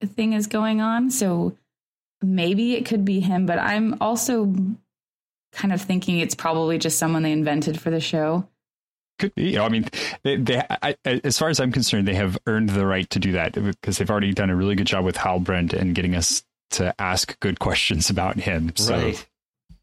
thing 0.04 0.32
is 0.34 0.46
going 0.46 0.80
on 0.80 1.10
so 1.10 1.56
maybe 2.22 2.74
it 2.74 2.84
could 2.86 3.04
be 3.04 3.20
him 3.20 3.46
but 3.46 3.58
i'm 3.58 3.96
also 4.00 4.52
kind 5.52 5.72
of 5.72 5.80
thinking 5.80 6.18
it's 6.18 6.34
probably 6.34 6.78
just 6.78 6.98
someone 6.98 7.22
they 7.22 7.32
invented 7.32 7.80
for 7.80 7.90
the 7.90 8.00
show 8.00 8.46
could 9.18 9.34
be. 9.34 9.50
You 9.50 9.56
know, 9.56 9.64
I 9.64 9.68
mean, 9.68 9.86
they, 10.22 10.36
they 10.36 10.62
I, 10.82 10.96
as 11.04 11.38
far 11.38 11.48
as 11.48 11.60
I'm 11.60 11.72
concerned, 11.72 12.06
they 12.08 12.14
have 12.14 12.38
earned 12.46 12.70
the 12.70 12.86
right 12.86 13.08
to 13.10 13.18
do 13.18 13.32
that 13.32 13.52
because 13.54 13.98
they've 13.98 14.10
already 14.10 14.32
done 14.32 14.50
a 14.50 14.56
really 14.56 14.74
good 14.74 14.86
job 14.86 15.04
with 15.04 15.16
Halbrand 15.16 15.72
and 15.72 15.94
getting 15.94 16.14
us 16.14 16.42
to 16.72 16.94
ask 17.00 17.38
good 17.40 17.58
questions 17.58 18.10
about 18.10 18.36
him. 18.36 18.72
So, 18.76 18.96
Right. 18.96 19.26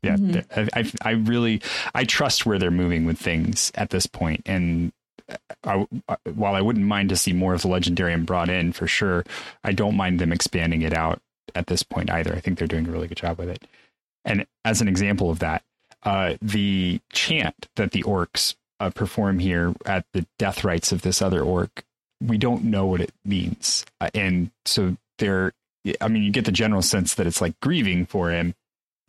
yeah, 0.02 0.18
Mhm. 0.18 0.46
I, 0.76 0.80
I, 0.82 0.92
I 1.02 1.12
really, 1.12 1.62
I 1.96 2.04
trust 2.04 2.46
where 2.46 2.60
they're 2.60 2.72
moving 2.72 3.06
with 3.06 3.18
things 3.18 3.72
at 3.76 3.90
this 3.90 4.06
point. 4.06 4.42
And 4.46 4.92
I, 5.64 5.86
I- 6.10 6.18
while 6.34 6.56
I 6.56 6.62
wouldn't 6.62 6.86
mind 6.86 7.10
to 7.10 7.16
see 7.16 7.32
more 7.34 7.54
of 7.54 7.62
the 7.62 7.70
Legendarium 7.70 8.26
brought 8.26 8.50
in 8.50 8.74
for 8.74 8.86
sure, 8.88 9.24
I 9.64 9.72
don't 9.72 9.96
mind 9.96 10.20
them 10.20 10.34
expanding 10.34 10.82
it 10.82 10.94
out 10.94 11.22
at 11.56 11.68
this 11.68 11.84
point 11.84 12.10
either. 12.12 12.34
I 12.36 12.40
think 12.42 12.58
they're 12.58 12.68
doing 12.68 12.88
a 12.88 12.92
really 12.92 13.08
good 13.08 13.18
job 13.18 13.38
with 13.40 13.48
it. 13.50 13.64
And 14.26 14.46
as 14.66 14.82
an 14.82 14.88
example 14.90 15.30
of 15.30 15.40
that, 15.40 15.64
uh, 16.04 16.36
the 16.42 17.00
chant 17.14 17.70
that 17.78 17.92
the 17.92 18.04
orcs 18.04 18.56
uh, 18.80 18.90
perform 18.90 19.40
here 19.40 19.74
at 19.86 20.06
the 20.14 20.26
death 20.40 20.64
rites 20.64 20.92
of 20.92 21.02
this 21.02 21.22
other 21.22 21.42
orc, 21.42 21.84
we 22.22 22.38
don't 22.38 22.64
know 22.64 22.86
what 22.86 23.02
it 23.02 23.12
means. 23.26 23.86
Uh, 24.00 24.10
and 24.14 24.52
so 24.66 24.96
they're, 25.18 25.54
I 26.02 26.08
mean, 26.08 26.24
you 26.24 26.32
get 26.32 26.46
the 26.46 26.52
general 26.52 26.82
sense 26.82 27.16
that 27.16 27.28
it's 27.28 27.42
like 27.42 27.60
grieving 27.60 28.06
for 28.06 28.32
him, 28.32 28.56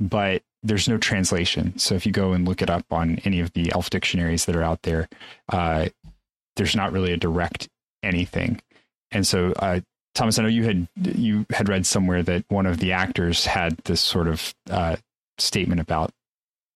but 0.00 0.42
there's 0.62 0.88
no 0.88 0.98
translation. 0.98 1.78
So 1.78 1.94
if 1.94 2.06
you 2.06 2.12
go 2.12 2.32
and 2.32 2.46
look 2.46 2.62
it 2.62 2.70
up 2.70 2.86
on 2.90 3.20
any 3.24 3.40
of 3.40 3.52
the 3.52 3.70
elf 3.72 3.90
dictionaries 3.90 4.46
that 4.46 4.56
are 4.56 4.62
out 4.62 4.82
there, 4.82 5.08
uh, 5.50 5.88
there's 6.56 6.74
not 6.74 6.92
really 6.92 7.12
a 7.12 7.16
direct 7.16 7.68
anything. 8.02 8.60
And 9.10 9.26
so, 9.26 9.52
uh, 9.58 9.80
Thomas, 10.14 10.38
I 10.38 10.42
know 10.42 10.48
you 10.48 10.64
had 10.64 10.88
you 10.96 11.44
had 11.50 11.68
read 11.68 11.86
somewhere 11.86 12.22
that 12.22 12.44
one 12.48 12.66
of 12.66 12.78
the 12.78 12.92
actors 12.92 13.46
had 13.46 13.76
this 13.84 14.00
sort 14.00 14.28
of 14.28 14.54
uh, 14.70 14.96
statement 15.38 15.80
about 15.80 16.12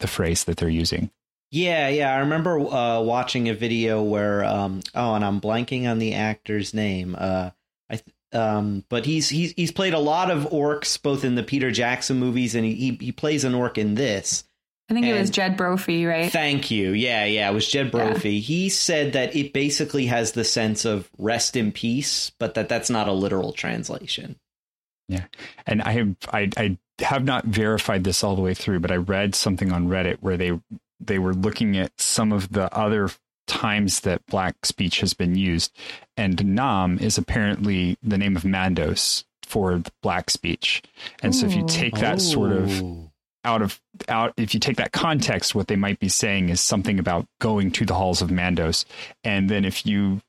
the 0.00 0.06
phrase 0.06 0.44
that 0.44 0.56
they're 0.56 0.68
using. 0.68 1.10
Yeah, 1.50 1.88
yeah. 1.88 2.14
I 2.14 2.18
remember 2.18 2.58
uh, 2.58 3.00
watching 3.00 3.48
a 3.48 3.54
video 3.54 4.02
where, 4.02 4.44
um, 4.44 4.80
oh, 4.94 5.14
and 5.14 5.24
I'm 5.24 5.40
blanking 5.40 5.88
on 5.88 5.98
the 5.98 6.14
actor's 6.14 6.74
name. 6.74 7.16
Uh, 7.18 7.50
I, 7.88 7.96
th- 7.96 8.14
um, 8.32 8.84
but 8.90 9.06
he's 9.06 9.30
he's 9.30 9.52
he's 9.52 9.72
played 9.72 9.94
a 9.94 9.98
lot 9.98 10.30
of 10.30 10.44
orcs, 10.50 11.00
both 11.00 11.24
in 11.24 11.34
the 11.34 11.42
Peter 11.42 11.70
Jackson 11.70 12.18
movies, 12.18 12.54
and 12.54 12.64
he 12.66 12.74
he, 12.74 12.98
he 13.00 13.12
plays 13.12 13.44
an 13.44 13.54
orc 13.54 13.78
in 13.78 13.94
this. 13.94 14.44
I 14.90 14.94
think 14.94 15.04
it 15.04 15.18
was 15.18 15.28
Jed 15.28 15.58
Brophy, 15.58 16.06
right? 16.06 16.32
Thank 16.32 16.70
you. 16.70 16.92
Yeah, 16.92 17.26
yeah. 17.26 17.50
It 17.50 17.52
was 17.52 17.68
Jed 17.68 17.90
Brophy. 17.90 18.40
He 18.40 18.70
said 18.70 19.12
that 19.12 19.36
it 19.36 19.52
basically 19.52 20.06
has 20.06 20.32
the 20.32 20.44
sense 20.44 20.86
of 20.86 21.10
rest 21.18 21.56
in 21.56 21.72
peace, 21.72 22.32
but 22.38 22.54
that 22.54 22.70
that's 22.70 22.88
not 22.88 23.06
a 23.06 23.12
literal 23.12 23.52
translation. 23.52 24.36
Yeah, 25.08 25.24
and 25.66 25.82
I 25.82 25.92
have 25.92 26.16
I, 26.32 26.50
I 26.56 26.78
have 27.00 27.24
not 27.24 27.44
verified 27.44 28.04
this 28.04 28.24
all 28.24 28.34
the 28.34 28.42
way 28.42 28.54
through, 28.54 28.80
but 28.80 28.90
I 28.90 28.96
read 28.96 29.34
something 29.34 29.72
on 29.72 29.88
Reddit 29.88 30.18
where 30.20 30.38
they 30.38 30.58
they 31.00 31.18
were 31.18 31.34
looking 31.34 31.76
at 31.76 31.92
some 32.00 32.32
of 32.32 32.52
the 32.52 32.72
other 32.76 33.10
times 33.46 34.00
that 34.00 34.26
black 34.26 34.66
speech 34.66 35.00
has 35.00 35.14
been 35.14 35.34
used, 35.34 35.76
and 36.16 36.44
Nam 36.54 36.98
is 36.98 37.16
apparently 37.18 37.96
the 38.02 38.18
name 38.18 38.36
of 38.36 38.42
Mandos 38.42 39.24
for 39.42 39.78
the 39.78 39.90
black 40.02 40.28
speech, 40.30 40.82
and 41.22 41.34
so 41.34 41.46
if 41.46 41.54
you 41.54 41.64
take 41.66 41.94
that 41.96 42.20
sort 42.20 42.52
of 42.52 42.82
Oh. 42.82 43.10
out 43.44 43.62
of 43.62 43.80
out 44.08 44.34
if 44.36 44.52
you 44.52 44.60
take 44.60 44.76
that 44.76 44.92
context 44.92 45.54
what 45.54 45.68
they 45.68 45.76
might 45.76 45.98
be 45.98 46.08
saying 46.08 46.50
is 46.50 46.60
something 46.60 46.98
about 46.98 47.26
going 47.40 47.70
to 47.70 47.86
the 47.86 47.94
halls 47.94 48.20
of 48.20 48.28
mandos. 48.28 48.84
And 49.24 49.48
then 49.48 49.64
if 49.64 49.86
you 49.86 50.20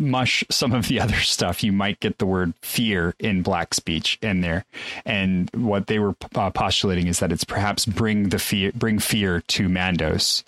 mush 0.00 0.44
some 0.50 0.72
of 0.72 0.88
the 0.88 1.00
other 1.04 1.16
stuff. 1.16 1.62
You 1.62 1.72
might 1.72 2.00
get 2.00 2.18
the 2.18 2.26
word 2.26 2.54
fear 2.62 3.14
in 3.18 3.42
black 3.42 3.74
speech 3.74 4.18
in 4.22 4.40
there. 4.40 4.64
And 5.04 5.50
what 5.54 5.86
they 5.86 5.98
were 5.98 6.14
uh, 6.34 6.50
postulating 6.50 7.06
is 7.06 7.18
that 7.20 7.32
it's 7.32 7.44
perhaps 7.44 7.86
bring 7.86 8.30
the 8.30 8.38
fear 8.38 8.72
bring 8.74 8.98
fear 8.98 9.42
to 9.48 9.68
mandos. 9.68 10.42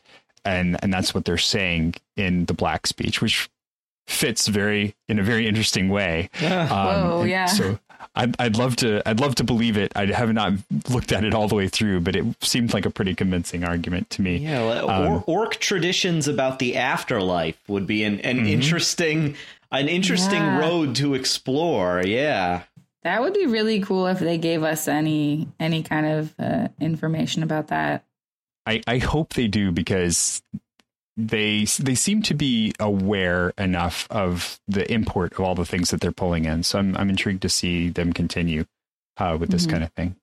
And 0.45 0.77
and 0.83 0.93
that's 0.93 1.15
what 1.15 1.25
they're 1.25 1.39
saying 1.39 1.95
in 2.17 2.47
the 2.47 2.55
black 2.55 2.87
speech 2.87 3.21
which 3.21 3.49
fits 4.07 4.49
very 4.49 4.95
in 5.09 5.19
a 5.19 5.23
very 5.23 5.47
interesting 5.47 5.89
way. 5.89 6.29
Um, 6.43 6.69
Whoa, 6.69 7.25
yeah. 7.25 7.47
So 7.47 7.79
I'd, 8.15 8.35
I'd 8.39 8.57
love 8.57 8.77
to 8.77 9.03
I'd 9.09 9.21
love 9.21 9.35
to 9.37 9.45
believe 9.45 9.77
it. 9.77 9.93
I 9.97 10.07
have 10.07 10.33
not 10.33 10.53
looked 10.89 11.13
at 11.13 11.25
it 11.25 11.35
all 11.35 11.49
the 11.49 11.55
way 11.55 11.69
through, 11.69 12.01
but 12.01 12.15
it 12.17 12.25
seemed 12.43 12.73
like 12.75 12.85
a 12.87 12.91
pretty 12.91 13.15
convincing 13.15 13.65
argument 13.65 14.11
to 14.11 14.23
me. 14.23 14.37
Yeah, 14.39 14.61
well, 14.67 14.91
Um, 14.91 15.07
or, 15.13 15.25
orc 15.27 15.57
traditions 15.57 16.29
about 16.29 16.59
the 16.59 16.77
afterlife 16.77 17.59
would 17.69 17.87
be 17.87 18.05
an, 18.05 18.21
an 18.21 18.39
Mhm. 18.45 18.49
interesting 18.51 19.35
an 19.71 19.89
interesting 19.89 20.43
Yeah. 20.43 20.59
road 20.61 20.95
to 20.97 21.15
explore. 21.15 22.03
Yeah. 22.05 22.63
That 23.05 23.23
would 23.23 23.33
be 23.35 23.47
really 23.47 23.81
cool 23.81 24.07
if 24.07 24.19
they 24.19 24.37
gave 24.39 24.63
us 24.63 24.87
any 24.87 25.49
any 25.59 25.83
kind 25.83 26.07
of 26.07 26.35
uh, 26.39 26.69
information 26.81 27.43
about 27.43 27.69
that. 27.69 28.05
I, 28.67 28.81
I 28.87 28.99
hope 28.99 29.33
they 29.35 29.49
do 29.49 29.73
because 29.73 30.41
they 31.17 31.65
they 31.79 31.95
seem 31.95 32.23
to 32.23 32.35
be 32.35 32.73
aware 32.81 33.53
enough 33.59 34.07
of 34.11 34.59
the 34.67 34.91
import 34.93 35.33
of 35.35 35.41
all 35.41 35.55
the 35.55 35.67
things 35.67 35.91
that 35.91 36.01
they're 36.01 36.13
pulling 36.13 36.45
in. 36.47 36.63
So 36.63 36.79
I'm 36.79 36.97
I'm 36.97 37.11
intrigued 37.11 37.43
to 37.43 37.49
see 37.49 37.89
them 37.91 38.13
continue 38.13 38.65
uh, 39.19 39.37
with 39.39 39.51
this 39.51 39.67
Mhm. 39.67 39.71
kind 39.71 39.85
of 39.85 39.93
thing. 39.93 40.17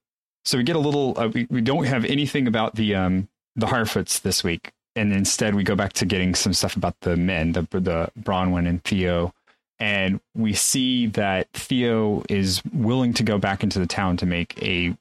So 0.44 0.58
we 0.58 0.64
get 0.64 0.76
a 0.76 0.80
little. 0.80 1.18
Uh, 1.18 1.28
we 1.28 1.46
we 1.50 1.60
don't 1.60 1.84
have 1.84 2.04
anything 2.04 2.46
about 2.48 2.74
the 2.74 2.94
um 2.94 3.28
the 3.56 3.66
Harfoots 3.66 4.20
this 4.22 4.42
week, 4.42 4.72
and 4.96 5.12
instead 5.12 5.54
we 5.54 5.62
go 5.62 5.74
back 5.76 5.92
to 5.94 6.06
getting 6.06 6.34
some 6.34 6.52
stuff 6.54 6.76
about 6.76 6.98
the 7.00 7.16
men, 7.16 7.52
the 7.52 7.62
the 7.70 8.10
Bronwyn 8.18 8.68
and 8.68 8.82
Theo. 8.82 9.32
And 9.78 10.20
we 10.34 10.52
see 10.52 11.06
that 11.06 11.48
Theo 11.54 12.22
is 12.28 12.62
willing 12.72 13.14
to 13.14 13.22
go 13.22 13.38
back 13.38 13.62
into 13.62 13.78
the 13.78 13.86
town 13.86 14.16
to 14.18 14.26
make 14.26 14.60
a 14.62 14.94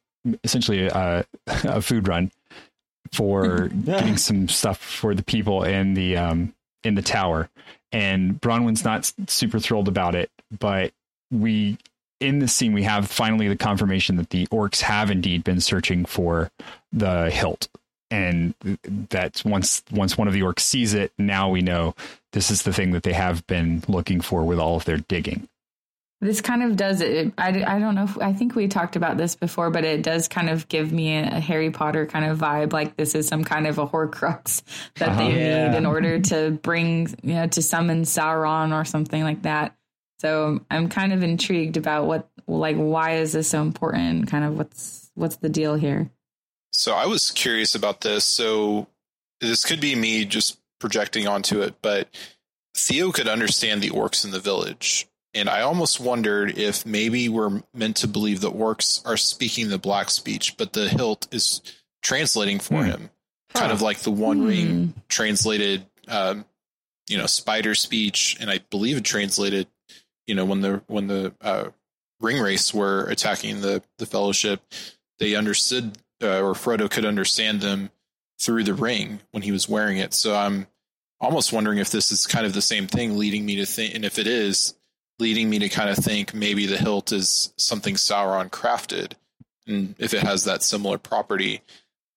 essentially 0.43 0.87
a, 0.87 1.25
a 1.47 1.81
food 1.81 2.07
run 2.07 2.31
for 3.11 3.67
getting 3.85 4.17
some 4.17 4.47
stuff 4.47 4.77
for 4.77 5.15
the 5.15 5.23
people 5.23 5.63
in 5.63 5.93
the 5.93 6.17
um 6.17 6.53
in 6.83 6.95
the 6.95 7.01
tower. 7.01 7.49
And 7.91 8.39
Bronwyn's 8.39 8.83
not 8.83 9.11
super 9.27 9.59
thrilled 9.59 9.87
about 9.87 10.15
it 10.15 10.29
but 10.57 10.91
we 11.31 11.77
in 12.19 12.39
this 12.39 12.53
scene 12.53 12.73
we 12.73 12.83
have 12.83 13.07
finally 13.07 13.47
the 13.47 13.55
confirmation 13.55 14.15
that 14.17 14.29
the 14.29 14.47
orcs 14.47 14.81
have 14.81 15.09
indeed 15.11 15.43
been 15.43 15.61
searching 15.61 16.05
for 16.05 16.51
the 16.91 17.29
hilt. 17.29 17.67
And 18.11 18.55
that 19.09 19.43
once 19.45 19.83
once 19.91 20.17
one 20.17 20.27
of 20.27 20.33
the 20.33 20.41
orcs 20.41 20.61
sees 20.61 20.95
it 20.95 21.11
now 21.19 21.49
we 21.49 21.61
know 21.61 21.95
this 22.33 22.49
is 22.49 22.63
the 22.63 22.73
thing 22.73 22.91
that 22.91 23.03
they 23.03 23.13
have 23.13 23.45
been 23.45 23.83
looking 23.87 24.19
for 24.19 24.43
with 24.43 24.59
all 24.59 24.77
of 24.77 24.85
their 24.85 24.97
digging 24.97 25.47
This 26.21 26.41
kind 26.41 26.63
of 26.63 26.75
does 26.75 26.99
it. 26.99 27.31
I, 27.37 27.47
I 27.63 27.79
don't 27.79 27.95
know. 27.95 28.03
If, 28.03 28.17
I 28.17 28.33
think 28.33 28.53
we 28.53 28.67
talked 28.67 28.97
about 28.97 29.15
this 29.15 29.35
before, 29.35 29.69
but 29.69 29.85
it 29.85 30.03
does 30.03 30.27
kind 30.27 30.49
of 30.49 30.67
give 30.67 30.91
me 30.91 31.15
a, 31.17 31.37
a 31.37 31.39
Harry 31.39 31.71
Potter 31.71 32.05
kind 32.05 32.25
of 32.25 32.37
vibe. 32.39 32.73
Like 32.73 32.97
this 32.97 33.15
is 33.15 33.25
some 33.27 33.45
kind 33.45 33.65
of 33.65 33.77
a 33.77 33.87
Horcrux 33.87 34.61
that 34.95 35.17
they 35.17 35.39
Yeah. 35.39 35.69
need 35.69 35.77
in 35.77 35.85
order 35.85 36.19
to 36.19 36.51
bring, 36.61 37.07
you 37.23 37.35
know, 37.35 37.47
to 37.47 37.61
summon 37.61 38.01
Sauron 38.03 38.77
or 38.77 38.83
something 38.83 39.23
like 39.23 39.43
that. 39.43 39.75
So 40.19 40.59
I'm 40.69 40.89
kind 40.89 41.13
of 41.13 41.23
intrigued 41.23 41.77
about 41.77 42.05
what, 42.05 42.29
like, 42.47 42.75
why 42.75 43.15
is 43.17 43.31
this 43.31 43.47
so 43.47 43.61
important? 43.61 44.27
Kind 44.29 44.43
of 44.43 44.57
what's 44.57 45.09
what's 45.15 45.37
the 45.37 45.47
deal 45.49 45.75
here? 45.75 46.09
So 46.73 46.95
I 46.95 47.05
was 47.05 47.31
curious 47.31 47.75
about 47.75 48.01
this. 48.01 48.25
So 48.25 48.87
this 49.39 49.63
could 49.63 49.79
be 49.79 49.95
me 49.95 50.25
just 50.25 50.59
projecting 50.79 51.27
onto 51.27 51.61
it, 51.61 51.75
but 51.81 52.09
Theo 52.75 53.13
could 53.13 53.29
understand 53.29 53.81
the 53.81 53.91
orcs 53.91 54.25
in 54.25 54.31
the 54.31 54.39
village. 54.41 55.07
And 55.39 55.49
I 55.49 55.61
almost 55.61 55.99
wondered 55.99 56.57
if 56.57 56.85
maybe 56.85 57.29
we're 57.29 57.63
meant 57.73 57.95
to 57.97 58.07
believe 58.07 58.41
that 58.41 58.53
orcs 58.53 59.05
are 59.07 59.17
speaking 59.17 59.69
the 59.69 59.77
black 59.77 60.09
speech, 60.09 60.57
but 60.57 60.73
the 60.73 60.89
hilt 60.89 61.27
is 61.33 61.61
translating 62.01 62.59
for 62.59 62.83
Hmm. 62.83 62.89
him. 62.89 63.09
Kind 63.53 63.71
of 63.71 63.81
like 63.81 63.99
the 63.99 64.11
one 64.11 64.39
Hmm. 64.39 64.45
ring 64.45 64.93
translated, 65.07 65.85
um, 66.07 66.45
you 67.07 67.17
know, 67.17 67.25
spider 67.25 67.73
speech. 67.73 68.37
And 68.39 68.49
I 68.51 68.59
believe 68.69 68.97
it 68.97 69.03
translated, 69.05 69.67
you 70.27 70.35
know, 70.35 70.45
when 70.45 70.61
the, 70.61 70.83
when 70.87 71.07
the, 71.07 71.33
uh, 71.41 71.69
Ringwraiths 72.21 72.73
were 72.73 73.05
attacking 73.05 73.61
the, 73.61 73.81
the 73.97 74.05
fellowship, 74.05 74.61
they 75.19 75.35
understood 75.35 75.97
uh, 76.21 76.41
or 76.41 76.53
Frodo 76.53 76.91
could 76.91 77.05
understand 77.05 77.61
them 77.61 77.91
through 78.41 78.65
the 78.65 78.73
ring 78.73 79.21
when 79.31 79.41
he 79.43 79.53
was 79.53 79.69
wearing 79.69 79.97
it. 79.97 80.13
So 80.13 80.35
I'm 80.35 80.67
almost 81.21 81.53
wondering 81.53 81.77
if 81.79 81.91
this 81.91 82.11
is 82.11 82.27
kind 82.27 82.45
of 82.45 82.51
the 82.53 82.61
same 82.61 82.87
thing, 82.87 83.17
leading 83.17 83.45
me 83.45 83.55
to 83.55 83.65
think, 83.65 83.95
and 83.95 84.03
if 84.03 84.19
it 84.19 84.27
is, 84.27 84.73
leading 85.19 85.49
me 85.49 85.59
to 85.59 85.69
kind 85.69 85.89
of 85.89 85.97
think 85.97 86.33
maybe 86.33 86.65
the 86.65 86.77
hilt 86.77 87.11
is 87.11 87.53
something 87.57 87.95
Sauron 87.95 88.49
crafted, 88.49 89.13
and 89.67 89.95
if 89.99 90.13
it 90.13 90.23
has 90.23 90.45
that 90.45 90.63
similar 90.63 90.97
property, 90.97 91.61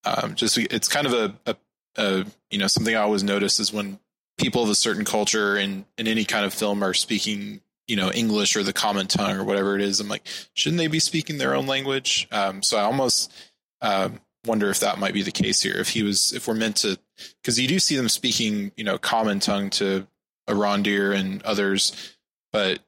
um, 0.05 0.35
just 0.35 0.59
it's 0.59 0.89
kind 0.89 1.07
of 1.07 1.13
a, 1.13 1.35
a, 1.47 1.57
a 1.97 2.25
you 2.51 2.59
know 2.59 2.67
something 2.67 2.95
I 2.95 3.01
always 3.01 3.23
notice 3.23 3.61
is 3.61 3.73
when 3.73 3.99
people 4.39 4.63
of 4.63 4.71
a 4.71 4.75
certain 4.75 5.05
culture 5.05 5.57
in 5.57 5.85
in 5.99 6.09
any 6.09 6.25
kind 6.25 6.45
of 6.45 6.55
film 6.55 6.83
are 6.83 6.95
speaking 6.95 7.61
you 7.87 7.97
know 7.97 8.11
English 8.11 8.57
or 8.57 8.63
the 8.63 8.73
common 8.73 9.07
tongue 9.07 9.37
or 9.37 9.45
whatever 9.45 9.77
it 9.77 9.83
is. 9.83 10.01
I'm 10.01 10.09
like, 10.09 10.27
shouldn't 10.55 10.79
they 10.79 10.87
be 10.87 11.01
speaking 11.01 11.39
their 11.39 11.55
own 11.55 11.67
language? 11.67 12.29
Um, 12.31 12.63
so 12.63 12.79
I 12.79 12.83
almost 12.83 13.33
um, 13.81 14.21
wonder 14.47 14.71
if 14.71 14.81
that 14.81 14.99
might 14.99 15.15
be 15.15 15.23
the 15.23 15.33
case 15.33 15.63
here. 15.63 15.77
If 15.77 15.91
he 15.91 16.03
was, 16.03 16.33
if 16.33 16.49
we're 16.49 16.55
meant 16.55 16.77
to, 16.79 16.99
because 17.41 17.59
you 17.59 17.69
do 17.69 17.79
see 17.79 17.97
them 17.97 18.09
speaking, 18.09 18.73
you 18.77 18.85
know, 18.85 18.99
common 18.99 19.41
tongue 19.41 19.71
to 19.71 20.07
Arondir 20.49 21.15
and 21.15 21.43
others, 21.43 22.17
but 22.53 22.81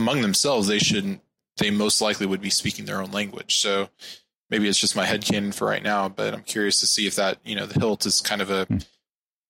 among 0.00 0.22
themselves, 0.22 0.66
they 0.66 0.78
shouldn't. 0.78 1.20
They 1.58 1.70
most 1.70 2.00
likely 2.00 2.26
would 2.26 2.40
be 2.40 2.50
speaking 2.50 2.84
their 2.86 3.02
own 3.02 3.10
language. 3.10 3.58
So 3.58 3.90
maybe 4.48 4.66
it's 4.68 4.78
just 4.78 4.96
my 4.96 5.06
headcanon 5.06 5.54
for 5.54 5.66
right 5.66 5.82
now, 5.82 6.08
but 6.08 6.34
I'm 6.34 6.42
curious 6.42 6.80
to 6.80 6.86
see 6.86 7.06
if 7.06 7.16
that, 7.16 7.38
you 7.44 7.54
know, 7.54 7.66
the 7.66 7.78
hilt 7.78 8.06
is 8.06 8.20
kind 8.20 8.40
of 8.42 8.50
a 8.50 8.64
Hmm. 8.64 8.78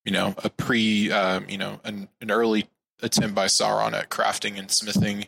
you 0.05 0.12
know, 0.12 0.34
a 0.42 0.48
pre, 0.51 1.12
um, 1.12 1.46
you 1.48 1.59
know, 1.59 1.78
an, 1.84 2.09
an 2.20 2.30
early 2.30 2.68
attempt 3.03 3.34
by 3.34 3.46
Sauron 3.46 3.92
at 3.92 4.09
crafting 4.09 4.59
and 4.59 4.70
smithing 4.70 5.26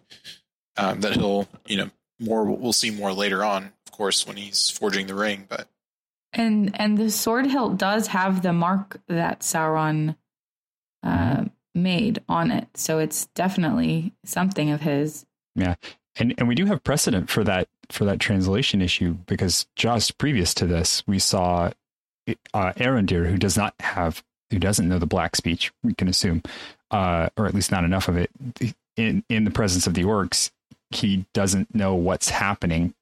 um, 0.77 1.01
that 1.03 1.15
he'll, 1.15 1.47
you 1.67 1.77
know, 1.77 1.91
more 2.19 2.45
we'll 2.45 2.73
see 2.73 2.91
more 2.91 3.13
later 3.13 3.45
on, 3.45 3.73
of 3.87 3.93
course, 3.93 4.27
when 4.27 4.37
he's 4.37 4.71
forging 4.71 5.07
the 5.07 5.15
ring. 5.15 5.47
But 5.49 5.69
And 6.33 6.75
and 6.81 6.97
the 6.97 7.11
sword 7.11 7.47
hilt 7.47 7.77
does 7.77 8.09
have 8.09 8.43
the 8.43 8.53
mark 8.53 9.01
that 9.09 9.41
Sauron 9.41 10.17
uh, 11.03 11.45
made 11.75 12.23
on 12.29 12.51
it, 12.51 12.69
so 12.75 12.99
it's 12.99 13.27
definitely 13.35 14.13
something 14.25 14.71
of 14.71 14.81
his. 14.81 15.27
Yeah. 15.55 15.75
And 16.17 16.35
and 16.39 16.49
we 16.49 16.55
do 16.55 16.67
have 16.67 16.85
precedent 16.85 17.31
for 17.31 17.43
that 17.45 17.69
for 17.91 18.05
that 18.05 18.21
translation 18.21 18.83
issue 18.83 19.15
because 19.27 19.67
just 19.77 20.19
previous 20.19 20.55
to 20.55 20.67
this 20.67 21.03
we 21.07 21.19
saw 21.19 21.71
uh, 22.55 22.73
Arondir 22.75 23.29
who 23.29 23.39
does 23.39 23.57
not 23.57 23.75
have 23.81 24.23
who 24.51 24.59
doesn't 24.59 24.89
know 24.89 24.99
the 24.99 25.07
black 25.07 25.37
speech 25.37 25.73
we 25.83 25.95
can 25.95 26.09
assume 26.09 26.43
uh, 26.91 27.29
or 27.37 27.47
at 27.47 27.55
least 27.55 27.71
not 27.71 27.85
enough 27.85 28.09
of 28.09 28.17
it 28.17 28.31
in 28.97 29.25
in 29.29 29.45
the 29.45 29.51
presence 29.51 29.87
of 29.87 29.95
the 29.95 30.05
orcs 30.05 30.51
he 30.91 31.25
doesn't 31.33 31.75
know 31.75 31.95
what's 31.95 32.29
happening 32.29 32.95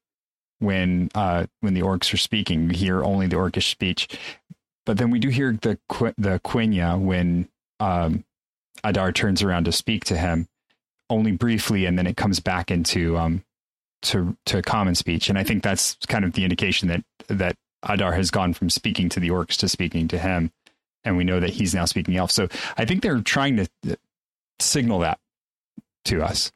when 0.61 1.09
uh, 1.15 1.47
when 1.61 1.75
the 1.75 1.83
orcs 1.83 2.13
are 2.15 2.19
speaking 2.19 2.69
we 2.69 2.77
hear 2.77 3.03
only 3.03 3.27
the 3.27 3.37
orcish 3.37 3.71
speech 3.71 4.09
but 4.87 4.99
then 4.99 5.11
we 5.11 5.19
do 5.19 5.29
hear 5.29 5.53
the 5.63 5.79
the 6.17 6.41
Quenya 6.45 6.99
when 6.99 7.49
um, 7.81 8.25
Adar 8.85 9.13
turns 9.13 9.43
around 9.43 9.65
to 9.65 9.73
speak 9.73 10.05
to 10.05 10.17
him 10.17 10.49
only 11.09 11.33
briefly 11.33 11.87
and 11.87 11.99
then 11.99 12.07
it 12.07 12.17
comes 12.17 12.39
back 12.41 12.71
into 12.71 13.19
um 13.19 13.43
to 14.03 14.37
to 14.47 14.63
common 14.63 14.95
speech 14.95 15.29
and 15.29 15.37
i 15.37 15.43
think 15.43 15.61
that's 15.63 15.97
kind 16.07 16.25
of 16.25 16.33
the 16.35 16.45
indication 16.45 16.87
that 16.89 17.03
that 17.27 17.57
adar 17.83 18.13
has 18.13 18.31
gone 18.31 18.55
from 18.55 18.71
speaking 18.71 19.09
to 19.09 19.19
the 19.19 19.29
orcs 19.29 19.57
to 19.57 19.69
speaking 19.69 20.07
to 20.07 20.17
him 20.17 20.53
and 21.03 21.17
we 21.17 21.25
know 21.25 21.41
that 21.41 21.51
he's 21.51 21.75
now 21.75 21.85
speaking 21.85 22.17
elf 22.17 22.31
so 22.31 22.47
i 22.79 22.85
think 22.85 23.03
they're 23.03 23.21
trying 23.21 23.57
to 23.57 23.67
uh, 23.91 23.95
signal 24.61 25.01
that 25.01 25.19
to 26.05 26.23
us 26.23 26.53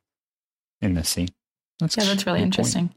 in 0.81 0.95
this 0.95 1.09
scene 1.09 1.29
that's 1.81 1.97
Yeah, 1.97 2.05
that's 2.05 2.25
really 2.25 2.39
a 2.39 2.45
good 2.45 2.55
point. 2.55 2.59
interesting. 2.59 2.95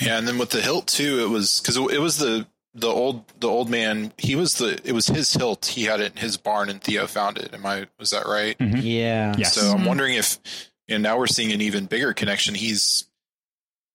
yeah, 0.00 0.18
and 0.18 0.28
then 0.28 0.38
with 0.38 0.50
the 0.50 0.62
hilt 0.62 0.86
too, 0.86 1.18
it 1.18 1.28
was 1.28 1.60
because 1.60 1.76
it 1.76 2.00
was 2.00 2.18
the 2.18 2.46
the 2.78 2.88
old 2.88 3.24
the 3.40 3.48
old 3.48 3.68
man. 3.70 4.12
He 4.18 4.34
was 4.36 4.54
the 4.58 4.78
it 4.84 4.92
was 4.92 5.06
his 5.06 5.32
hilt. 5.32 5.66
He 5.66 5.84
had 5.84 6.00
it 6.00 6.12
in 6.12 6.18
his 6.18 6.36
barn, 6.36 6.68
and 6.68 6.80
Theo 6.82 7.06
found 7.06 7.38
it. 7.38 7.52
Am 7.54 7.64
I 7.66 7.86
was 7.98 8.10
that 8.10 8.26
right? 8.26 8.56
Mhm. 8.58 8.80
Yeah. 8.82 9.34
yes 9.38 9.54
So 9.54 9.70
I'm 9.72 9.84
wondering 9.84 10.14
if, 10.14 10.38
and 10.88 11.02
now 11.02 11.18
we're 11.18 11.26
seeing 11.26 11.52
an 11.52 11.60
even 11.62 11.86
bigger 11.86 12.12
connection. 12.12 12.54
He's 12.54 13.04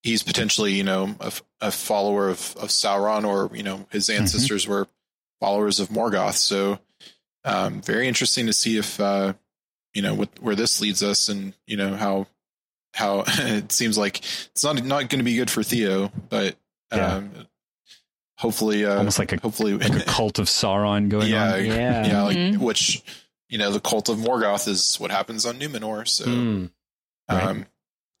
he's 0.02 0.22
potentially 0.22 0.72
you 0.72 0.84
know 0.84 1.14
a, 1.20 1.32
a 1.60 1.70
follower 1.70 2.28
of 2.28 2.54
of 2.58 2.68
Sauron, 2.70 3.24
or 3.26 3.54
you 3.56 3.62
know 3.62 3.86
his 3.90 4.10
ancestors 4.10 4.66
were 4.66 4.88
followers 5.40 5.80
of 5.80 5.88
Morgoth. 5.88 6.34
So 6.34 6.78
um, 7.44 7.80
very 7.82 8.08
interesting 8.08 8.46
to 8.46 8.52
see 8.52 8.76
if 8.78 8.98
uh, 9.00 9.34
you 9.94 10.02
know 10.02 10.14
what, 10.14 10.28
where 10.40 10.54
this 10.56 10.80
leads 10.80 11.02
us, 11.02 11.28
and 11.28 11.54
you 11.66 11.76
know 11.76 11.94
how 11.94 12.26
how 12.94 13.24
it 13.28 13.70
seems 13.72 13.96
like 13.96 14.18
it's 14.18 14.64
not 14.64 14.84
not 14.84 15.08
going 15.08 15.18
to 15.20 15.24
be 15.24 15.36
good 15.36 15.50
for 15.50 15.62
Theo, 15.62 16.10
but 16.28 16.56
Yeah. 16.92 17.14
um, 17.16 17.30
hopefully, 18.42 18.84
uh, 18.84 18.96
almost 18.98 19.18
like 19.18 19.32
a 19.32 19.40
hopefully 19.40 19.74
like 19.78 19.94
a 19.94 20.00
cult 20.06 20.38
of 20.38 20.46
sauron 20.46 21.08
going 21.08 21.28
yeah, 21.30 21.54
on 21.54 21.64
Yeah. 21.64 22.06
yeah, 22.06 22.22
like 22.24 22.36
Mhm. 22.36 22.58
which 22.58 23.02
you 23.48 23.56
know 23.56 23.70
the 23.72 23.80
cult 23.80 24.08
of 24.08 24.18
Morgoth 24.18 24.68
is 24.68 24.96
what 24.96 25.10
happens 25.10 25.46
on 25.46 25.58
Numenor. 25.58 26.06
So. 26.06 26.24
Hmm. 26.24 26.66
Right. 27.30 27.42
Um, 27.44 27.66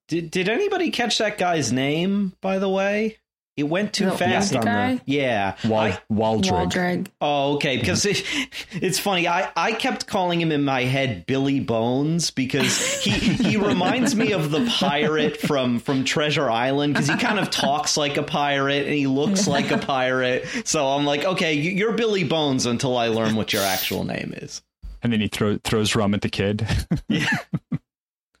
Did 0.08 0.30
Did 0.30 0.48
anybody 0.48 0.90
catch 0.90 1.18
that 1.18 1.36
guy's 1.38 1.72
name? 1.72 2.34
By 2.40 2.58
the 2.58 2.68
way, 2.68 3.18
it 3.56 3.64
went 3.64 3.92
too 3.92 4.06
The 4.06 4.12
fast 4.12 4.54
old 4.54 4.60
on 4.66 4.72
guy? 4.72 4.94
the. 4.94 5.02
Yeah. 5.12 5.56
Wal- 5.64 5.80
I- 5.80 5.98
Waldreg. 6.10 6.70
Waldreg. 6.72 7.06
oh, 7.20 7.54
okay. 7.56 7.76
Because 7.76 8.06
it, 8.06 8.24
it's 8.72 8.98
funny. 8.98 9.28
I 9.28 9.50
I 9.54 9.72
kept 9.72 10.06
calling 10.06 10.40
him 10.40 10.50
in 10.52 10.64
my 10.64 10.84
head 10.84 11.26
Billy 11.26 11.60
Bones 11.60 12.30
because 12.30 13.02
he 13.02 13.10
he 13.10 13.56
reminds 13.58 14.14
me 14.16 14.32
of 14.32 14.50
the 14.50 14.64
pirate 14.78 15.36
from 15.38 15.80
from 15.80 16.04
Treasure 16.04 16.50
Island 16.50 16.94
because 16.94 17.08
he 17.08 17.16
kind 17.18 17.38
of 17.38 17.50
talks 17.50 17.96
like 17.98 18.16
a 18.16 18.22
pirate 18.22 18.86
and 18.86 18.94
he 18.94 19.06
looks 19.06 19.46
like 19.46 19.70
a 19.70 19.78
pirate. 19.78 20.46
So 20.64 20.88
I'm 20.88 21.04
like, 21.04 21.24
okay, 21.24 21.52
you- 21.54 21.72
you're 21.72 21.92
Billy 21.92 22.24
Bones 22.24 22.64
until 22.66 22.96
I 22.96 23.08
learn 23.08 23.36
what 23.36 23.52
your 23.52 23.62
actual 23.62 24.04
name 24.04 24.32
is. 24.36 24.62
and 25.02 25.12
then 25.12 25.20
he 25.20 25.28
throw, 25.28 25.58
throws 25.64 25.94
rum 25.94 26.14
at 26.14 26.22
the 26.22 26.28
kid 26.28 26.66
yeah, 27.08 27.26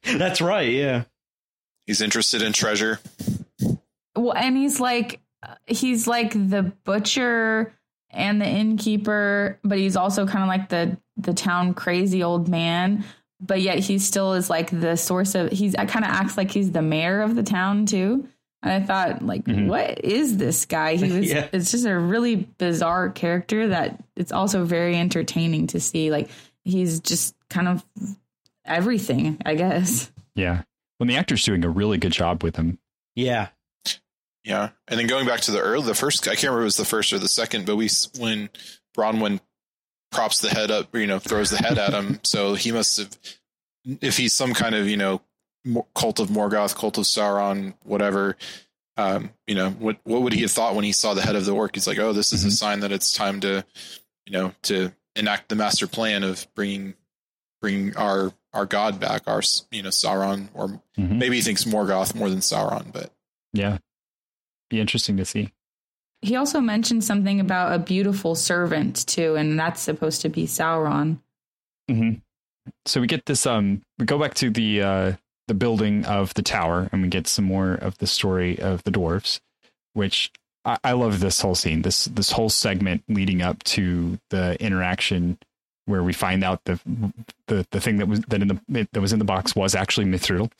That's 0.04 0.40
right. 0.40 0.70
Yeah. 0.72 1.04
he's 1.86 2.00
interested 2.00 2.40
in 2.42 2.52
treasure. 2.52 2.98
Well, 4.16 4.34
and 4.36 4.56
he's 4.56 4.80
like 4.80 5.20
he's 5.66 6.06
like 6.06 6.32
the 6.32 6.72
butcher 6.84 7.72
and 8.10 8.40
the 8.40 8.46
innkeeper, 8.46 9.58
but 9.64 9.78
he's 9.78 9.96
also 9.96 10.26
kind 10.26 10.42
of 10.42 10.48
like 10.48 10.68
the 10.68 10.98
the 11.16 11.34
town 11.34 11.74
crazy 11.74 12.22
old 12.22 12.48
man. 12.48 13.04
But 13.40 13.60
yet 13.60 13.78
he 13.80 13.98
still 13.98 14.34
is 14.34 14.48
like 14.48 14.70
the 14.70 14.96
source 14.96 15.34
of 15.34 15.50
he's 15.50 15.74
I 15.74 15.86
kind 15.86 16.04
of 16.04 16.10
acts 16.12 16.36
like 16.36 16.50
he's 16.50 16.70
the 16.72 16.82
mayor 16.82 17.22
of 17.22 17.34
the 17.34 17.42
town 17.42 17.86
too. 17.86 18.28
And 18.64 18.72
I 18.72 18.86
thought, 18.86 19.22
like, 19.26 19.44
Mhm. 19.44 19.66
what 19.66 20.04
is 20.04 20.36
this 20.36 20.66
guy? 20.66 20.94
He 20.94 21.10
was. 21.18 21.28
Yeah. 21.28 21.48
It's 21.52 21.72
just 21.72 21.84
a 21.84 21.98
really 21.98 22.36
bizarre 22.36 23.10
character 23.10 23.66
that 23.68 24.00
it's 24.14 24.30
also 24.30 24.64
very 24.64 24.94
entertaining 24.96 25.66
to 25.68 25.80
see. 25.80 26.12
Like, 26.12 26.30
he's 26.62 27.00
just 27.00 27.34
kind 27.50 27.66
of 27.66 27.84
everything, 28.64 29.38
I 29.44 29.54
guess. 29.54 30.10
yeah 30.34 30.62
When 30.98 31.08
the 31.08 31.16
actor's 31.16 31.42
doing 31.42 31.64
a 31.64 31.68
really 31.68 31.98
good 31.98 32.12
job 32.12 32.42
with 32.42 32.56
him 32.56 32.78
Yeah. 33.16 33.48
Yeah, 34.44 34.70
and 34.88 34.98
then 34.98 35.06
going 35.06 35.26
back 35.26 35.40
to 35.42 35.50
the 35.52 35.60
early, 35.60 35.86
the 35.86 35.94
first, 35.94 36.26
I 36.26 36.32
can't 36.34 36.44
remember 36.44 36.60
if 36.62 36.64
it 36.64 36.64
was 36.66 36.76
the 36.78 36.84
first 36.84 37.12
or 37.12 37.18
the 37.20 37.28
second, 37.28 37.64
but 37.64 37.76
we 37.76 37.88
when 38.18 38.50
Bronwyn 38.96 39.40
props 40.10 40.40
the 40.40 40.50
head 40.50 40.70
up, 40.70 40.94
you 40.96 41.06
know, 41.06 41.18
throws 41.20 41.50
the 41.50 41.58
head 41.58 41.78
at 41.78 41.92
him, 41.94 42.18
so 42.24 42.54
he 42.54 42.72
must 42.72 42.98
have, 42.98 43.16
if 44.00 44.16
he's 44.16 44.32
some 44.32 44.52
kind 44.52 44.74
of 44.74 44.88
you 44.88 44.96
know 44.96 45.20
cult 45.94 46.18
of 46.18 46.28
Morgoth, 46.28 46.74
cult 46.74 46.98
of 46.98 47.04
Sauron, 47.04 47.74
whatever. 47.84 48.36
Um, 48.96 49.30
you 49.46 49.54
know, 49.54 49.70
what 49.70 49.98
what 50.04 50.22
would 50.22 50.32
he 50.32 50.42
have 50.42 50.50
thought 50.50 50.74
when 50.74 50.84
he 50.84 50.92
saw 50.92 51.14
the 51.14 51.22
head 51.22 51.36
of 51.36 51.44
the 51.46 51.52
orc? 51.54 51.74
He's 51.74 51.86
like, 51.86 51.98
oh, 52.00 52.12
this 52.12 52.32
is 52.32 52.44
a 52.44 52.48
Mhm. 52.48 52.52
sign 52.58 52.80
that 52.80 52.92
it's 52.92 53.12
time 53.14 53.40
to, 53.40 53.64
you 54.26 54.32
know, 54.32 54.52
to 54.64 54.92
enact 55.16 55.48
the 55.48 55.54
master 55.56 55.86
plan 55.86 56.24
of 56.24 56.46
bringing 56.54 56.94
bring 57.60 57.96
our 57.96 58.32
our 58.52 58.66
god 58.66 58.98
back, 59.00 59.22
our 59.28 59.40
you 59.70 59.82
know 59.82 59.88
Sauron, 59.90 60.48
or 60.52 60.82
Mhm. 60.98 61.16
maybe 61.16 61.36
he 61.36 61.42
thinks 61.42 61.64
Morgoth 61.64 62.14
more 62.14 62.28
than 62.28 62.40
Sauron, 62.40 62.92
but 62.92 63.12
yeah 63.54 63.78
be 64.72 64.80
interesting 64.80 65.16
to 65.18 65.24
see 65.24 65.52
He 66.22 66.34
also 66.36 66.60
mentioned 66.60 67.04
something 67.04 67.40
about 67.40 67.74
a 67.74 67.78
beautiful 67.78 68.34
servant 68.34 69.06
too, 69.06 69.36
and 69.36 69.58
that's 69.58 69.80
supposed 69.80 70.22
to 70.22 70.28
be 70.28 70.46
Sauron. 70.46 71.18
hmm 71.88 72.14
So 72.86 73.00
we 73.00 73.06
get 73.06 73.26
this. 73.26 73.46
Um, 73.46 73.82
we 73.98 74.06
go 74.06 74.18
back 74.18 74.34
to 74.34 74.50
the 74.50 74.82
uh, 74.82 75.12
the 75.48 75.54
building 75.54 76.04
of 76.06 76.32
the 76.34 76.42
tower, 76.42 76.88
and 76.90 77.02
we 77.02 77.08
get 77.08 77.26
some 77.26 77.44
more 77.44 77.74
of 77.74 77.98
the 77.98 78.06
story 78.06 78.58
of 78.58 78.82
the 78.84 78.90
dwarves, 78.90 79.40
which 79.94 80.30
I, 80.64 80.78
I 80.82 80.92
love. 80.92 81.20
This 81.20 81.40
whole 81.40 81.56
scene, 81.56 81.82
this 81.82 82.06
this 82.06 82.32
whole 82.32 82.50
segment 82.50 83.02
leading 83.08 83.42
up 83.42 83.62
to 83.76 84.18
the 84.30 84.56
interaction 84.62 85.38
where 85.86 86.02
we 86.02 86.12
find 86.12 86.44
out 86.44 86.64
the 86.64 86.78
the 87.48 87.66
the 87.72 87.80
thing 87.80 87.96
that 87.98 88.06
was 88.08 88.20
that 88.28 88.40
in 88.42 88.48
the 88.48 88.88
that 88.92 89.00
was 89.00 89.12
in 89.12 89.18
the 89.18 89.24
box 89.24 89.54
was 89.56 89.74
actually 89.74 90.06
Mithril, 90.06 90.50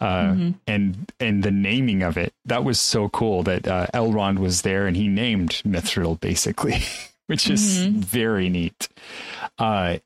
uh, 0.00 0.22
Mhm. 0.32 0.54
and 0.66 1.12
and 1.20 1.42
the 1.42 1.50
naming 1.50 2.02
of 2.02 2.16
it 2.16 2.32
that 2.46 2.64
was 2.64 2.80
so 2.80 3.08
cool 3.10 3.42
that 3.42 3.68
uh, 3.68 3.86
Elrond 3.92 4.38
was 4.38 4.62
there 4.62 4.86
and 4.86 4.96
he 4.96 5.06
named 5.08 5.60
Mithril 5.66 6.18
basically, 6.20 6.82
which 7.26 7.48
is 7.50 7.80
Mhm. 7.86 7.92
very 8.04 8.48
neat. 8.48 8.88
Uh, 9.58 9.98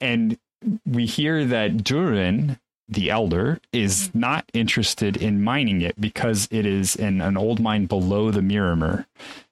and 0.00 0.38
we 0.86 1.04
hear 1.06 1.44
that 1.44 1.84
Durin, 1.84 2.58
the 2.88 3.10
elder, 3.10 3.60
is 3.72 4.10
not 4.14 4.48
interested 4.54 5.16
in 5.16 5.44
mining 5.44 5.82
it 5.82 6.00
because 6.00 6.48
it 6.50 6.64
is 6.64 6.96
in 6.96 7.20
an 7.20 7.36
old 7.36 7.60
mine 7.60 7.84
below 7.86 8.30
the 8.30 8.40
Mirrormere. 8.40 9.04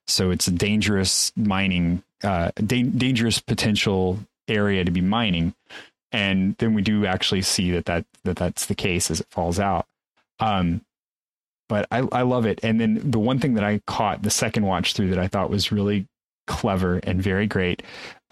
So 0.07 0.31
it's 0.31 0.49
a 0.49 0.51
dangerous 0.53 1.33
mining, 1.37 2.03
uh, 2.25 2.51
da- 2.57 2.83
dangerous 2.83 3.39
potential 3.41 4.19
area 4.49 4.85
to 4.85 4.91
be 4.91 5.01
mining. 5.01 5.55
And 6.13 6.57
then 6.59 6.75
we 6.75 6.83
do 6.83 7.07
actually 7.07 7.43
see 7.43 7.71
that, 7.73 7.87
that, 7.87 8.05
that 8.25 8.37
that's 8.37 8.67
the 8.67 8.75
case 8.75 9.11
as 9.11 9.21
it 9.21 9.27
falls 9.31 9.59
out. 9.59 9.87
Um, 10.41 10.83
but 11.69 11.87
I, 11.91 12.07
I 12.13 12.23
love 12.23 12.45
it. 12.45 12.61
And 12.63 12.79
then 12.81 13.01
the 13.11 13.19
one 13.19 13.39
thing 13.39 13.55
that 13.55 13.65
I 13.65 13.81
caught 13.87 14.23
the 14.23 14.31
second 14.31 14.67
watch 14.67 14.93
through 14.93 15.09
that 15.11 15.19
I 15.19 15.27
thought 15.29 15.49
was 15.51 15.73
really 15.73 16.07
clever 16.49 16.99
and 17.05 17.23
very 17.23 17.47
great 17.47 17.83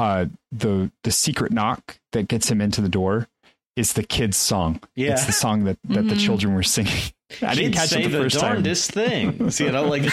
uh, 0.00 0.24
the 0.50 0.90
the 1.04 1.12
secret 1.12 1.52
knock 1.52 1.98
that 2.12 2.26
gets 2.26 2.50
him 2.50 2.60
into 2.60 2.80
the 2.80 2.88
door 2.88 3.28
is 3.76 3.92
the 3.92 4.02
kids' 4.02 4.36
song. 4.36 4.80
Yeah. 4.96 5.12
It's 5.12 5.26
the 5.26 5.32
song 5.32 5.64
that, 5.64 5.78
that 5.84 6.02
the 6.08 6.14
Mhm. 6.16 6.20
children 6.24 6.54
were 6.54 6.62
singing. 6.64 6.92
I 7.42 7.54
didn't 7.54 7.74
catch 7.74 7.90
say 7.90 8.02
it 8.02 8.08
the 8.08 8.18
first 8.18 8.40
time. 8.40 8.54
darndest 8.54 8.90
things, 8.90 9.60
you 9.60 9.70
know, 9.70 9.84
like 9.84 10.02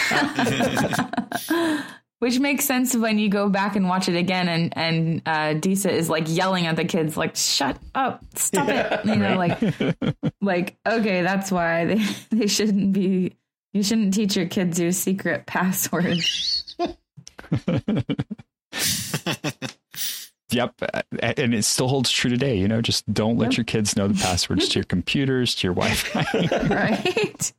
Which 2.20 2.40
makes 2.40 2.64
sense 2.64 2.96
when 2.96 3.20
you 3.20 3.28
go 3.28 3.48
back 3.48 3.76
and 3.76 3.88
watch 3.88 4.08
it 4.08 4.16
again, 4.16 4.48
and 4.48 4.76
and 4.76 5.22
uh, 5.24 5.54
Disa 5.54 5.92
is 5.92 6.10
like 6.10 6.24
yelling 6.26 6.66
at 6.66 6.74
the 6.74 6.84
kids, 6.84 7.16
like 7.16 7.36
"Shut 7.36 7.78
up, 7.94 8.24
stop 8.34 8.68
it!" 8.68 9.04
You 9.04 9.14
know, 9.14 9.36
like 9.36 9.60
like 10.40 10.76
okay, 10.84 11.22
that's 11.22 11.52
why 11.52 11.84
they 11.84 12.04
they 12.36 12.46
shouldn't 12.48 12.92
be. 12.92 13.36
You 13.72 13.84
shouldn't 13.84 14.14
teach 14.14 14.34
your 14.36 14.46
kids 14.46 14.80
your 14.80 14.90
secret 14.92 15.46
password. 15.46 16.18
Yep, 20.50 20.80
and 21.22 21.54
it 21.54 21.64
still 21.64 21.88
holds 21.88 22.10
true 22.10 22.30
today. 22.30 22.56
You 22.56 22.68
know, 22.68 22.80
just 22.80 23.12
don't 23.12 23.36
let 23.36 23.58
your 23.58 23.64
kids 23.64 23.96
know 23.96 24.08
the 24.08 24.14
passwords 24.14 24.68
to 24.70 24.78
your 24.78 24.84
computers, 24.84 25.54
to 25.56 25.66
your 25.66 25.74
Wi-Fi. 25.74 26.24
right? 26.74 27.52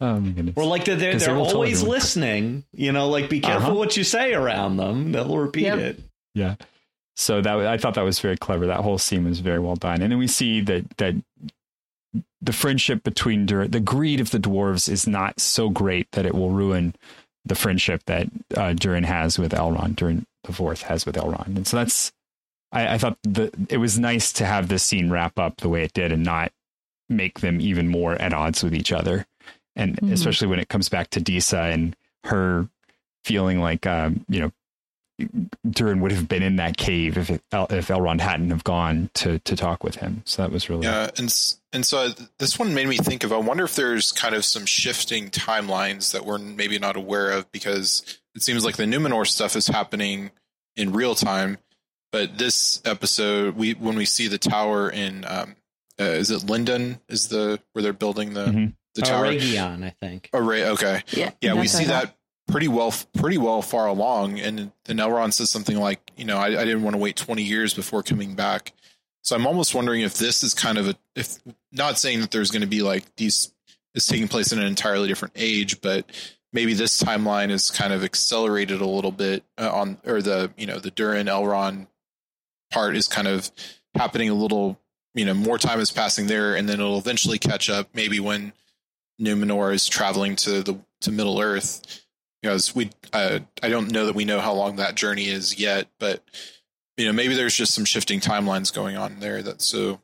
Oh 0.00 0.20
my 0.20 0.30
goodness. 0.30 0.54
Or 0.56 0.64
like 0.64 0.84
they're 0.84 0.96
they're, 0.96 1.12
'Cause 1.12 1.22
they 1.26 1.32
they're 1.32 1.36
always 1.40 1.82
listening. 1.82 2.64
You 2.72 2.92
know, 2.92 3.08
like 3.08 3.28
be 3.30 3.40
careful 3.40 3.70
Uh-huh. 3.70 3.78
what 3.78 3.96
you 3.96 4.04
say 4.04 4.34
around 4.34 4.76
them. 4.76 5.12
They'll 5.12 5.36
repeat 5.38 5.64
Yep. 5.64 5.78
it. 5.78 6.00
Yeah. 6.34 6.54
So 7.16 7.40
that 7.40 7.56
I 7.66 7.78
thought 7.78 7.94
that 7.94 8.02
was 8.02 8.18
very 8.18 8.36
clever. 8.36 8.66
That 8.66 8.80
whole 8.80 8.98
scene 8.98 9.24
was 9.24 9.40
very 9.40 9.60
well 9.60 9.76
done. 9.76 10.02
And 10.02 10.10
then 10.10 10.18
we 10.18 10.26
see 10.26 10.60
that 10.62 10.96
that 10.96 11.14
the 12.40 12.52
friendship 12.52 13.02
between 13.02 13.46
Dur- 13.46 13.68
the 13.68 13.80
greed 13.80 14.20
of 14.20 14.30
the 14.30 14.38
dwarves 14.38 14.88
is 14.88 15.06
not 15.06 15.40
so 15.40 15.68
great 15.70 16.10
that 16.12 16.26
it 16.26 16.34
will 16.34 16.50
ruin 16.50 16.94
the 17.44 17.54
friendship 17.54 18.02
that 18.06 18.28
uh, 18.56 18.72
Durin 18.72 19.04
has 19.04 19.38
with 19.38 19.52
Elrond. 19.52 19.96
Durin 19.96 20.26
the 20.44 20.52
fourth 20.52 20.82
has 20.82 21.06
with 21.06 21.14
Elrond, 21.16 21.56
and 21.56 21.66
so 21.66 21.76
that's 21.78 22.12
I, 22.72 22.94
I 22.94 22.98
thought 22.98 23.16
the 23.22 23.50
it 23.70 23.78
was 23.78 23.98
nice 23.98 24.32
to 24.34 24.44
have 24.46 24.68
this 24.68 24.82
scene 24.82 25.10
wrap 25.10 25.38
up 25.38 25.58
the 25.58 25.68
way 25.68 25.84
it 25.84 25.92
did 25.94 26.12
and 26.12 26.22
not 26.24 26.52
make 27.08 27.40
them 27.40 27.60
even 27.60 27.88
more 27.88 28.14
at 28.16 28.32
odds 28.34 28.62
with 28.62 28.74
each 28.74 28.92
other. 28.92 29.26
And 29.76 29.96
Mhm. 30.00 30.12
especially 30.12 30.48
when 30.48 30.58
it 30.60 30.68
comes 30.68 30.88
back 30.88 31.10
to 31.10 31.20
Disa 31.20 31.60
and 31.62 31.96
her 32.24 32.68
feeling 33.24 33.60
like 33.60 33.86
um, 33.86 34.24
you 34.28 34.40
know 34.40 34.52
Durin 35.70 36.00
would 36.00 36.10
have 36.10 36.26
been 36.28 36.42
in 36.42 36.56
that 36.56 36.76
cave 36.76 37.16
if 37.16 37.30
it, 37.30 37.40
if 37.52 37.86
Elrond 37.88 38.20
hadn't 38.20 38.50
have 38.50 38.64
gone 38.64 39.10
to 39.14 39.38
to 39.40 39.54
talk 39.56 39.84
with 39.84 39.96
him. 39.96 40.22
So 40.24 40.42
that 40.42 40.50
was 40.50 40.68
really 40.68 40.84
Yeah, 40.84 41.08
and 41.16 41.32
and 41.72 41.86
so 41.86 42.06
I- 42.06 42.14
this 42.38 42.58
one 42.58 42.74
made 42.74 42.88
me 42.88 42.96
think 42.98 43.22
of. 43.24 43.32
I 43.32 43.36
wonder 43.36 43.64
if 43.64 43.76
there's 43.76 44.10
kind 44.12 44.34
of 44.34 44.44
some 44.44 44.66
shifting 44.66 45.30
timelines 45.30 46.10
that 46.12 46.24
we're 46.26 46.38
maybe 46.38 46.78
not 46.80 46.96
aware 46.96 47.30
of 47.30 47.50
because 47.52 48.02
it 48.34 48.42
seems 48.42 48.64
like 48.64 48.76
the 48.76 48.84
Numenor 48.84 49.26
stuff 49.26 49.54
is 49.54 49.68
happening 49.68 50.32
in 50.76 50.92
real 50.92 51.14
time, 51.14 51.58
but 52.10 52.38
this 52.38 52.82
episode, 52.84 53.54
we 53.54 53.74
when 53.74 53.94
we 53.96 54.04
see 54.06 54.26
the 54.26 54.38
tower 54.38 54.90
in, 54.90 55.24
um, 55.26 55.54
uh, 56.00 56.04
is 56.04 56.32
it 56.32 56.42
Lindon? 56.44 57.00
Is 57.08 57.28
the 57.28 57.60
where 57.72 57.82
they're 57.84 57.92
building 57.92 58.34
the 58.34 58.46
Mhm. 58.46 58.72
The 58.94 59.02
Oh, 59.02 59.08
tower? 59.08 59.26
Eregion, 59.26 59.84
I 59.84 59.90
think. 59.90 60.30
Array. 60.32 60.64
Okay. 60.70 61.02
Yeah. 61.10 61.30
yeah, 61.40 61.54
we 61.54 61.66
see 61.68 61.84
that 61.86 62.16
pretty 62.48 62.68
well, 62.68 62.94
pretty 63.16 63.38
well 63.38 63.62
far 63.62 63.86
along. 63.86 64.38
And 64.40 64.70
then 64.84 64.96
Elrond 64.98 65.32
says 65.32 65.50
something 65.50 65.76
like, 65.78 66.12
you 66.16 66.24
know, 66.24 66.36
I, 66.36 66.46
I 66.46 66.64
didn't 66.64 66.82
want 66.82 66.94
to 66.94 66.98
wait 67.02 67.16
20 67.16 67.42
years 67.42 67.74
before 67.74 68.02
coming 68.02 68.34
back. 68.34 68.72
So 69.22 69.34
I'm 69.34 69.46
almost 69.46 69.74
wondering 69.74 70.02
if 70.02 70.14
this 70.18 70.42
is 70.42 70.52
kind 70.54 70.76
of 70.78 70.88
a, 70.88 70.94
if 71.16 71.38
not 71.72 71.98
saying 71.98 72.20
that 72.20 72.30
there's 72.30 72.50
going 72.50 72.60
to 72.62 72.68
be 72.68 72.82
like 72.82 73.04
these 73.16 73.52
is 73.94 74.06
taking 74.06 74.28
place 74.28 74.52
in 74.52 74.58
an 74.58 74.66
entirely 74.66 75.08
different 75.08 75.34
age, 75.36 75.80
but 75.80 76.04
maybe 76.52 76.74
this 76.74 77.02
timeline 77.02 77.50
is 77.50 77.70
kind 77.70 77.92
of 77.92 78.04
accelerated 78.04 78.80
a 78.80 78.86
little 78.86 79.12
bit 79.12 79.44
uh, 79.56 79.72
on, 79.72 79.98
or 80.04 80.20
the, 80.20 80.52
you 80.56 80.66
know, 80.66 80.78
the 80.78 80.90
Durin 80.90 81.26
Elrond 81.26 81.86
part 82.70 82.96
is 82.96 83.08
kind 83.08 83.26
of 83.28 83.50
happening 83.94 84.28
a 84.30 84.34
little, 84.34 84.78
you 85.14 85.24
know, 85.24 85.32
more 85.34 85.58
time 85.58 85.80
is 85.80 85.90
passing 85.92 86.26
there 86.26 86.54
and 86.56 86.68
then 86.68 86.80
it'll 86.80 86.98
eventually 86.98 87.38
catch 87.38 87.70
up 87.70 87.88
maybe 87.94 88.18
when 88.20 88.52
Numenor 89.20 89.72
is 89.72 89.86
traveling 89.86 90.36
to 90.36 90.62
the 90.62 90.78
to 91.02 91.12
Middle 91.12 91.40
Earth. 91.40 92.02
Because 92.42 92.74
we, 92.74 92.90
uh, 93.14 93.38
I 93.62 93.70
don't 93.70 93.90
know 93.90 94.04
that 94.04 94.14
we 94.14 94.26
know 94.26 94.38
how 94.38 94.52
long 94.52 94.76
that 94.76 94.96
journey 94.96 95.28
is 95.28 95.58
yet, 95.58 95.88
but 95.98 96.22
you 96.96 97.06
know, 97.06 97.12
maybe 97.12 97.34
there's 97.34 97.56
just 97.56 97.74
some 97.74 97.86
shifting 97.86 98.20
timelines 98.20 98.72
going 98.72 98.96
on 98.96 99.18
there. 99.20 99.42
That 99.42 99.62
so, 99.62 100.00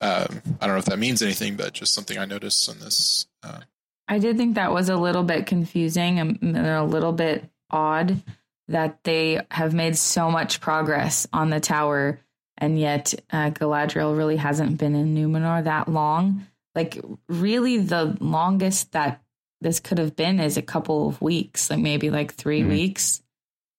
um, 0.00 0.42
I 0.60 0.66
don't 0.66 0.76
know 0.76 0.78
if 0.78 0.84
that 0.86 0.98
means 0.98 1.22
anything, 1.22 1.56
but 1.56 1.72
just 1.72 1.92
something 1.92 2.18
I 2.18 2.24
noticed 2.24 2.68
on 2.68 2.78
this. 2.78 3.26
Uh, 3.42 3.60
I 4.06 4.18
did 4.18 4.36
think 4.36 4.54
that 4.54 4.72
was 4.72 4.88
a 4.88 4.96
little 4.96 5.24
bit 5.24 5.46
confusing 5.46 6.18
and 6.18 6.56
a 6.56 6.84
little 6.84 7.12
bit 7.12 7.44
odd 7.70 8.22
that 8.68 9.02
they 9.02 9.40
have 9.50 9.74
made 9.74 9.96
so 9.96 10.30
much 10.30 10.60
progress 10.60 11.26
on 11.32 11.50
the 11.50 11.60
tower, 11.60 12.20
and 12.58 12.78
yet 12.78 13.12
uh, 13.32 13.50
Galadriel 13.50 14.16
really 14.16 14.36
hasn't 14.36 14.78
been 14.78 14.94
in 14.94 15.14
Numenor 15.14 15.64
that 15.64 15.88
long. 15.88 16.46
Like, 16.74 16.98
really, 17.28 17.78
the 17.78 18.16
longest 18.20 18.92
that 18.92 19.22
this 19.60 19.80
could 19.80 19.98
have 19.98 20.16
been 20.16 20.40
is 20.40 20.56
a 20.56 20.62
couple 20.62 21.08
of 21.08 21.20
weeks, 21.20 21.68
like 21.70 21.80
maybe 21.80 22.10
like 22.10 22.32
3 22.34 22.62
Mhm. 22.62 22.68
weeks, 22.68 23.22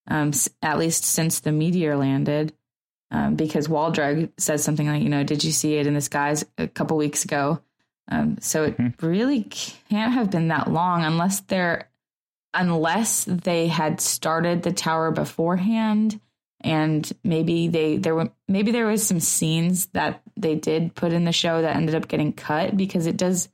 um, 0.07 0.31
at 0.61 0.77
least 0.77 1.03
since 1.05 1.39
the 1.39 1.51
meteor 1.51 1.95
landed. 1.95 2.53
Um, 3.09 3.35
because 3.35 3.67
Waldreg 3.67 4.29
says 4.37 4.63
something 4.63 4.87
like, 4.87 5.03
you 5.03 5.09
know, 5.09 5.23
did 5.23 5.43
you 5.43 5.51
see 5.51 5.75
it 5.75 5.87
in 5.87 5.95
the 5.95 6.01
skies 6.01 6.45
a 6.57 6.67
couple 6.67 6.95
weeks 6.97 7.25
ago? 7.25 7.59
Um, 8.09 8.37
so 8.39 8.63
it 8.65 8.77
Mhm. 8.77 9.01
really 9.01 9.43
can't 9.43 10.13
have 10.13 10.29
been 10.31 10.47
that 10.49 10.71
long 10.71 11.03
unless 11.03 11.41
they're 11.41 11.87
unless 12.53 13.23
they 13.23 13.67
had 13.67 14.01
started 14.01 14.63
the 14.63 14.73
tower 14.73 15.09
beforehand 15.09 16.19
and 16.63 17.11
maybe 17.23 17.67
they 17.67 17.97
there 17.97 18.15
were 18.15 18.29
maybe 18.47 18.71
there 18.71 18.87
was 18.87 19.05
some 19.05 19.19
scenes 19.19 19.87
that 19.87 20.21
they 20.37 20.55
did 20.55 20.95
put 20.95 21.11
in 21.13 21.25
the 21.25 21.31
show 21.31 21.61
that 21.61 21.75
ended 21.75 21.95
up 21.95 22.07
getting 22.07 22.33
cut 22.33 22.75
because 22.77 23.05
it 23.07 23.17
does 23.17 23.49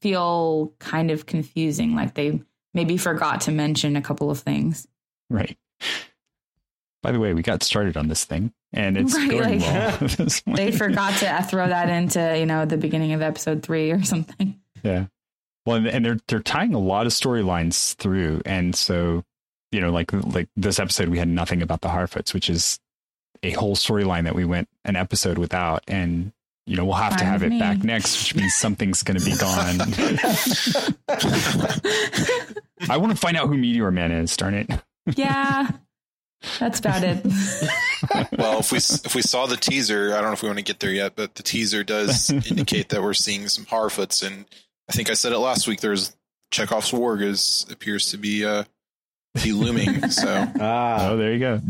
feel 0.00 0.72
kind 0.78 1.10
of 1.10 1.26
confusing 1.26 1.94
like 1.94 2.14
they 2.14 2.40
maybe 2.74 2.96
forgot 2.96 3.40
to 3.42 3.50
mention 3.52 3.96
a 3.96 4.02
couple 4.02 4.30
of 4.30 4.38
things 4.40 4.86
right. 5.30 5.56
By 7.02 7.12
the 7.12 7.20
way, 7.20 7.32
we 7.32 7.42
got 7.42 7.62
started 7.62 7.96
on 7.96 8.08
this 8.08 8.24
thing, 8.24 8.52
and 8.72 8.96
it's 8.98 9.14
Right, 9.14 9.30
going 9.30 9.60
like- 9.60 9.60
well. 9.60 9.98
at 10.04 10.10
this 10.18 10.40
point. 10.40 10.56
they 10.56 10.72
forgot 10.72 11.14
to 11.18 11.46
throw 11.48 11.68
that 11.68 11.88
into 11.88 12.36
you 12.38 12.44
know 12.46 12.64
the 12.64 12.76
beginning 12.76 13.12
of 13.12 13.22
episode 13.22 13.62
three 13.62 13.90
or 13.92 14.02
something 14.02 14.58
Yeah. 14.82 15.06
Well, 15.64 15.76
and, 15.76 15.86
and 15.86 16.04
they're 16.04 16.18
they're 16.26 16.40
tying 16.42 16.74
a 16.74 16.78
lot 16.78 17.06
of 17.06 17.12
storylines 17.12 17.94
through, 17.94 18.42
and 18.46 18.74
so 18.74 19.22
you 19.72 19.80
know, 19.80 19.90
like 19.90 20.12
like 20.12 20.48
this 20.56 20.78
episode, 20.78 21.08
we 21.08 21.18
had 21.18 21.28
nothing 21.28 21.62
about 21.62 21.80
the 21.80 21.88
Harfoots, 21.88 22.34
which 22.34 22.50
is 22.50 22.78
a 23.42 23.52
whole 23.52 23.76
storyline 23.76 24.24
that 24.24 24.34
we 24.34 24.44
went 24.44 24.68
an 24.84 24.96
episode 24.96 25.38
without, 25.38 25.82
and 25.88 26.32
you 26.66 26.76
know, 26.76 26.84
we'll 26.84 26.94
have 26.94 27.16
to 27.16 27.24
have 27.24 27.42
with 27.42 27.52
it 27.52 27.54
me. 27.54 27.60
back 27.60 27.82
next, 27.82 28.20
which 28.20 28.34
means 28.34 28.54
something's 28.54 29.02
going 29.02 29.18
to 29.18 29.24
be 29.24 29.36
gone. 29.36 29.80
I 32.90 32.96
want 32.96 33.12
to 33.12 33.18
find 33.18 33.36
out 33.36 33.48
who 33.48 33.56
Meteor 33.56 33.90
Man 33.90 34.12
is. 34.12 34.36
Darn 34.36 34.54
it! 34.54 34.70
yeah 35.16 35.70
that's 36.58 36.78
about 36.78 37.02
it 37.02 37.24
well, 38.38 38.60
if 38.60 38.70
we 38.70 38.78
if 38.78 39.14
we 39.16 39.22
saw 39.22 39.46
the 39.46 39.56
teaser, 39.56 40.12
I 40.12 40.20
don't 40.20 40.26
know 40.26 40.32
if 40.32 40.42
we 40.42 40.48
want 40.48 40.58
to 40.58 40.64
get 40.64 40.78
there 40.78 40.92
yet, 40.92 41.16
but 41.16 41.34
the 41.34 41.42
teaser 41.42 41.82
does 41.82 42.30
indicate 42.30 42.90
that 42.90 43.02
we're 43.02 43.14
seeing 43.14 43.48
some 43.48 43.64
Harfoots, 43.64 44.24
and 44.24 44.44
I 44.88 44.92
think 44.92 45.10
I 45.10 45.14
said 45.14 45.32
it 45.32 45.38
last 45.38 45.66
week. 45.66 45.80
There's 45.80 46.14
Chekhov's 46.52 46.92
warg 46.92 47.22
is 47.22 47.66
appears 47.70 48.12
to 48.12 48.18
be 48.18 48.44
uh 48.44 48.64
be 49.42 49.52
looming. 49.52 50.10
So 50.10 50.26
Ah, 50.60 51.08
Oh, 51.10 51.16
there 51.16 51.32
you 51.32 51.38
go. 51.38 51.60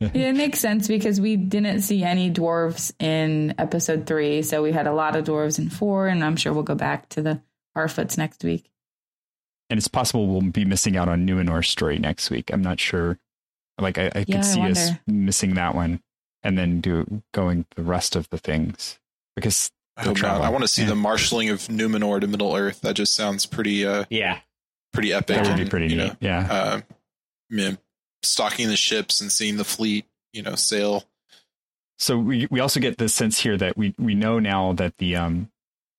Yeah, 0.00 0.28
it 0.28 0.36
makes 0.36 0.58
sense 0.58 0.88
because 0.88 1.20
we 1.22 1.36
didn't 1.36 1.80
see 1.80 2.02
any 2.04 2.30
dwarves 2.30 2.92
in 3.02 3.54
episode 3.58 4.06
three, 4.06 4.42
so 4.42 4.62
we 4.62 4.70
had 4.72 4.86
a 4.86 4.92
lot 4.92 5.16
of 5.16 5.24
dwarves 5.24 5.58
in 5.58 5.70
four, 5.70 6.06
and 6.06 6.22
I'm 6.22 6.36
sure 6.36 6.52
we'll 6.52 6.64
go 6.64 6.74
back 6.74 7.08
to 7.10 7.22
the 7.22 7.40
Harfoots 7.74 8.18
next 8.18 8.44
week. 8.44 8.70
And 9.70 9.78
it's 9.78 9.88
possible 9.88 10.26
we'll 10.26 10.42
be 10.50 10.64
missing 10.66 10.96
out 10.98 11.08
on 11.08 11.26
Numenor's 11.26 11.68
story 11.68 11.98
next 11.98 12.30
week. 12.30 12.52
I'm 12.52 12.62
not 12.62 12.78
sure. 12.78 13.18
Like 13.80 13.96
I, 13.96 14.10
I 14.14 14.24
Yeah, 14.26 14.36
I 14.38 14.40
could 14.40 14.44
see 14.44 14.60
us 14.60 14.90
missing 15.06 15.54
that 15.54 15.74
one, 15.74 16.00
and 16.42 16.58
then 16.58 16.80
do 16.82 17.22
going 17.32 17.64
the 17.74 17.82
rest 17.82 18.16
of 18.16 18.28
the 18.28 18.38
things 18.38 18.98
because 19.34 19.70
I 19.96 20.04
hope 20.04 20.20
not. 20.20 20.42
I 20.42 20.50
want 20.50 20.62
to 20.62 20.68
see 20.68 20.82
Yeah. 20.82 20.88
the 20.90 20.94
marshaling 20.94 21.48
of 21.48 21.60
Numenor 21.68 22.20
to 22.20 22.26
Middle 22.26 22.54
Earth. 22.54 22.82
That 22.82 22.96
just 22.96 23.14
sounds 23.14 23.46
pretty 23.46 23.86
uh 23.86 24.04
yeah. 24.10 24.40
Pretty 24.96 25.12
epic. 25.12 25.36
that 25.36 25.46
would 25.46 25.56
be 25.56 25.68
pretty 25.68 25.88
neat. 25.88 25.96
know, 25.96 26.16
yeah. 26.20 26.48
uh, 26.50 26.80
you 27.48 27.70
know, 27.70 27.76
stocking 28.22 28.68
the 28.68 28.76
ships 28.76 29.20
and 29.20 29.30
seeing 29.30 29.56
the 29.56 29.64
fleet, 29.64 30.06
you 30.32 30.42
know, 30.42 30.54
sail. 30.54 31.04
So 31.98 32.18
we 32.18 32.46
we 32.50 32.60
also 32.60 32.80
get 32.80 32.98
the 32.98 33.08
sense 33.08 33.40
here 33.40 33.56
that 33.56 33.76
we 33.76 33.94
we 33.98 34.14
know 34.14 34.38
now 34.38 34.72
that 34.74 34.98
the 34.98 35.16
um 35.16 35.50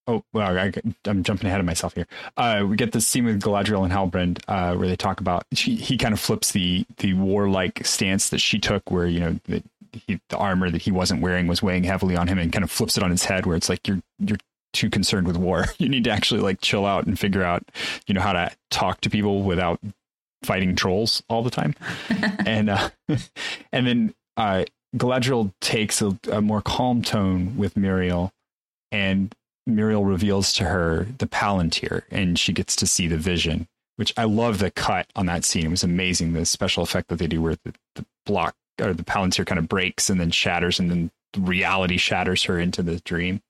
oh 0.05 0.23
well 0.33 0.57
I, 0.57 0.71
I'm 1.05 1.23
jumping 1.23 1.47
ahead 1.47 1.59
of 1.59 1.65
myself 1.65 1.95
here. 1.95 2.07
Uh, 2.35 2.65
we 2.67 2.75
get 2.75 2.91
this 2.91 3.07
scene 3.07 3.25
with 3.25 3.41
Galadriel 3.41 3.83
and 3.83 3.91
Halbrand 3.91 4.41
uh, 4.47 4.75
where 4.75 4.87
they 4.87 4.95
talk 4.95 5.19
about 5.19 5.45
she, 5.53 5.75
he 5.75 5.97
kind 5.97 6.13
of 6.13 6.19
flips 6.19 6.51
the 6.51 6.85
the 6.97 7.13
warlike 7.13 7.85
stance 7.85 8.29
that 8.29 8.39
she 8.39 8.59
took, 8.59 8.91
where 8.91 9.07
you 9.07 9.19
know 9.19 9.39
the 9.45 9.63
he, 9.91 10.19
the 10.29 10.37
armor 10.37 10.69
that 10.69 10.81
he 10.81 10.91
wasn't 10.91 11.21
wearing 11.21 11.47
was 11.47 11.63
weighing 11.63 11.83
heavily 11.83 12.15
on 12.15 12.27
him, 12.27 12.37
and 12.37 12.51
kind 12.53 12.63
of 12.63 12.71
flips 12.71 12.97
it 12.97 13.03
on 13.03 13.09
his 13.11 13.25
head, 13.25 13.45
where 13.45 13.55
it's 13.55 13.69
like 13.69 13.87
you're 13.87 14.01
you're 14.19 14.37
too 14.73 14.89
concerned 14.89 15.27
with 15.27 15.37
war. 15.37 15.65
You 15.77 15.89
need 15.89 16.03
to 16.05 16.11
actually 16.11 16.41
like 16.41 16.61
chill 16.61 16.85
out 16.85 17.05
and 17.05 17.17
figure 17.19 17.43
out 17.43 17.63
you 18.07 18.13
know 18.13 18.21
how 18.21 18.33
to 18.33 18.51
talk 18.71 19.01
to 19.01 19.09
people 19.09 19.43
without 19.43 19.79
fighting 20.43 20.75
trolls 20.75 21.23
all 21.29 21.41
the 21.41 21.49
time 21.49 21.73
and 22.45 22.69
uh, 22.69 22.89
and 23.71 23.87
then 23.87 24.13
uh, 24.37 24.65
Galadriel 24.95 25.51
takes 25.59 26.01
a, 26.01 26.17
a 26.31 26.41
more 26.41 26.61
calm 26.61 27.01
tone 27.01 27.57
with 27.57 27.75
Míriel, 27.75 28.31
and 28.91 29.33
Míriel 29.67 30.07
reveals 30.07 30.53
to 30.53 30.65
her 30.65 31.07
the 31.17 31.27
Palantir, 31.27 32.03
and 32.09 32.39
she 32.39 32.53
gets 32.53 32.75
to 32.77 32.87
see 32.87 33.07
the 33.07 33.17
vision. 33.17 33.67
Which 33.97 34.13
I 34.15 34.25
love 34.25 34.59
the 34.59 34.69
cut 34.69 35.07
on 35.15 35.25
that 35.25 35.43
scene. 35.43 35.65
It 35.65 35.69
was 35.69 35.83
amazing 35.83 36.33
the 36.33 36.45
special 36.45 36.83
effect 36.83 37.07
that 37.07 37.17
they 37.17 37.25
do, 37.25 37.41
where 37.41 37.55
the, 37.63 37.73
the 37.95 38.05
block 38.27 38.55
or 38.79 38.93
the 38.93 39.03
Palantir 39.03 39.43
kind 39.43 39.57
of 39.57 39.67
breaks 39.67 40.07
and 40.09 40.21
then 40.21 40.29
shatters, 40.29 40.79
and 40.79 40.91
then 40.91 41.11
reality 41.35 41.97
shatters 41.97 42.43
her 42.43 42.59
into 42.59 42.83
the 42.83 42.99
dream. 42.99 43.41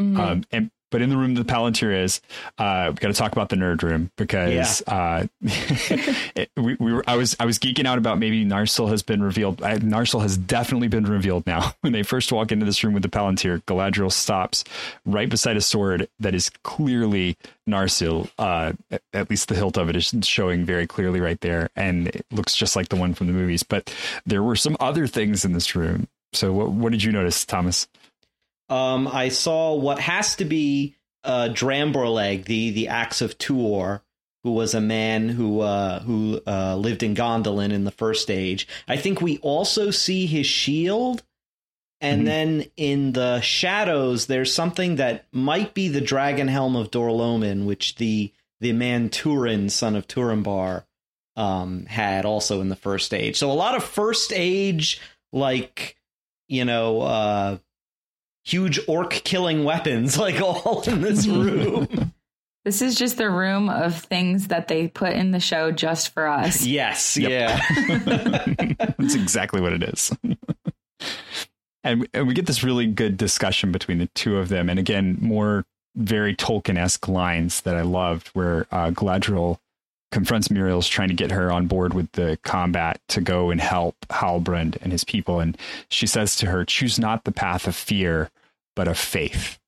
Mhm. 0.00 0.18
Um, 0.18 0.44
and 0.52 0.70
but 0.90 1.02
in 1.02 1.10
the 1.10 1.18
room 1.18 1.34
the 1.34 1.44
Palantir 1.44 2.04
is, 2.04 2.22
uh, 2.56 2.86
we 2.88 2.94
got 2.94 3.08
to 3.08 3.12
talk 3.14 3.32
about 3.32 3.50
the 3.50 3.56
nerd 3.56 3.82
room 3.82 4.10
because 4.16 4.82
uh, 4.86 5.26
it, 5.42 6.50
we, 6.56 6.76
we 6.80 6.92
were. 6.94 7.04
I 7.06 7.16
was 7.16 7.36
I 7.38 7.44
was 7.44 7.58
geeking 7.58 7.84
out 7.84 7.98
about 7.98 8.18
maybe 8.18 8.44
Narsil 8.44 8.88
has 8.88 9.02
been 9.02 9.22
revealed. 9.22 9.62
I, 9.62 9.76
Narsil 9.78 10.22
has 10.22 10.38
definitely 10.38 10.88
been 10.88 11.04
revealed 11.04 11.46
now. 11.46 11.72
When 11.82 11.92
they 11.92 12.02
first 12.02 12.32
walk 12.32 12.52
into 12.52 12.64
this 12.66 12.82
room 12.82 12.94
with 12.94 13.02
the 13.02 13.08
Palantir, 13.08 13.62
Galadriel 13.64 14.10
stops 14.10 14.64
right 15.04 15.28
beside 15.28 15.56
a 15.56 15.60
sword 15.60 16.08
that 16.20 16.34
is 16.34 16.50
clearly 16.64 17.36
Narsil. 17.68 18.30
Uh, 18.38 18.72
at, 18.90 19.02
at 19.12 19.30
least 19.30 19.48
the 19.48 19.54
hilt 19.54 19.76
of 19.76 19.88
it 19.90 19.96
is 19.96 20.12
showing 20.22 20.64
very 20.64 20.86
clearly 20.86 21.20
right 21.20 21.40
there, 21.40 21.68
and 21.76 22.08
it 22.08 22.24
looks 22.30 22.56
just 22.56 22.76
like 22.76 22.88
the 22.88 22.96
one 22.96 23.12
from 23.14 23.26
the 23.26 23.32
movies. 23.32 23.62
But 23.62 23.94
there 24.24 24.42
were 24.42 24.56
some 24.56 24.76
other 24.80 25.06
things 25.06 25.44
in 25.44 25.52
this 25.52 25.74
room. 25.76 26.08
So 26.32 26.52
what 26.52 26.70
what 26.70 26.92
did 26.92 27.04
you 27.04 27.12
notice, 27.12 27.44
Thomas? 27.44 27.86
Um, 28.68 29.08
I 29.08 29.28
saw 29.30 29.74
what 29.74 29.98
has 30.00 30.36
to 30.36 30.44
be 30.44 30.94
uh, 31.24 31.48
Dramborleg, 31.52 32.44
the 32.44 32.70
the 32.70 32.88
axe 32.88 33.20
of 33.22 33.38
Tuor, 33.38 34.02
who 34.44 34.52
was 34.52 34.74
a 34.74 34.80
man 34.80 35.28
who 35.28 35.60
uh, 35.60 36.00
who 36.00 36.40
uh, 36.46 36.76
lived 36.76 37.02
in 37.02 37.14
Gondolin 37.14 37.72
in 37.72 37.84
the 37.84 37.90
first 37.90 38.30
age. 38.30 38.68
I 38.86 38.96
think 38.96 39.20
we 39.20 39.38
also 39.38 39.90
see 39.90 40.26
his 40.26 40.46
shield, 40.46 41.22
and 42.00 42.22
Mhm. 42.22 42.26
then 42.26 42.64
in 42.76 43.12
the 43.12 43.40
shadows, 43.40 44.26
there's 44.26 44.54
something 44.54 44.96
that 44.96 45.26
might 45.32 45.74
be 45.74 45.88
the 45.88 46.00
dragon 46.00 46.48
helm 46.48 46.76
of 46.76 46.90
Dorlomin, 46.90 47.64
which 47.64 47.96
the 47.96 48.32
the 48.60 48.72
man 48.72 49.08
Turin, 49.08 49.70
son 49.70 49.94
of 49.96 50.06
Turambar, 50.08 50.84
um, 51.36 51.86
had 51.86 52.24
also 52.24 52.60
in 52.60 52.68
the 52.68 52.76
first 52.76 53.14
age. 53.14 53.36
So 53.36 53.50
a 53.50 53.54
lot 53.54 53.76
of 53.76 53.82
first 53.84 54.32
age, 54.34 55.00
like 55.32 55.96
you 56.48 56.64
know. 56.64 57.00
Uh, 57.00 57.58
huge 58.48 58.80
orc 58.88 59.10
killing 59.10 59.64
weapons 59.64 60.18
like 60.24 60.40
all 60.40 60.82
in 60.86 61.00
this 61.02 61.26
room. 61.26 62.12
This 62.64 62.82
is 62.82 62.96
just 62.96 63.16
the 63.16 63.30
room 63.30 63.70
of 63.70 63.96
things 63.98 64.48
that 64.48 64.68
they 64.68 64.88
put 64.88 65.12
in 65.14 65.30
the 65.30 65.40
show 65.40 65.70
just 65.72 66.12
for 66.12 66.26
us. 66.26 66.66
yes, 66.66 67.16
Yep. 67.16 67.30
yeah. 67.30 68.44
That's 68.98 69.14
exactly 69.14 69.62
what 69.62 69.72
it 69.72 69.82
is. 69.84 70.12
and, 71.82 72.00
we- 72.00 72.08
and 72.12 72.26
we 72.28 72.34
get 72.34 72.44
this 72.46 72.62
really 72.62 72.86
good 72.86 73.16
discussion 73.16 73.72
between 73.72 73.98
the 73.98 74.08
two 74.14 74.36
of 74.36 74.50
them. 74.50 74.68
And 74.68 74.78
again, 74.78 75.16
more 75.20 75.64
very 75.96 76.34
Tolkien 76.36 76.76
esque 76.76 77.08
lines 77.08 77.62
that 77.62 77.74
I 77.74 77.82
loved 77.82 78.28
where 78.28 78.66
uh, 78.70 78.90
Galadriel 78.90 79.58
confronts 80.12 80.48
Míriel's 80.48 80.88
trying 80.88 81.08
to 81.08 81.14
get 81.14 81.30
her 81.30 81.50
on 81.50 81.68
board 81.68 81.94
with 81.94 82.12
the 82.12 82.38
combat 82.44 83.00
to 83.08 83.22
go 83.22 83.50
and 83.50 83.60
help 83.62 83.96
Halbrand 84.10 84.76
and 84.82 84.92
his 84.92 85.04
people. 85.04 85.40
And 85.40 85.56
she 85.88 86.06
says 86.06 86.36
to 86.36 86.46
her, 86.46 86.66
choose 86.66 86.98
not 86.98 87.24
the 87.24 87.32
path 87.32 87.66
of 87.66 87.74
fear, 87.74 88.30
but 88.78 88.86
of 88.86 88.96
faith. 88.96 89.58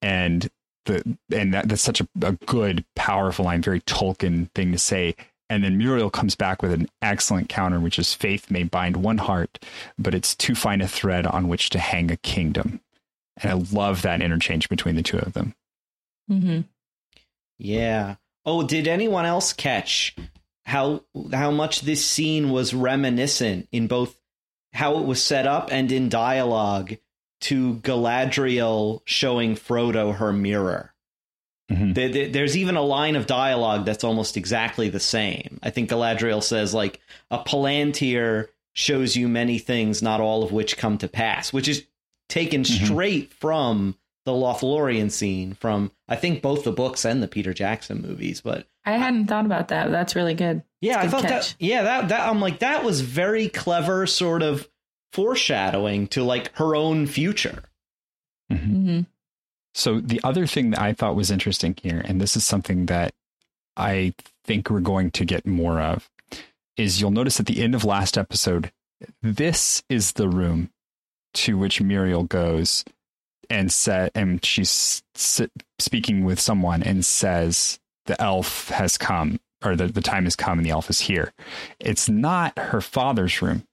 And 0.00 0.48
the 0.86 1.18
and 1.30 1.52
that, 1.52 1.68
that's 1.68 1.82
such 1.82 2.00
a, 2.00 2.08
a 2.22 2.32
good, 2.32 2.82
powerful 2.96 3.44
line, 3.44 3.60
very 3.60 3.82
Tolkien 3.82 4.50
thing 4.54 4.72
to 4.72 4.78
say. 4.78 5.14
And 5.50 5.62
then 5.62 5.78
Míriel 5.78 6.10
comes 6.10 6.34
back 6.34 6.62
with 6.62 6.72
an 6.72 6.88
excellent 7.02 7.50
counter, 7.50 7.78
which 7.78 7.98
is 7.98 8.14
faith 8.14 8.50
may 8.50 8.62
bind 8.62 8.96
one 8.96 9.18
heart, 9.18 9.62
but 9.98 10.14
it's 10.14 10.34
too 10.34 10.54
fine 10.54 10.80
a 10.80 10.88
thread 10.88 11.26
on 11.26 11.46
which 11.46 11.68
to 11.70 11.78
hang 11.78 12.10
a 12.10 12.16
kingdom. 12.16 12.80
And 13.36 13.52
I 13.52 13.54
love 13.76 14.00
that 14.00 14.22
interchange 14.22 14.70
between 14.70 14.96
the 14.96 15.02
two 15.02 15.18
of 15.18 15.34
them. 15.34 15.54
Mm-hmm. 16.30 16.60
yeah. 17.58 18.16
Oh, 18.46 18.66
did 18.66 18.88
anyone 18.88 19.26
else 19.26 19.52
catch 19.52 20.16
how 20.64 21.04
how 21.34 21.50
much 21.50 21.82
this 21.82 22.04
scene 22.04 22.48
was 22.48 22.72
reminiscent 22.72 23.68
in 23.72 23.88
both 23.88 24.18
how 24.72 24.98
it 24.98 25.04
was 25.04 25.22
set 25.22 25.46
up 25.46 25.68
and 25.70 25.92
in 25.92 26.08
dialogue 26.08 26.96
to 27.44 27.74
Galadriel 27.82 29.00
showing 29.04 29.54
Frodo 29.56 30.14
her 30.16 30.32
mirror? 30.32 30.92
Mhm. 31.70 31.94
There- 31.94 32.08
there- 32.10 32.28
There's 32.28 32.56
even 32.56 32.76
a 32.76 32.82
line 32.82 33.16
of 33.16 33.26
dialogue 33.26 33.86
that's 33.86 34.04
almost 34.04 34.36
exactly 34.36 34.88
the 34.90 35.00
same. 35.00 35.58
I 35.62 35.70
think 35.70 35.88
Galadriel 35.90 36.42
says 36.42 36.74
like 36.74 37.00
a 37.30 37.38
palantir 37.38 38.48
shows 38.74 39.16
you 39.16 39.28
many 39.28 39.58
things, 39.58 40.02
not 40.02 40.20
all 40.20 40.42
of 40.42 40.52
which 40.52 40.76
come 40.76 40.98
to 40.98 41.08
pass, 41.08 41.52
which 41.52 41.68
is 41.68 41.86
taken 42.28 42.62
Mhm. 42.62 42.84
straight 42.84 43.32
from 43.32 43.96
the 44.26 44.32
Lothlorien 44.32 45.10
scene 45.10 45.54
from 45.54 45.90
I 46.08 46.16
think 46.16 46.42
both 46.42 46.64
the 46.64 46.72
books 46.72 47.04
and 47.04 47.22
the 47.22 47.28
Peter 47.28 47.54
Jackson 47.54 48.00
movies. 48.02 48.40
But 48.42 48.66
I 48.84 48.92
hadn't 48.92 49.26
thought 49.26 49.46
about 49.46 49.68
that. 49.68 49.90
That's 49.90 50.14
really 50.16 50.34
good. 50.34 50.62
yeah, 50.82 50.98
I 51.00 51.08
thought 51.08 51.22
catch. 51.22 51.50
that 51.50 51.54
yeah 51.58 51.82
that 51.82 52.08
that 52.08 52.28
I'm 52.28 52.40
like 52.40 52.58
that 52.60 52.84
was 52.84 53.00
very 53.00 53.48
clever 53.48 54.06
sort 54.06 54.42
of 54.42 54.68
foreshadowing 55.14 56.08
to 56.08 56.24
like 56.24 56.52
her 56.56 56.74
own 56.74 57.06
future. 57.06 57.62
hmm 58.50 59.02
So 59.72 60.00
the 60.00 60.20
other 60.24 60.44
thing 60.44 60.70
that 60.70 60.80
I 60.80 60.92
thought 60.92 61.14
was 61.14 61.30
interesting 61.30 61.76
here, 61.80 62.02
and 62.04 62.20
this 62.20 62.36
is 62.36 62.44
something 62.44 62.86
that 62.86 63.14
I 63.76 64.14
think 64.44 64.68
we're 64.70 64.80
going 64.80 65.12
to 65.12 65.24
get 65.24 65.46
more 65.46 65.80
of, 65.80 66.10
is 66.76 67.00
you'll 67.00 67.12
notice 67.12 67.38
at 67.38 67.46
the 67.46 67.62
end 67.62 67.76
of 67.76 67.84
last 67.84 68.18
episode, 68.18 68.72
this 69.22 69.84
is 69.88 70.12
the 70.12 70.28
room 70.28 70.70
to 71.34 71.56
which 71.56 71.80
Míriel 71.80 72.28
goes 72.28 72.84
and 73.48 73.70
said, 73.70 74.10
and 74.16 74.44
she's 74.44 75.04
sit, 75.14 75.52
speaking 75.78 76.24
with 76.24 76.40
someone 76.40 76.82
and 76.82 77.04
says, 77.04 77.78
"The 78.06 78.20
elf 78.20 78.68
has 78.70 78.98
come, 78.98 79.38
or 79.64 79.76
the, 79.76 79.86
the 79.86 80.00
time 80.00 80.24
has 80.24 80.34
come, 80.34 80.58
and 80.58 80.66
the 80.66 80.70
elf 80.70 80.90
is 80.90 81.00
here." 81.00 81.32
It's 81.78 82.08
not 82.08 82.58
her 82.58 82.80
father's 82.80 83.42
room 83.42 83.64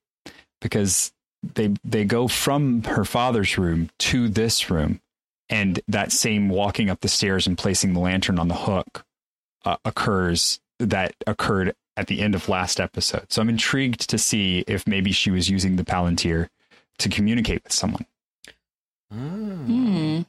because 0.59 1.13
they 1.43 1.73
they 1.83 2.05
go 2.05 2.27
from 2.27 2.83
her 2.83 3.05
father's 3.05 3.57
room 3.57 3.89
to 3.97 4.29
this 4.29 4.69
room 4.69 5.01
and 5.49 5.81
that 5.87 6.11
same 6.11 6.49
walking 6.49 6.89
up 6.89 7.01
the 7.01 7.07
stairs 7.07 7.47
and 7.47 7.57
placing 7.57 7.93
the 7.93 7.99
lantern 7.99 8.39
on 8.39 8.47
the 8.47 8.55
hook 8.55 9.05
uh, 9.65 9.77
occurs 9.83 10.59
that 10.79 11.13
occurred 11.27 11.75
at 11.97 12.07
the 12.07 12.21
end 12.21 12.35
of 12.35 12.49
last 12.49 12.79
episode. 12.79 13.31
So 13.31 13.41
I'm 13.41 13.49
intrigued 13.49 14.09
to 14.09 14.17
see 14.17 14.63
if 14.67 14.87
maybe 14.87 15.11
she 15.11 15.29
was 15.29 15.49
using 15.49 15.75
the 15.75 15.83
Palantir 15.83 16.47
to 16.99 17.09
communicate 17.09 17.63
with 17.63 17.73
someone. 17.73 18.05
Hmm. 19.11 20.21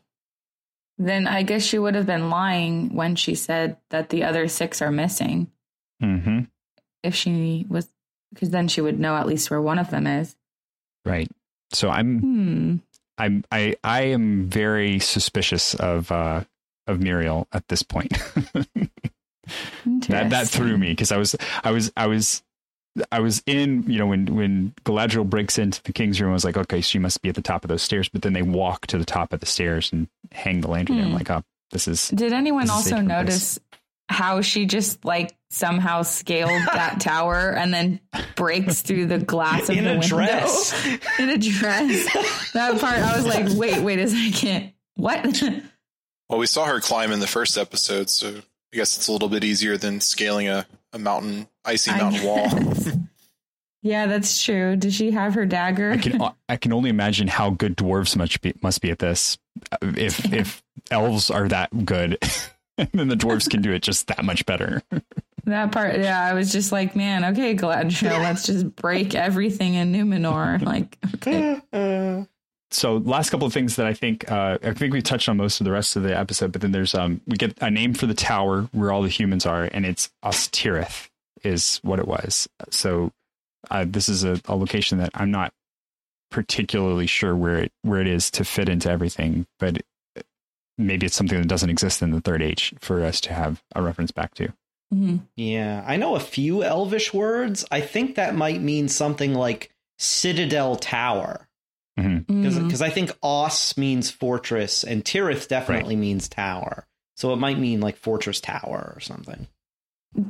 Then 0.99 1.27
I 1.27 1.43
guess 1.43 1.63
she 1.63 1.79
would 1.79 1.95
have 1.95 2.07
been 2.07 2.31
lying 2.31 2.95
when 2.95 3.17
she 3.17 3.35
said 3.35 3.77
that 3.91 4.11
the 4.11 4.25
other 4.25 4.49
six 4.49 4.83
are 4.83 4.91
missing. 4.91 5.51
Mm-hmm. 6.03 6.41
If 7.03 7.15
she 7.15 7.65
was, 7.69 7.89
because 8.33 8.51
then 8.51 8.69
she 8.69 8.81
would 8.81 9.01
know 9.01 9.17
at 9.17 9.27
least 9.27 9.51
where 9.51 9.61
one 9.61 9.79
of 9.79 9.91
them 9.91 10.07
is. 10.07 10.37
Right. 11.05 11.31
So 11.73 11.89
I'm 11.91 12.19
Hmm. 12.21 12.77
I'm 13.19 13.45
I 13.53 13.77
I 13.85 14.03
am 14.03 14.49
very 14.49 14.99
suspicious 14.99 15.75
of 15.75 16.11
uh 16.13 16.45
of 16.87 16.99
Míriel 16.99 17.47
at 17.53 17.67
this 17.69 17.83
point. 17.83 18.13
that 20.09 20.31
that 20.31 20.49
threw 20.49 20.79
me 20.79 20.91
because 20.91 21.13
I 21.13 21.17
was 21.17 21.35
I 21.65 21.71
was 21.73 21.93
I 21.97 22.07
was 22.07 22.43
I 23.11 23.21
was 23.21 23.43
in 23.47 23.85
you 23.91 23.99
know 23.99 24.07
when 24.07 24.27
when 24.35 24.75
Galadriel 24.85 25.29
breaks 25.29 25.59
into 25.59 25.83
the 25.83 25.93
king's 25.93 26.21
room 26.21 26.31
I 26.31 26.35
was 26.35 26.45
like 26.45 26.57
okay 26.57 26.81
she 26.81 26.99
must 26.99 27.23
be 27.23 27.29
at 27.29 27.35
the 27.35 27.43
top 27.43 27.65
of 27.65 27.69
those 27.69 27.83
stairs 27.83 28.09
but 28.09 28.23
then 28.23 28.33
they 28.33 28.43
walk 28.43 28.87
to 28.89 28.99
the 28.99 29.05
top 29.05 29.33
of 29.33 29.41
the 29.41 29.47
stairs 29.47 29.93
and 29.93 30.09
hang 30.31 30.61
the 30.61 30.69
lantern 30.69 30.97
there. 30.97 31.05
I'm 31.05 31.11
Hmm. 31.13 31.17
like 31.17 31.31
oh 31.31 31.43
this 31.71 31.89
is 31.89 32.09
Did 32.09 32.33
anyone 32.33 32.67
This 32.67 32.87
is 32.87 32.93
a 32.93 32.95
also 32.97 33.05
notice 33.07 33.59
place. 33.59 33.81
Notice 34.09 34.21
how 34.21 34.41
she 34.41 34.67
just 34.67 35.05
like 35.05 35.35
somehow 35.51 36.03
scaled 36.03 36.51
that 36.73 37.01
tower 37.01 37.51
and 37.51 37.73
then 37.73 38.01
breaks 38.37 38.81
through 38.83 39.07
the 39.07 39.19
glass 39.19 39.69
of 39.69 39.77
In 39.77 39.85
the 39.85 39.91
a 39.91 39.93
window 39.95 40.09
dress. 40.09 40.87
in 41.19 41.29
a 41.29 41.39
dress? 41.39 42.53
That 42.53 42.81
part, 42.81 42.99
I 42.99 43.17
was 43.17 43.27
like, 43.27 43.47
wait, 43.59 43.83
wait 43.83 43.99
a 43.99 44.09
second, 44.09 44.73
what? 44.97 45.43
Well, 46.29 46.39
we 46.39 46.47
saw 46.47 46.65
her 46.65 46.81
climb 46.81 47.13
in 47.13 47.21
the 47.21 47.27
first 47.27 47.59
episode, 47.59 48.09
so 48.09 48.29
I 48.29 48.77
guess 48.77 48.97
it's 48.97 49.09
a 49.09 49.13
little 49.13 49.29
bit 49.29 49.45
easier 49.45 49.77
than 49.77 50.01
scaling 50.01 50.49
a, 50.49 50.67
a 50.95 50.99
mountain, 50.99 51.47
icy 51.63 51.91
mountain 51.91 52.25
wall. 52.25 52.49
Yeah, 53.83 54.07
that's 54.07 54.43
true. 54.43 54.77
Does 54.77 54.95
she 54.95 55.11
have 55.11 55.35
her 55.35 55.45
dagger? 55.45 55.93
I 55.93 55.99
can 55.99 56.23
I 56.49 56.57
can 56.57 56.73
only 56.73 56.89
imagine 56.89 57.29
how 57.29 57.51
good 57.51 57.77
dwarves 57.77 58.17
must 58.17 58.41
be 58.41 58.55
must 58.63 58.81
be 58.81 58.91
at 58.91 59.01
this 59.01 59.37
if 59.83 60.33
if 60.33 60.63
elves 60.91 61.31
are 61.31 61.49
that 61.49 61.85
good 61.85 62.17
and 62.79 62.91
then 62.93 63.09
the 63.09 63.17
dwarves 63.17 63.49
can 63.49 63.63
do 63.63 63.73
it 63.73 63.83
just 63.83 64.07
that 64.09 64.25
much 64.25 64.47
better. 64.47 64.83
That 65.45 65.73
part, 65.73 65.99
yeah, 65.99 66.25
I 66.25 66.35
was 66.35 66.53
just 66.53 66.71
like, 66.71 66.95
man, 66.95 67.25
okay, 67.25 67.57
Galadriel, 67.57 68.23
let's 68.23 68.47
just 68.47 68.77
break 68.77 69.17
everything 69.17 69.75
in 69.75 69.93
Numenor. 69.93 70.63
Like, 70.73 70.97
okay. 71.17 71.61
so 72.71 72.99
last 72.99 73.31
couple 73.31 73.49
of 73.49 73.53
things 73.53 73.75
that 73.75 73.87
I 73.87 73.93
think 73.93 74.31
uh, 74.31 74.59
I 74.63 74.73
think 74.73 74.93
we 74.93 75.03
touched 75.03 75.29
on 75.29 75.37
most 75.37 75.61
of 75.61 75.65
the 75.65 75.73
rest 75.73 75.97
of 75.97 76.05
the 76.05 76.17
episode, 76.17 76.53
but 76.53 76.61
then 76.61 76.71
there's 76.71 76.95
um 76.95 77.21
we 77.27 77.37
get 77.37 77.59
a 77.61 77.73
name 77.73 77.93
for 77.93 78.07
the 78.07 78.15
tower 78.15 78.69
where 78.71 78.93
all 78.93 79.03
the 79.03 79.09
humans 79.09 79.45
are, 79.45 79.65
and 79.65 79.85
it's 79.85 80.11
Ostirith 80.25 81.09
is 81.43 81.81
what 81.83 81.99
it 81.99 82.07
was. 82.07 82.49
So 82.71 83.11
uh, 83.69 83.85
this 83.89 84.09
is 84.09 84.23
a, 84.23 84.41
a 84.45 84.55
location 84.55 84.99
that 84.99 85.11
I'm 85.15 85.33
not 85.33 85.53
particularly 86.31 87.07
sure 87.07 87.35
where 87.35 87.59
it 87.59 87.73
where 87.83 88.01
it 88.01 88.07
is 88.07 88.31
to 88.33 88.45
fit 88.45 88.69
into 88.69 88.91
everything, 88.91 89.47
but 89.59 89.83
maybe 90.79 91.07
it's 91.07 91.17
something 91.17 91.39
that 91.41 91.49
doesn't 91.49 91.71
exist 91.71 92.03
in 92.03 92.11
the 92.11 92.21
third 92.21 92.43
age 92.43 92.75
for 92.81 93.03
us 93.05 93.21
to 93.23 93.33
have 93.33 93.63
a 93.75 93.83
reference 93.83 94.11
back 94.11 94.35
to. 94.35 94.53
Mhm. 94.93 95.21
Yeah, 95.37 95.85
I 95.87 95.97
know 95.97 96.17
a 96.17 96.21
few 96.21 96.63
Elvish 96.63 97.15
words. 97.15 97.65
I 97.71 97.81
think 97.81 98.17
that 98.17 98.35
might 98.35 98.61
mean 98.61 98.89
something 98.89 99.35
like 99.35 99.71
Citadel 99.99 100.77
Tower. 100.77 101.49
Mhm. 102.01 102.27
because 102.27 102.81
Mhm. 102.81 102.87
I 102.87 102.89
think 102.89 103.11
Os 103.23 103.77
means 103.77 104.11
fortress 104.11 104.83
and 104.83 105.05
Tirith 105.05 105.47
definitely 105.47 105.95
means 105.95 106.27
tower. 106.27 106.87
So 107.17 107.35
it 107.35 107.37
might 107.37 107.59
mean 107.59 107.81
like 107.81 107.99
fortress 107.99 108.41
tower 108.41 108.95
or 108.97 109.01
something. 109.01 109.47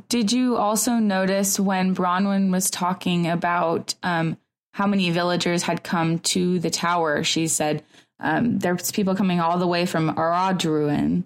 Did 0.09 0.33
you 0.33 0.57
also 0.57 0.93
notice 0.95 1.57
when 1.59 1.95
Bronwyn 1.95 2.51
was 2.51 2.69
talking 2.69 3.27
about 3.29 3.95
um, 4.03 4.37
how 4.73 4.87
many 4.87 5.09
villagers 5.11 5.63
had 5.63 5.83
come 5.83 6.19
to 6.19 6.59
the 6.59 6.69
tower? 6.69 7.23
She 7.23 7.47
said 7.47 7.81
um, 8.23 8.57
there's 8.59 8.91
people 8.91 9.15
coming 9.15 9.39
all 9.39 9.59
the 9.59 9.67
way 9.67 9.85
from 9.85 10.15
Aradruin, 10.15 11.23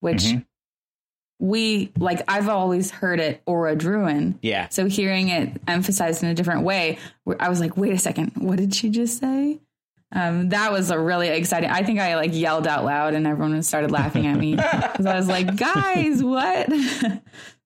which 0.00 0.22
Mhm. 0.24 0.44
we 1.38 1.92
like. 1.98 2.22
I've 2.28 2.48
always 2.48 2.90
heard 2.90 3.20
it 3.20 3.42
Orodruin. 3.46 4.36
Yeah. 4.42 4.68
So 4.70 4.86
hearing 4.86 5.28
it 5.28 5.60
emphasized 5.68 6.22
in 6.22 6.28
a 6.30 6.34
different 6.34 6.62
way, 6.62 6.98
I 7.40 7.48
was 7.50 7.60
like, 7.60 7.76
wait 7.76 7.92
a 7.92 7.98
second, 7.98 8.32
what 8.36 8.56
did 8.56 8.74
she 8.74 8.88
just 8.88 9.18
say? 9.20 9.60
Um, 10.12 10.50
that 10.50 10.70
was 10.72 10.90
a 10.90 10.98
really 10.98 11.28
exciting. 11.28 11.68
I 11.68 11.82
think 11.82 11.98
I 11.98 12.14
like 12.16 12.30
yelled 12.32 12.66
out 12.68 12.84
loud 12.84 13.14
and 13.14 13.26
everyone 13.26 13.60
started 13.64 13.90
laughing 13.90 14.26
at 14.28 14.38
me 14.38 14.54
because 14.56 15.04
I 15.04 15.16
was 15.16 15.26
like, 15.28 15.56
guys, 15.56 16.22
what? 16.22 16.68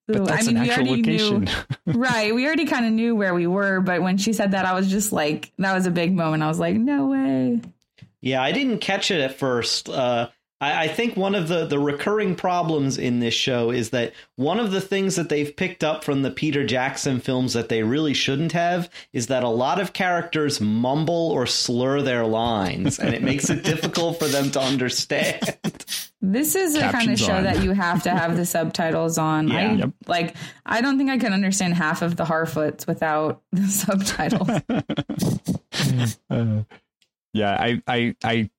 That's 0.08 0.48
I 0.48 0.50
mean, 0.50 0.56
an 0.56 0.62
we 0.64 0.70
already 0.72 0.90
location. 0.96 1.46
knew, 1.86 1.92
right? 2.00 2.34
We 2.34 2.44
already 2.46 2.64
kind 2.64 2.84
of 2.86 2.92
knew 2.92 3.14
where 3.14 3.32
we 3.34 3.46
were, 3.46 3.80
but 3.80 4.02
when 4.02 4.16
she 4.18 4.32
said 4.32 4.52
that, 4.52 4.64
I 4.64 4.72
was 4.74 4.90
just 4.90 5.12
like, 5.12 5.52
that 5.58 5.72
was 5.72 5.86
a 5.86 5.90
big 5.92 6.12
moment. 6.12 6.42
I 6.42 6.48
was 6.48 6.58
like, 6.58 6.74
no 6.74 7.06
way. 7.06 7.60
Yeah, 8.20 8.42
I 8.42 8.52
didn't 8.52 8.78
catch 8.78 9.10
it 9.10 9.20
at 9.20 9.38
first. 9.38 9.88
Uh, 9.88 10.28
I, 10.60 10.84
I 10.84 10.88
think 10.88 11.16
one 11.16 11.34
of 11.34 11.48
the, 11.48 11.66
the 11.66 11.78
recurring 11.78 12.34
problems 12.36 12.98
in 12.98 13.20
this 13.20 13.34
show 13.34 13.70
is 13.70 13.90
that 13.90 14.12
one 14.36 14.60
of 14.60 14.72
the 14.72 14.80
things 14.80 15.16
that 15.16 15.28
they've 15.28 15.54
picked 15.54 15.82
up 15.82 16.04
from 16.04 16.22
the 16.22 16.30
Peter 16.30 16.64
Jackson 16.64 17.20
films 17.20 17.54
that 17.54 17.68
they 17.68 17.82
really 17.82 18.14
shouldn't 18.14 18.52
have 18.52 18.90
is 19.12 19.28
that 19.28 19.42
a 19.42 19.48
lot 19.48 19.80
of 19.80 19.92
characters 19.92 20.60
mumble 20.60 21.30
or 21.30 21.46
slur 21.46 22.02
their 22.02 22.26
lines, 22.26 22.98
and 22.98 23.14
it 23.14 23.22
makes 23.22 23.48
it 23.48 23.64
difficult 23.64 24.18
for 24.18 24.28
them 24.28 24.50
to 24.50 24.60
understand. 24.60 25.40
This 26.22 26.54
is 26.54 26.74
the 26.74 26.80
kind 26.80 27.10
of 27.10 27.18
show 27.18 27.32
on. 27.36 27.44
that 27.44 27.62
you 27.64 27.70
have 27.72 28.02
to 28.02 28.10
have 28.10 28.36
the 28.36 28.44
subtitles 28.44 29.16
on. 29.16 29.48
Yeah. 29.48 29.56
I, 29.56 29.70
Yep. 29.80 29.90
Like, 30.06 30.36
I 30.66 30.82
don't 30.82 30.98
think 30.98 31.08
I 31.08 31.16
can 31.16 31.32
understand 31.32 31.74
half 31.74 32.02
of 32.02 32.16
the 32.16 32.24
Harfoots 32.24 32.86
without 32.86 33.42
the 33.52 33.66
subtitles. 33.66 34.50
Uh, 36.28 36.62
yeah, 37.32 37.52
I, 37.52 37.82
I, 37.86 38.16
I, 38.24 38.50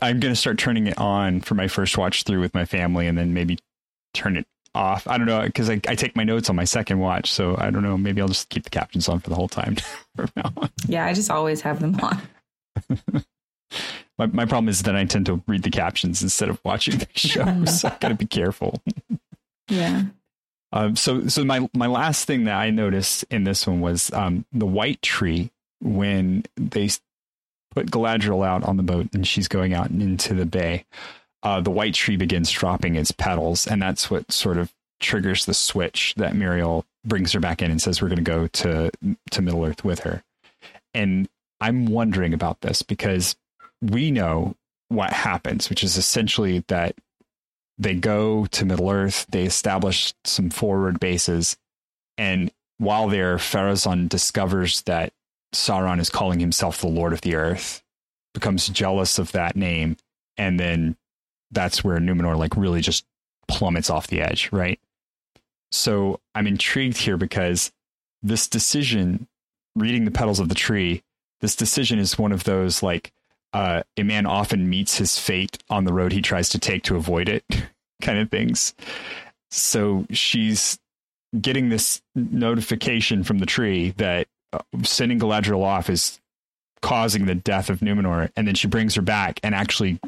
I'm 0.00 0.20
gonna 0.20 0.36
start 0.36 0.58
turning 0.58 0.86
it 0.86 0.98
on 0.98 1.40
for 1.40 1.54
my 1.54 1.68
first 1.68 1.98
watch 1.98 2.22
through 2.22 2.40
with 2.40 2.54
my 2.54 2.64
family, 2.64 3.06
and 3.06 3.18
then 3.18 3.34
maybe 3.34 3.58
turn 4.14 4.36
it 4.36 4.46
off. 4.74 5.06
I 5.08 5.18
don't 5.18 5.26
know 5.26 5.42
because 5.42 5.68
I, 5.68 5.80
I 5.88 5.94
take 5.94 6.14
my 6.16 6.24
notes 6.24 6.48
on 6.48 6.56
my 6.56 6.64
second 6.64 7.00
watch, 7.00 7.30
so 7.30 7.56
I 7.58 7.70
don't 7.70 7.82
know. 7.82 7.98
Maybe 7.98 8.20
I'll 8.20 8.28
just 8.28 8.48
keep 8.48 8.64
the 8.64 8.70
captions 8.70 9.08
on 9.08 9.20
for 9.20 9.30
the 9.30 9.36
whole 9.36 9.48
time 9.48 9.76
from 10.16 10.30
now 10.36 10.52
on. 10.56 10.70
yeah, 10.86 11.04
I 11.04 11.12
just 11.12 11.30
always 11.30 11.60
have 11.62 11.80
them 11.80 11.96
on. 12.00 13.24
My, 14.18 14.26
my 14.26 14.44
problem 14.46 14.68
is 14.68 14.82
that 14.82 14.96
I 14.96 15.04
tend 15.04 15.26
to 15.26 15.42
read 15.46 15.62
the 15.62 15.70
captions 15.70 16.22
instead 16.22 16.48
of 16.48 16.60
watching 16.64 16.98
the 16.98 17.06
show, 17.14 17.64
so 17.66 17.88
I 17.88 17.96
gotta 18.00 18.16
be 18.16 18.26
careful. 18.26 18.82
Yeah. 19.68 20.06
Um, 20.72 20.96
so, 20.96 21.28
so 21.28 21.44
my 21.44 21.68
my 21.72 21.86
last 21.86 22.26
thing 22.26 22.44
that 22.44 22.56
I 22.56 22.70
noticed 22.70 23.24
in 23.30 23.44
this 23.44 23.66
one 23.66 23.80
was 23.80 24.12
um, 24.12 24.44
the 24.52 24.66
white 24.66 25.00
tree 25.02 25.50
when 25.80 26.44
they 26.56 26.88
put 27.74 27.90
Galadriel 27.90 28.46
out 28.46 28.64
on 28.64 28.76
the 28.76 28.82
boat 28.82 29.08
and 29.12 29.26
she's 29.26 29.48
going 29.48 29.74
out 29.74 29.90
into 29.90 30.34
the 30.34 30.46
bay. 30.46 30.84
Uh, 31.42 31.60
the 31.60 31.70
white 31.70 31.94
tree 31.94 32.16
begins 32.16 32.50
dropping 32.50 32.96
its 32.96 33.12
petals, 33.12 33.66
and 33.66 33.80
that's 33.80 34.10
what 34.10 34.30
sort 34.32 34.58
of 34.58 34.72
triggers 35.00 35.46
the 35.46 35.54
switch 35.54 36.14
that 36.16 36.32
Míriel 36.32 36.84
brings 37.04 37.32
her 37.32 37.40
back 37.40 37.62
in 37.62 37.70
and 37.70 37.80
says 37.80 38.02
we're 38.02 38.08
going 38.08 38.16
to 38.16 38.22
go 38.22 38.48
to 38.48 38.90
to 39.30 39.42
Middle 39.42 39.64
Earth 39.64 39.84
with 39.84 40.00
her. 40.00 40.24
And 40.94 41.28
I'm 41.60 41.86
wondering 41.86 42.34
about 42.34 42.60
this 42.60 42.82
because 42.82 43.36
we 43.80 44.10
know 44.10 44.56
what 44.88 45.12
happens, 45.12 45.70
which 45.70 45.84
is 45.84 45.96
essentially 45.96 46.64
that 46.66 46.96
they 47.78 47.94
go 47.94 48.46
to 48.46 48.64
Middle 48.64 48.90
Earth, 48.90 49.24
they 49.30 49.44
establish 49.44 50.12
some 50.24 50.50
forward 50.50 50.98
bases, 50.98 51.56
and 52.16 52.50
while 52.78 53.08
there, 53.08 53.36
Pharazôn 53.36 54.08
discovers 54.08 54.82
that 54.82 55.12
Sauron 55.54 56.00
is 56.00 56.10
calling 56.10 56.40
himself 56.40 56.80
the 56.80 56.88
Lord 56.88 57.12
of 57.12 57.20
the 57.22 57.34
Earth, 57.34 57.82
becomes 58.34 58.68
jealous 58.68 59.18
of 59.18 59.32
that 59.32 59.56
name, 59.56 59.96
and 60.36 60.58
then 60.58 60.96
that's 61.50 61.82
where 61.82 61.98
Numenor 61.98 62.36
like 62.36 62.56
really 62.56 62.80
just 62.80 63.04
plummets 63.46 63.90
off 63.90 64.06
the 64.06 64.20
edge, 64.20 64.50
right? 64.52 64.78
So 65.72 66.20
I'm 66.34 66.46
intrigued 66.46 66.98
here 66.98 67.16
because 67.16 67.72
this 68.22 68.48
decision, 68.48 69.26
reading 69.74 70.04
the 70.04 70.10
petals 70.10 70.40
of 70.40 70.48
the 70.48 70.54
tree, 70.54 71.02
this 71.40 71.56
decision 71.56 71.98
is 71.98 72.18
one 72.18 72.32
of 72.32 72.44
those 72.44 72.82
like 72.82 73.12
uh, 73.52 73.82
a 73.96 74.02
man 74.02 74.26
often 74.26 74.68
meets 74.68 74.98
his 74.98 75.18
fate 75.18 75.62
on 75.70 75.84
the 75.84 75.92
road 75.92 76.12
he 76.12 76.20
tries 76.20 76.48
to 76.50 76.58
take 76.58 76.82
to 76.84 76.96
avoid 76.96 77.28
it 77.28 77.44
kind 78.02 78.18
of 78.18 78.30
things. 78.30 78.74
So 79.50 80.06
she's 80.10 80.78
getting 81.40 81.68
this 81.68 82.02
notification 82.14 83.24
from 83.24 83.38
the 83.38 83.46
tree 83.46 83.90
that 83.96 84.28
sending 84.82 85.18
Galadriel 85.18 85.62
off 85.62 85.90
is 85.90 86.20
causing 86.80 87.26
the 87.26 87.34
death 87.34 87.70
of 87.70 87.80
Numenor, 87.80 88.30
and 88.36 88.46
then 88.46 88.54
she 88.54 88.68
brings 88.68 88.94
her 88.94 89.02
back 89.02 89.40
and 89.42 89.54
actually 89.54 89.98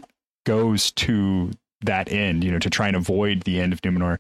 goes 0.47 0.91
to 0.93 1.51
that 1.83 2.11
end, 2.13 2.45
you 2.45 2.51
know, 2.53 2.59
to 2.59 2.71
try 2.71 2.87
and 2.89 2.97
avoid 2.97 3.43
the 3.43 3.61
end 3.61 3.73
of 3.73 3.81
Numenor, 3.83 4.19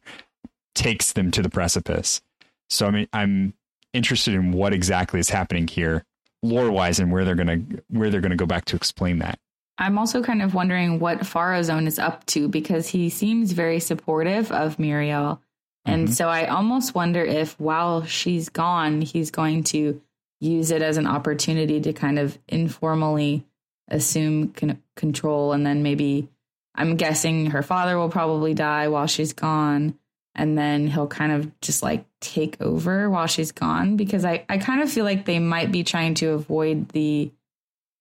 takes 0.74 1.12
them 1.12 1.30
to 1.30 1.42
the 1.42 1.50
precipice. 1.50 2.20
So 2.68 2.86
I 2.86 2.90
mean, 2.90 3.08
I'm 3.12 3.54
interested 3.92 4.34
in 4.34 4.52
what 4.52 4.72
exactly 4.72 5.20
is 5.20 5.30
happening 5.30 5.66
here, 5.66 6.04
lore 6.42 6.70
wise, 6.70 6.98
and 7.00 7.10
where 7.12 7.24
they're 7.24 7.34
gonna 7.34 7.60
where 7.88 8.10
they're 8.10 8.20
gonna 8.20 8.36
go 8.36 8.46
back 8.46 8.64
to 8.66 8.76
explain 8.76 9.18
that. 9.18 9.38
I'm 9.78 9.98
also 9.98 10.22
kind 10.22 10.42
of 10.42 10.54
wondering 10.54 11.00
what 11.00 11.20
Pharazôn 11.20 11.86
is 11.86 11.98
up 11.98 12.26
to 12.26 12.48
because 12.48 12.88
he 12.88 13.08
seems 13.08 13.52
very 13.52 13.80
supportive 13.80 14.52
of 14.52 14.76
Míriel. 14.76 15.38
And 15.86 16.08
Mhm. 16.08 16.12
so 16.12 16.28
I 16.28 16.46
almost 16.46 16.94
wonder 16.94 17.24
if 17.24 17.58
while 17.58 18.04
she's 18.04 18.50
gone, 18.50 19.00
he's 19.00 19.30
going 19.30 19.64
to 19.64 20.00
use 20.40 20.70
it 20.70 20.82
as 20.82 20.96
an 20.96 21.06
opportunity 21.06 21.80
to 21.80 21.92
kind 21.92 22.18
of 22.18 22.38
informally 22.48 23.44
assume 23.88 24.52
con- 24.52 24.82
control. 24.96 25.52
And 25.52 25.66
then 25.66 25.82
maybe 25.82 26.28
I'm 26.74 26.96
guessing 26.96 27.46
her 27.46 27.62
father 27.62 27.98
will 27.98 28.08
probably 28.08 28.54
die 28.54 28.88
while 28.88 29.06
she's 29.06 29.32
gone. 29.32 29.98
And 30.34 30.56
then 30.56 30.86
he'll 30.86 31.08
kind 31.08 31.32
of 31.32 31.60
just 31.60 31.82
like 31.82 32.04
take 32.20 32.60
over 32.60 33.10
while 33.10 33.26
she's 33.26 33.52
gone 33.52 33.96
because 33.96 34.24
I, 34.24 34.44
I 34.48 34.58
kind 34.58 34.80
of 34.80 34.90
feel 34.90 35.04
like 35.04 35.24
they 35.24 35.38
might 35.38 35.72
be 35.72 35.84
trying 35.84 36.14
to 36.14 36.30
avoid 36.30 36.88
the 36.90 37.30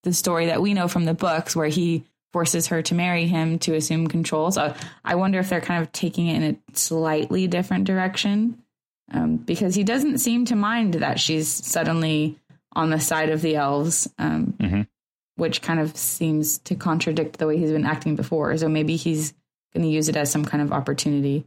the 0.03 0.13
story 0.13 0.45
that 0.45 0.61
we 0.61 0.73
know 0.73 0.87
from 0.87 1.03
the 1.03 1.13
books 1.13 1.57
where 1.57 1.67
he 1.67 2.05
forces 2.31 2.67
her 2.67 2.81
to 2.81 2.95
marry 2.95 3.27
him 3.27 3.59
to 3.59 3.75
assume 3.75 4.07
control. 4.07 4.49
So 4.49 4.73
I 5.03 5.15
wonder 5.15 5.39
if 5.39 5.49
they're 5.49 5.59
kind 5.59 5.81
of 5.81 5.91
taking 5.91 6.27
it 6.27 6.41
in 6.41 6.43
a 6.43 6.77
slightly 6.77 7.47
different 7.47 7.83
direction 7.83 8.63
um, 9.11 9.37
because 9.37 9.75
he 9.75 9.83
doesn't 9.83 10.19
seem 10.19 10.45
to 10.45 10.55
mind 10.55 10.95
that 10.95 11.19
she's 11.19 11.47
suddenly 11.47 12.37
on 12.73 12.89
the 12.89 12.99
side 12.99 13.29
of 13.29 13.41
the 13.41 13.55
elves, 13.55 14.07
um, 14.17 14.53
Mhm. 14.59 14.87
which 15.35 15.61
kind 15.61 15.79
of 15.79 15.95
seems 15.97 16.59
to 16.59 16.75
contradict 16.75 17.37
the 17.37 17.47
way 17.47 17.57
he's 17.57 17.71
been 17.71 17.85
acting 17.85 18.15
before. 18.15 18.55
So 18.57 18.67
maybe 18.69 18.95
he's 18.95 19.33
going 19.73 19.83
to 19.83 19.89
use 19.89 20.09
it 20.09 20.15
as 20.15 20.31
some 20.31 20.45
kind 20.45 20.61
of 20.61 20.71
opportunity. 20.71 21.45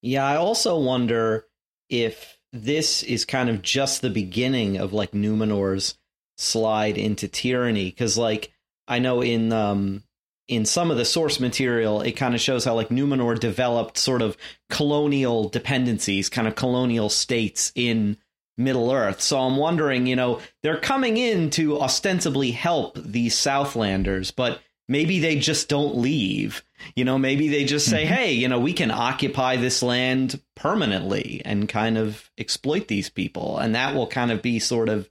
Yeah, 0.00 0.24
I 0.26 0.36
also 0.36 0.78
wonder 0.78 1.46
if 1.88 2.38
this 2.52 3.02
is 3.02 3.24
kind 3.24 3.48
of 3.48 3.62
just 3.62 4.02
the 4.02 4.10
beginning 4.10 4.76
of 4.78 4.92
like 4.92 5.12
Numenor's 5.12 5.96
slide 6.38 6.98
into 6.98 7.28
tyranny 7.28 7.86
because 7.86 8.18
like 8.18 8.52
I 8.88 8.98
know 8.98 9.22
in 9.22 9.52
um 9.52 10.02
in 10.48 10.64
some 10.64 10.90
of 10.90 10.96
the 10.96 11.04
source 11.04 11.38
material 11.40 12.00
it 12.00 12.12
kind 12.12 12.34
of 12.34 12.40
shows 12.40 12.64
how 12.64 12.74
like 12.74 12.88
Numenor 12.88 13.38
developed 13.38 13.96
sort 13.96 14.22
of 14.22 14.36
colonial 14.70 15.48
dependencies, 15.48 16.28
kind 16.28 16.48
of 16.48 16.54
colonial 16.54 17.08
states 17.08 17.72
in 17.74 18.16
Middle 18.56 18.92
Earth. 18.92 19.20
So 19.20 19.38
I'm 19.38 19.56
wondering, 19.56 20.06
you 20.06 20.16
know, 20.16 20.40
they're 20.62 20.78
coming 20.78 21.16
in 21.16 21.50
to 21.50 21.80
ostensibly 21.80 22.50
help 22.50 22.98
these 22.98 23.34
Southlanders, 23.34 24.34
but 24.34 24.60
maybe 24.88 25.20
they 25.20 25.38
just 25.38 25.68
don't 25.68 25.96
leave. 25.96 26.62
You 26.94 27.04
know, 27.04 27.18
maybe 27.18 27.48
they 27.48 27.64
just 27.64 27.88
say, 27.88 28.04
mm-hmm. 28.04 28.14
hey, 28.14 28.32
you 28.32 28.48
know, 28.48 28.58
we 28.58 28.72
can 28.72 28.90
occupy 28.90 29.56
this 29.56 29.82
land 29.82 30.40
permanently 30.56 31.40
and 31.44 31.68
kind 31.68 31.96
of 31.96 32.30
exploit 32.36 32.88
these 32.88 33.08
people. 33.08 33.58
And 33.58 33.74
that 33.74 33.94
will 33.94 34.06
kind 34.06 34.30
of 34.30 34.42
be 34.42 34.58
sort 34.58 34.88
of 34.88 35.08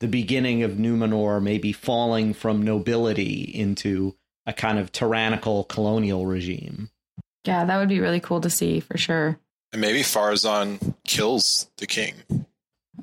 the 0.00 0.08
beginning 0.08 0.64
of 0.64 0.72
Numenor 0.72 1.40
maybe 1.40 1.72
falling 1.72 2.34
from 2.34 2.62
nobility 2.62 3.42
into 3.42 4.16
a 4.46 4.52
kind 4.52 4.78
of 4.78 4.92
tyrannical 4.92 5.64
colonial 5.64 6.26
regime. 6.26 6.90
Yeah, 7.44 7.64
that 7.64 7.76
would 7.78 7.88
be 7.88 8.00
really 8.00 8.20
cool 8.20 8.40
to 8.40 8.50
see 8.50 8.80
for 8.80 8.96
sure. 8.96 9.38
And 9.72 9.80
maybe 9.80 10.00
Pharazôn 10.00 10.94
kills 11.04 11.70
the 11.78 11.86
king. 11.86 12.14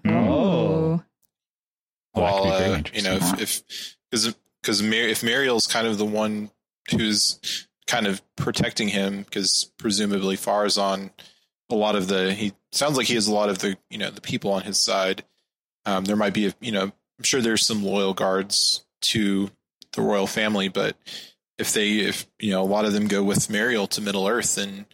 Oh. 0.05 0.11
Ooh. 0.11 1.03
Oh, 2.15 2.21
that 2.21 2.21
while 2.21 2.43
could 2.43 2.43
be 2.43 2.49
very 2.49 2.71
uh, 2.71 2.83
you 2.93 3.01
know 3.01 3.13
interesting. 3.13 3.39
if 3.39 3.97
because 4.09 4.35
because 4.61 4.83
Mar- 4.83 4.93
if 4.93 5.21
Míriel's 5.21 5.67
kind 5.67 5.87
of 5.87 5.97
the 5.97 6.05
one 6.05 6.49
who's 6.91 7.67
kind 7.87 8.07
of 8.07 8.21
protecting 8.35 8.87
him 8.87 9.23
because 9.23 9.71
presumably 9.77 10.35
Pharazôn 10.35 11.11
a 11.69 11.75
lot 11.75 11.95
of 11.95 12.07
the 12.07 12.33
he 12.33 12.53
sounds 12.71 12.97
like 12.97 13.07
he 13.07 13.15
has 13.15 13.27
a 13.27 13.33
lot 13.33 13.49
of 13.49 13.59
the 13.59 13.77
you 13.89 13.97
know 13.97 14.09
the 14.09 14.21
people 14.21 14.51
on 14.51 14.63
his 14.63 14.77
side 14.77 15.23
um, 15.85 16.05
there 16.05 16.15
might 16.15 16.33
be 16.33 16.47
a, 16.47 16.53
you 16.59 16.71
know 16.71 16.83
I'm 16.83 17.23
sure 17.23 17.41
there's 17.41 17.65
some 17.65 17.83
loyal 17.83 18.13
guards 18.13 18.85
to 19.01 19.49
the 19.99 20.05
royal 20.05 20.27
family. 20.27 20.69
But 20.69 20.95
if 21.57 21.73
they, 21.73 21.99
if 21.99 22.25
you 22.39 22.51
know, 22.51 22.61
a 22.61 22.63
lot 22.63 22.85
of 22.85 22.93
them 22.93 23.07
go 23.07 23.23
with 23.23 23.47
Míriel 23.49 23.89
to 23.89 24.01
Middle 24.01 24.27
Earth, 24.27 24.55
then 24.55 24.85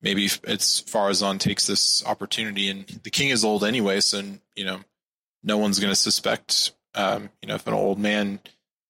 maybe 0.00 0.26
it's 0.26 0.82
Pharazôn 0.82 1.38
takes 1.38 1.66
this 1.66 2.04
opportunity, 2.06 2.68
and 2.68 2.86
the 3.02 3.10
king 3.10 3.30
is 3.30 3.44
old 3.44 3.64
anyway, 3.64 4.00
so 4.00 4.22
you 4.54 4.64
know, 4.64 4.80
no 5.42 5.58
one's 5.58 5.80
going 5.80 5.92
to 5.92 5.96
suspect. 5.96 6.72
Um, 6.94 7.30
you 7.42 7.48
know, 7.48 7.56
if 7.56 7.66
an 7.66 7.74
old 7.74 7.98
man 7.98 8.38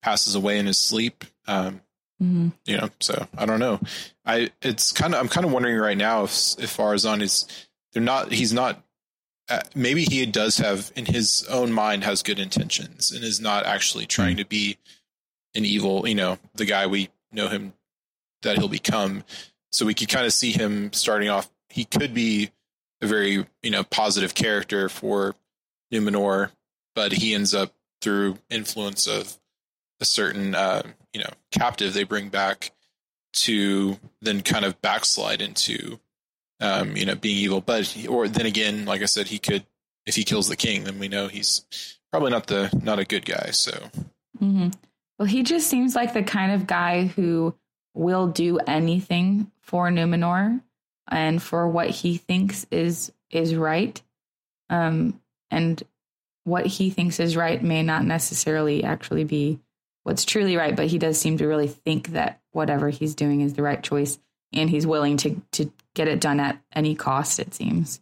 passes 0.03 0.35
away 0.35 0.59
in 0.59 0.67
his 0.67 0.77
sleep, 0.77 1.25
um, 1.47 1.81
Mm-hmm. 2.23 2.47
you 2.65 2.77
know, 2.77 2.89
so 3.01 3.27
I 3.37 3.45
don't 3.45 3.59
know. 3.59 3.77
I 4.25 4.49
it's 4.61 4.93
kind 4.93 5.13
of 5.13 5.19
I'm 5.19 5.27
kind 5.27 5.45
of 5.45 5.51
wondering 5.51 5.75
right 5.75 5.97
now 5.97 6.23
if 6.23 6.31
if 6.57 6.77
Pharazôn 6.77 7.21
is 7.21 7.45
they're 7.91 8.01
not 8.01 8.31
he's 8.31 8.53
not 8.53 8.81
uh, 9.49 9.59
maybe 9.75 10.05
he 10.05 10.25
does 10.25 10.57
have 10.59 10.93
in 10.95 11.05
his 11.05 11.45
own 11.49 11.73
mind 11.73 12.05
has 12.05 12.23
good 12.23 12.39
intentions 12.39 13.11
and 13.11 13.21
is 13.21 13.41
not 13.41 13.65
actually 13.65 14.05
trying 14.05 14.37
to 14.37 14.45
be 14.45 14.77
an 15.55 15.65
evil, 15.65 16.07
you 16.07 16.15
know, 16.15 16.37
the 16.55 16.65
guy 16.65 16.87
we 16.87 17.09
know 17.31 17.47
him 17.47 17.73
that 18.43 18.57
he'll 18.57 18.67
become. 18.67 19.23
So 19.71 19.85
we 19.85 19.93
could 19.93 20.09
kind 20.09 20.25
of 20.25 20.33
see 20.33 20.51
him 20.51 20.93
starting 20.93 21.29
off. 21.29 21.49
He 21.69 21.85
could 21.85 22.13
be 22.13 22.51
a 23.01 23.07
very 23.07 23.45
you 23.61 23.71
know 23.71 23.83
positive 23.83 24.33
character 24.33 24.89
for 24.89 25.35
Numenor, 25.93 26.51
but 26.95 27.11
he 27.11 27.33
ends 27.33 27.53
up 27.53 27.73
through 28.01 28.37
influence 28.49 29.07
of 29.07 29.37
a 29.99 30.05
certain 30.05 30.55
uh, 30.55 30.83
you 31.13 31.21
know 31.21 31.29
captive 31.51 31.93
they 31.93 32.03
bring 32.03 32.29
back 32.29 32.71
to 33.33 33.99
then 34.21 34.41
kind 34.41 34.63
of 34.63 34.81
backslide 34.81 35.41
into 35.41 35.99
um, 36.61 36.95
you 36.95 37.05
know 37.05 37.15
being 37.15 37.37
evil. 37.37 37.61
But 37.61 37.97
or 38.07 38.27
then 38.27 38.45
again, 38.45 38.85
like 38.85 39.01
I 39.01 39.05
said, 39.05 39.27
he 39.27 39.39
could 39.39 39.65
if 40.05 40.15
he 40.15 40.23
kills 40.23 40.47
the 40.47 40.55
king, 40.55 40.83
then 40.83 40.99
we 40.99 41.07
know 41.07 41.27
he's 41.27 41.65
probably 42.11 42.31
not 42.31 42.47
the 42.47 42.69
not 42.81 42.99
a 42.99 43.05
good 43.05 43.25
guy. 43.25 43.49
So 43.51 43.89
hmm 44.39 44.69
Well, 45.17 45.27
he 45.27 45.43
just 45.43 45.67
seems 45.67 45.95
like 45.95 46.13
the 46.13 46.23
kind 46.23 46.51
of 46.51 46.67
guy 46.67 47.05
who 47.05 47.55
will 47.93 48.27
do 48.27 48.57
anything 48.59 49.51
for 49.61 49.89
Numenor 49.89 50.61
and 51.07 51.41
for 51.41 51.67
what 51.67 51.89
he 51.89 52.17
thinks 52.17 52.65
is 52.71 53.11
is 53.29 53.55
right. 53.55 54.01
Um, 54.69 55.19
and 55.51 55.81
what 56.43 56.65
he 56.65 56.89
thinks 56.89 57.19
is 57.19 57.37
right 57.37 57.61
may 57.61 57.83
not 57.83 58.05
necessarily 58.05 58.83
actually 58.83 59.23
be 59.23 59.59
what's 60.03 60.25
truly 60.25 60.55
right, 60.55 60.75
but 60.75 60.87
he 60.87 60.97
does 60.97 61.19
seem 61.19 61.37
to 61.37 61.47
really 61.47 61.67
think 61.67 62.09
that 62.09 62.39
whatever 62.51 62.89
he's 62.89 63.15
doing 63.15 63.41
is 63.41 63.53
the 63.53 63.63
right 63.63 63.81
choice, 63.81 64.19
and 64.53 64.69
he's 64.69 64.87
willing 64.87 65.17
to 65.17 65.41
to 65.53 65.71
get 65.93 66.07
it 66.07 66.19
done 66.19 66.39
at 66.39 66.59
any 66.73 66.95
cost. 66.95 67.39
It 67.39 67.53
seems. 67.53 68.01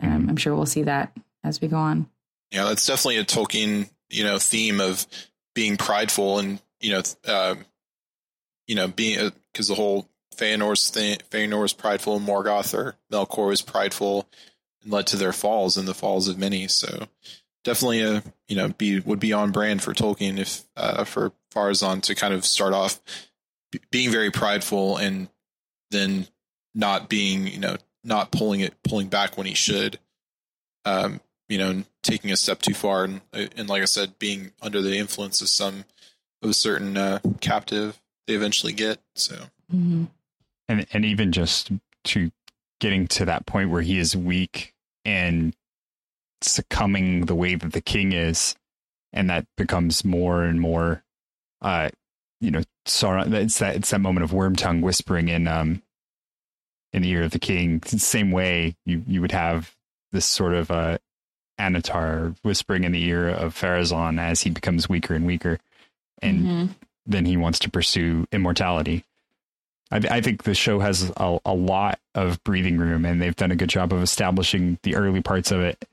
Um, 0.00 0.28
I'm 0.28 0.36
sure 0.36 0.54
we'll 0.54 0.66
see 0.66 0.82
that 0.84 1.16
as 1.42 1.60
we 1.60 1.68
go 1.68 1.78
on. 1.78 2.08
yeah, 2.52 2.64
that's 2.64 2.86
definitely 2.86 3.16
a 3.16 3.24
Tolkien 3.24 3.88
you 4.08 4.22
know 4.24 4.38
theme 4.38 4.80
of 4.80 5.06
being 5.56 5.76
prideful 5.78 6.38
and 6.38 6.60
you 6.80 6.92
know 6.92 7.02
uh, 7.26 7.56
you 8.68 8.76
know 8.76 8.86
being 8.86 9.32
because 9.50 9.66
the 9.66 9.74
whole 9.74 10.08
Feanor's 10.36 10.90
thing, 10.90 11.16
Feanor 11.30 11.62
was 11.62 11.72
prideful, 11.72 12.20
Morgoth 12.20 12.74
or 12.74 12.96
Melkor 13.10 13.48
was 13.48 13.62
prideful, 13.62 14.28
and 14.82 14.92
led 14.92 15.06
to 15.08 15.16
their 15.16 15.32
falls 15.32 15.78
and 15.78 15.88
the 15.88 15.94
falls 15.94 16.28
of 16.28 16.38
many. 16.38 16.68
So 16.68 17.08
definitely 17.64 18.02
a 18.02 18.22
you 18.46 18.54
know 18.54 18.68
be 18.68 19.00
would 19.00 19.18
be 19.18 19.32
on 19.32 19.50
brand 19.50 19.82
for 19.82 19.94
Tolkien 19.94 20.38
if 20.38 20.64
uh, 20.76 21.04
for 21.04 21.32
Pharazôn 21.52 22.02
to 22.02 22.14
kind 22.14 22.34
of 22.34 22.44
start 22.44 22.74
off 22.74 23.00
b- 23.72 23.80
being 23.90 24.10
very 24.10 24.30
prideful 24.30 24.98
and 24.98 25.28
then 25.90 26.28
not 26.74 27.08
being 27.08 27.46
you 27.46 27.58
know 27.58 27.76
not 28.04 28.30
pulling 28.30 28.60
it 28.60 28.74
pulling 28.82 29.08
back 29.08 29.38
when 29.38 29.46
he 29.46 29.54
should 29.54 29.98
um 30.84 31.20
you 31.48 31.58
know 31.58 31.82
taking 32.02 32.30
a 32.30 32.36
step 32.36 32.60
too 32.60 32.74
far 32.74 33.04
and 33.04 33.20
and 33.32 33.68
like 33.68 33.82
i 33.82 33.86
said 33.86 34.18
being 34.18 34.52
under 34.62 34.80
the 34.82 34.96
influence 34.96 35.40
of 35.40 35.48
some 35.48 35.84
of 36.42 36.50
a 36.50 36.54
certain 36.54 36.96
uh, 36.96 37.18
captive 37.40 38.00
they 38.26 38.34
eventually 38.34 38.72
get 38.72 38.98
so 39.14 39.36
Mm-hmm. 39.72 40.04
and 40.68 40.86
and 40.92 41.04
even 41.04 41.32
just 41.32 41.72
to 42.04 42.30
getting 42.78 43.08
to 43.08 43.24
that 43.24 43.46
point 43.46 43.70
where 43.70 43.82
he 43.82 43.98
is 43.98 44.16
weak 44.16 44.74
and 45.04 45.56
succumbing 46.40 47.26
the 47.26 47.34
way 47.34 47.54
that 47.56 47.72
the 47.72 47.80
king 47.80 48.12
is 48.12 48.54
and 49.12 49.28
that 49.30 49.46
becomes 49.56 50.04
more 50.04 50.42
and 50.44 50.60
more 50.60 51.02
uh 51.62 51.88
you 52.40 52.50
know 52.50 52.62
Sauron 52.86 53.32
it's 53.32 53.58
that 53.58 53.74
it's 53.74 53.90
that 53.90 54.00
moment 54.00 54.22
of 54.22 54.30
Wormtongue 54.30 54.82
whispering 54.82 55.28
in 55.28 55.48
um 55.48 55.82
in 56.92 57.02
the 57.02 57.10
ear 57.10 57.24
of 57.24 57.32
the 57.32 57.38
king 57.38 57.76
It's 57.76 57.90
the 57.90 57.98
same 57.98 58.30
way 58.30 58.76
you 58.84 59.02
you 59.08 59.20
would 59.20 59.32
have 59.32 59.74
this 60.12 60.26
sort 60.26 60.54
of 60.54 60.70
uh 60.70 60.98
Annatar 61.58 62.36
whispering 62.42 62.84
in 62.84 62.92
the 62.92 63.02
ear 63.04 63.28
of 63.28 63.54
Pharazôn 63.54 64.20
as 64.20 64.42
he 64.42 64.50
becomes 64.50 64.88
weaker 64.88 65.14
and 65.14 65.26
weaker 65.26 65.58
and 66.22 66.46
Mhm. 66.46 66.68
then 67.06 67.24
he 67.26 67.36
wants 67.36 67.58
to 67.60 67.70
pursue 67.70 68.26
immortality. 68.32 69.04
I, 69.90 69.96
I 70.10 70.20
think 70.20 70.42
the 70.42 70.54
show 70.54 70.80
has 70.80 71.10
a, 71.16 71.38
a 71.44 71.54
lot 71.54 72.00
of 72.14 72.42
breathing 72.42 72.78
room, 72.78 73.04
and 73.04 73.22
they've 73.22 73.36
done 73.36 73.52
a 73.52 73.56
good 73.56 73.68
job 73.68 73.92
of 73.92 74.02
establishing 74.02 74.78
the 74.82 74.96
early 74.96 75.20
parts 75.22 75.50
of 75.52 75.60
it. 75.60 75.84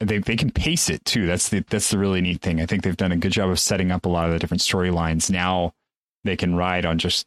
They 0.00 0.18
they 0.18 0.36
can 0.36 0.50
pace 0.50 0.90
it 0.90 1.04
too. 1.04 1.26
That's 1.26 1.48
the 1.48 1.60
that's 1.70 1.90
the 1.90 1.98
really 1.98 2.20
neat 2.20 2.42
thing. 2.42 2.60
I 2.60 2.66
think 2.66 2.82
they've 2.82 2.96
done 2.96 3.12
a 3.12 3.16
good 3.16 3.32
job 3.32 3.48
of 3.50 3.58
setting 3.60 3.90
up 3.92 4.04
a 4.04 4.08
lot 4.08 4.26
of 4.26 4.32
the 4.32 4.38
different 4.40 4.60
storylines. 4.60 5.30
Now 5.30 5.72
they 6.24 6.36
can 6.36 6.56
ride 6.56 6.84
on 6.84 6.98
just 6.98 7.26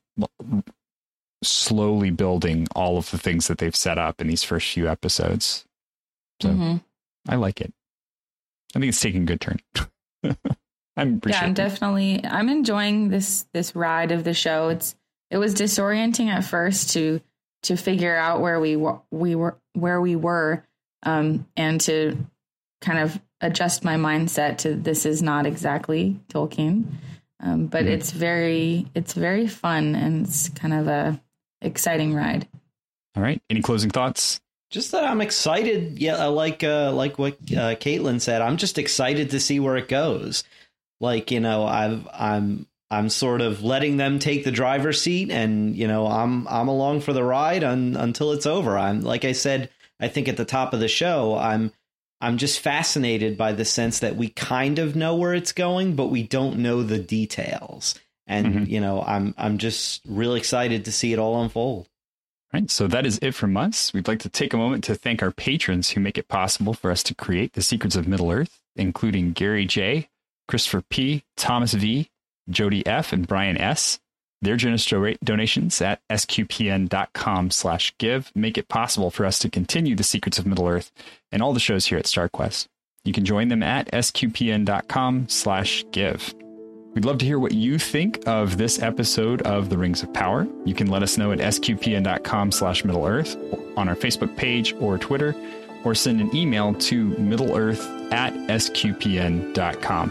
slowly 1.43 2.09
building 2.09 2.67
all 2.75 2.97
of 2.97 3.09
the 3.11 3.17
things 3.17 3.47
that 3.47 3.57
they've 3.59 3.75
set 3.75 3.97
up 3.97 4.19
in 4.21 4.27
these 4.27 4.43
first 4.43 4.71
few 4.73 4.87
episodes. 4.89 5.65
So 6.41 6.49
Mhm. 6.49 6.83
I 7.27 7.35
like 7.35 7.61
it. 7.61 7.73
I 8.75 8.79
think 8.79 8.89
it's 8.89 9.01
taking 9.01 9.23
a 9.23 9.25
good 9.25 9.41
turn. 9.41 9.59
I'm 10.97 11.19
yeah 11.27 11.43
i'm 11.43 11.53
definitely 11.53 12.23
i'm 12.23 12.47
enjoying 12.47 13.09
this 13.09 13.45
this 13.53 13.75
ride 13.75 14.13
of 14.13 14.23
the 14.23 14.33
show 14.33 14.69
it's 14.69 14.95
it 15.29 15.37
was 15.37 15.53
disorienting 15.53 16.27
at 16.27 16.45
first 16.45 16.91
to 16.91 17.19
to 17.63 17.75
figure 17.75 18.15
out 18.15 18.39
where 18.39 18.61
we 18.61 18.77
we 19.11 19.35
were 19.35 19.57
where 19.73 19.99
we 19.99 20.15
were 20.15 20.63
um 21.03 21.45
and 21.57 21.81
to 21.81 22.17
kind 22.79 22.99
of 22.99 23.21
adjust 23.41 23.83
my 23.83 23.95
mindset 23.95 24.59
to 24.59 24.73
this 24.73 25.05
is 25.05 25.21
not 25.21 25.45
exactly 25.45 26.17
tolkien 26.29 26.85
um, 27.41 27.67
but 27.67 27.83
Mhm. 27.83 27.89
it's 27.89 28.11
very 28.11 28.87
it's 28.95 29.11
very 29.13 29.47
fun 29.47 29.95
and 29.95 30.25
it's 30.25 30.47
kind 30.47 30.73
of 30.73 30.87
a 30.87 31.21
exciting 31.61 32.13
ride 32.13 32.47
All 33.17 33.23
right. 33.23 33.41
Any 33.49 33.61
closing 33.61 33.89
thoughts? 33.89 34.39
Just 34.75 34.91
that 34.91 35.05
I'm 35.05 35.21
excited. 35.21 35.99
Yeah, 35.99 36.25
like 36.25 36.61
uh, 36.61 36.91
like 36.91 37.17
what 37.17 37.35
uh, 37.35 37.79
Kaitlyn 37.79 38.19
said, 38.19 38.41
I'm 38.41 38.57
just 38.57 38.77
excited 38.77 39.29
to 39.29 39.39
see 39.39 39.61
where 39.61 39.77
it 39.77 39.87
goes. 39.87 40.43
Like 40.99 41.31
you 41.31 41.39
know, 41.39 41.65
I've 41.65 42.05
I'm 42.11 42.67
I'm 42.91 43.07
sort 43.07 43.39
of 43.39 43.63
letting 43.63 43.95
them 43.95 44.19
take 44.19 44.43
the 44.43 44.51
driver's 44.51 45.01
seat, 45.01 45.31
and 45.31 45.77
you 45.77 45.87
know, 45.87 46.05
I'm 46.07 46.45
I'm 46.49 46.67
along 46.67 46.99
for 47.01 47.13
the 47.13 47.23
ride 47.23 47.63
un, 47.63 47.95
until 47.97 48.33
it's 48.33 48.45
over. 48.45 48.77
I'm 48.77 48.99
like 48.99 49.23
I 49.23 49.31
said, 49.31 49.69
I 50.01 50.09
think 50.09 50.27
at 50.27 50.35
the 50.35 50.43
top 50.43 50.73
of 50.73 50.81
the 50.81 50.89
show, 50.89 51.37
I'm 51.37 51.71
I'm 52.19 52.37
just 52.37 52.59
fascinated 52.59 53.37
by 53.37 53.53
the 53.53 53.63
sense 53.63 53.99
that 53.99 54.17
we 54.17 54.27
kind 54.27 54.77
of 54.77 54.93
know 54.93 55.15
where 55.15 55.33
it's 55.33 55.53
going, 55.53 55.95
but 55.95 56.07
we 56.07 56.23
don't 56.23 56.57
know 56.59 56.83
the 56.83 56.99
details. 56.99 57.95
And 58.27 58.47
Mhm. 58.47 58.67
you 58.67 58.81
know, 58.81 59.01
I'm 59.01 59.33
I'm 59.37 59.57
just 59.57 60.01
real 60.05 60.35
excited 60.35 60.83
to 60.83 60.91
see 60.91 61.13
it 61.13 61.19
all 61.19 61.41
unfold. 61.41 61.87
Right, 62.55 62.71
so 62.71 62.87
that 62.87 63.05
is 63.05 63.19
it 63.21 63.33
from 63.33 63.57
us. 63.57 63.93
We'd 63.93 64.07
like 64.07 64.19
to 64.19 64.29
take 64.29 64.53
a 64.53 64.57
moment 64.57 64.85
to 64.85 64.95
thank 64.95 65.21
our 65.21 65.31
patrons 65.31 65.89
who 65.89 65.99
make 65.99 66.17
it 66.17 66.29
possible 66.29 66.73
for 66.73 66.89
us 66.89 67.03
to 67.03 67.13
create 67.13 67.51
the 67.51 67.61
secrets 67.61 67.97
of 67.97 68.07
Middle 68.07 68.31
Earth, 68.31 68.61
including 68.77 69.33
Gary 69.33 69.65
J, 69.65 70.07
Christopher 70.47 70.81
P, 70.89 71.25
Thomas 71.35 71.73
V, 71.73 72.09
Jody 72.49 72.87
F, 72.87 73.11
and 73.11 73.27
Brian 73.27 73.57
S. 73.57 73.99
Their 74.41 74.55
generous 74.55 74.85
donations 75.21 75.81
at 75.81 75.99
sqpn.com 76.09 77.51
slash 77.51 77.93
give 77.97 78.31
make 78.33 78.57
it 78.57 78.69
possible 78.69 79.11
for 79.11 79.25
us 79.25 79.37
to 79.39 79.49
continue 79.49 79.93
the 79.93 80.03
secrets 80.03 80.39
of 80.39 80.45
Middle 80.45 80.69
Earth 80.69 80.93
and 81.33 81.41
all 81.41 81.51
the 81.51 81.59
shows 81.59 81.87
here 81.87 81.97
at 81.97 82.05
StarQuest. 82.05 82.67
You 83.03 83.11
can 83.11 83.25
join 83.25 83.49
them 83.49 83.63
at 83.63 83.91
sqpn.com 83.91 85.27
slash 85.27 85.83
give. 85.91 86.33
We'd 86.95 87.03
love 87.03 87.17
to 87.17 87.25
hear 87.25 87.39
what 87.39 87.51
you 87.51 87.77
think 87.77 88.25
of 88.25 88.57
this 88.57 88.81
episode 88.81 89.41
of 89.41 89.69
The 89.69 89.77
Rings 89.77 90.01
of 90.01 90.13
Power. 90.13 90.47
You 90.63 90.73
can 90.73 90.87
let 90.87 91.03
us 91.03 91.17
know 91.17 91.33
at 91.33 91.39
sqpn.com 91.39 92.53
slash 92.53 92.85
Middle 92.85 93.05
Earth 93.05 93.35
on 93.75 93.89
our 93.89 93.97
Facebook 93.97 94.37
page 94.37 94.73
or 94.79 94.97
Twitter, 94.97 95.35
or 95.83 95.93
send 95.93 96.21
an 96.21 96.33
email 96.33 96.73
to 96.73 97.09
middleearth 97.15 98.13
at 98.13 98.33
sqpn.com. 98.33 100.09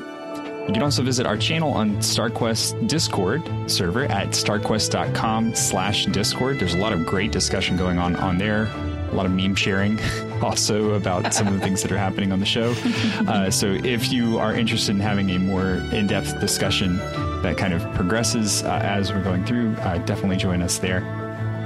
You 0.66 0.72
can 0.72 0.82
also 0.82 1.02
visit 1.02 1.26
our 1.26 1.38
channel 1.38 1.72
on 1.72 1.96
StarQuest 1.96 2.86
Discord 2.86 3.42
server 3.66 4.04
at 4.04 4.28
starquest.com 4.28 5.54
slash 5.54 6.04
Discord. 6.06 6.58
There's 6.58 6.74
a 6.74 6.78
lot 6.78 6.92
of 6.92 7.06
great 7.06 7.32
discussion 7.32 7.78
going 7.78 7.98
on 7.98 8.14
on 8.16 8.36
there. 8.36 8.66
A 9.10 9.14
lot 9.14 9.26
of 9.26 9.32
meme 9.32 9.54
sharing 9.54 9.98
also 10.42 10.92
about 10.94 11.32
some 11.32 11.46
of 11.46 11.54
the 11.54 11.60
things 11.60 11.82
that 11.82 11.92
are 11.92 11.98
happening 11.98 12.32
on 12.32 12.40
the 12.40 12.46
show. 12.46 12.74
Uh, 13.28 13.50
so 13.50 13.68
if 13.84 14.12
you 14.12 14.38
are 14.38 14.54
interested 14.54 14.90
in 14.94 15.00
having 15.00 15.30
a 15.30 15.38
more 15.38 15.76
in-depth 15.92 16.40
discussion 16.40 16.98
that 17.42 17.56
kind 17.56 17.72
of 17.72 17.80
progresses 17.94 18.62
uh, 18.64 18.80
as 18.82 19.12
we're 19.12 19.22
going 19.22 19.44
through, 19.44 19.72
uh, 19.76 19.96
definitely 19.98 20.36
join 20.36 20.60
us 20.62 20.78
there. 20.78 21.02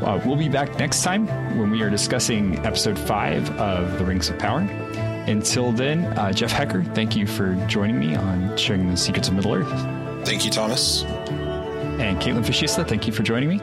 Uh, 0.04 0.20
we'll 0.24 0.36
be 0.36 0.48
back 0.48 0.78
next 0.78 1.02
time 1.02 1.26
when 1.58 1.70
we 1.70 1.82
are 1.82 1.90
discussing 1.90 2.56
episode 2.64 2.96
five 2.98 3.50
of 3.58 3.98
The 3.98 4.04
Rings 4.04 4.28
of 4.30 4.38
Power. 4.38 4.60
Until 5.26 5.72
then, 5.72 6.04
uh, 6.18 6.32
Jeff 6.32 6.52
Haecker, 6.52 6.94
thank 6.94 7.16
you 7.16 7.26
for 7.26 7.54
joining 7.66 7.98
me 7.98 8.14
on 8.14 8.56
sharing 8.56 8.88
the 8.88 8.96
secrets 8.96 9.28
of 9.28 9.34
Middle 9.34 9.54
Earth. 9.54 10.24
thank 10.26 10.44
you 10.44 10.50
thomas 10.50 11.02
And 11.02 12.18
Kaitlyn 12.20 12.44
Facista, 12.44 12.86
thank 12.86 13.06
you 13.06 13.12
for 13.12 13.22
joining 13.24 13.48
me. 13.48 13.60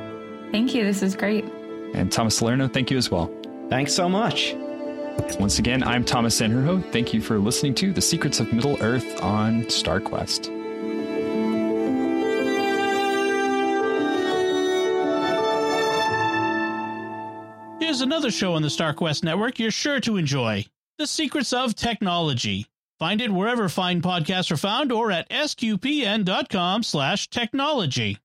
Thank 0.52 0.74
you. 0.76 0.84
This 0.84 1.02
is 1.02 1.16
great. 1.16 1.46
And 1.94 2.12
Thomas 2.12 2.38
Salerno, 2.38 2.68
thank 2.68 2.92
you 2.92 2.98
as 2.98 3.10
well. 3.10 3.32
Thanks 3.70 3.94
so 3.94 4.08
much. 4.08 4.56
Once 5.40 5.60
again, 5.60 5.84
I'm 5.84 6.04
Thomas 6.04 6.40
Sanjurjo. 6.40 6.92
Thank 6.92 7.14
you 7.14 7.22
for 7.22 7.40
listening 7.40 7.74
to 7.76 7.92
The 7.92 8.02
Secrets 8.02 8.40
of 8.40 8.54
Middle 8.54 8.78
Earth 8.82 9.22
on 9.24 9.64
StarQuest. 9.64 10.52
Here's 17.80 18.02
another 18.02 18.32
show 18.32 18.54
on 18.54 18.62
the 18.62 18.68
StarQuest 18.68 19.24
network 19.24 19.60
you're 19.60 19.72
sure 19.72 20.00
to 20.02 20.18
enjoy 20.18 20.66
The 20.98 21.08
Secrets 21.08 21.54
of 21.54 21.76
Technology. 21.76 22.68
Find 23.00 23.22
it 23.22 23.32
wherever 23.32 23.68
fine 23.68 24.02
podcasts 24.02 24.52
are 24.52 24.58
found 24.58 24.92
or 24.92 25.12
at 25.12 25.30
sqpn.com 25.30 26.84
slash 26.84 27.30
technology. 27.30 28.18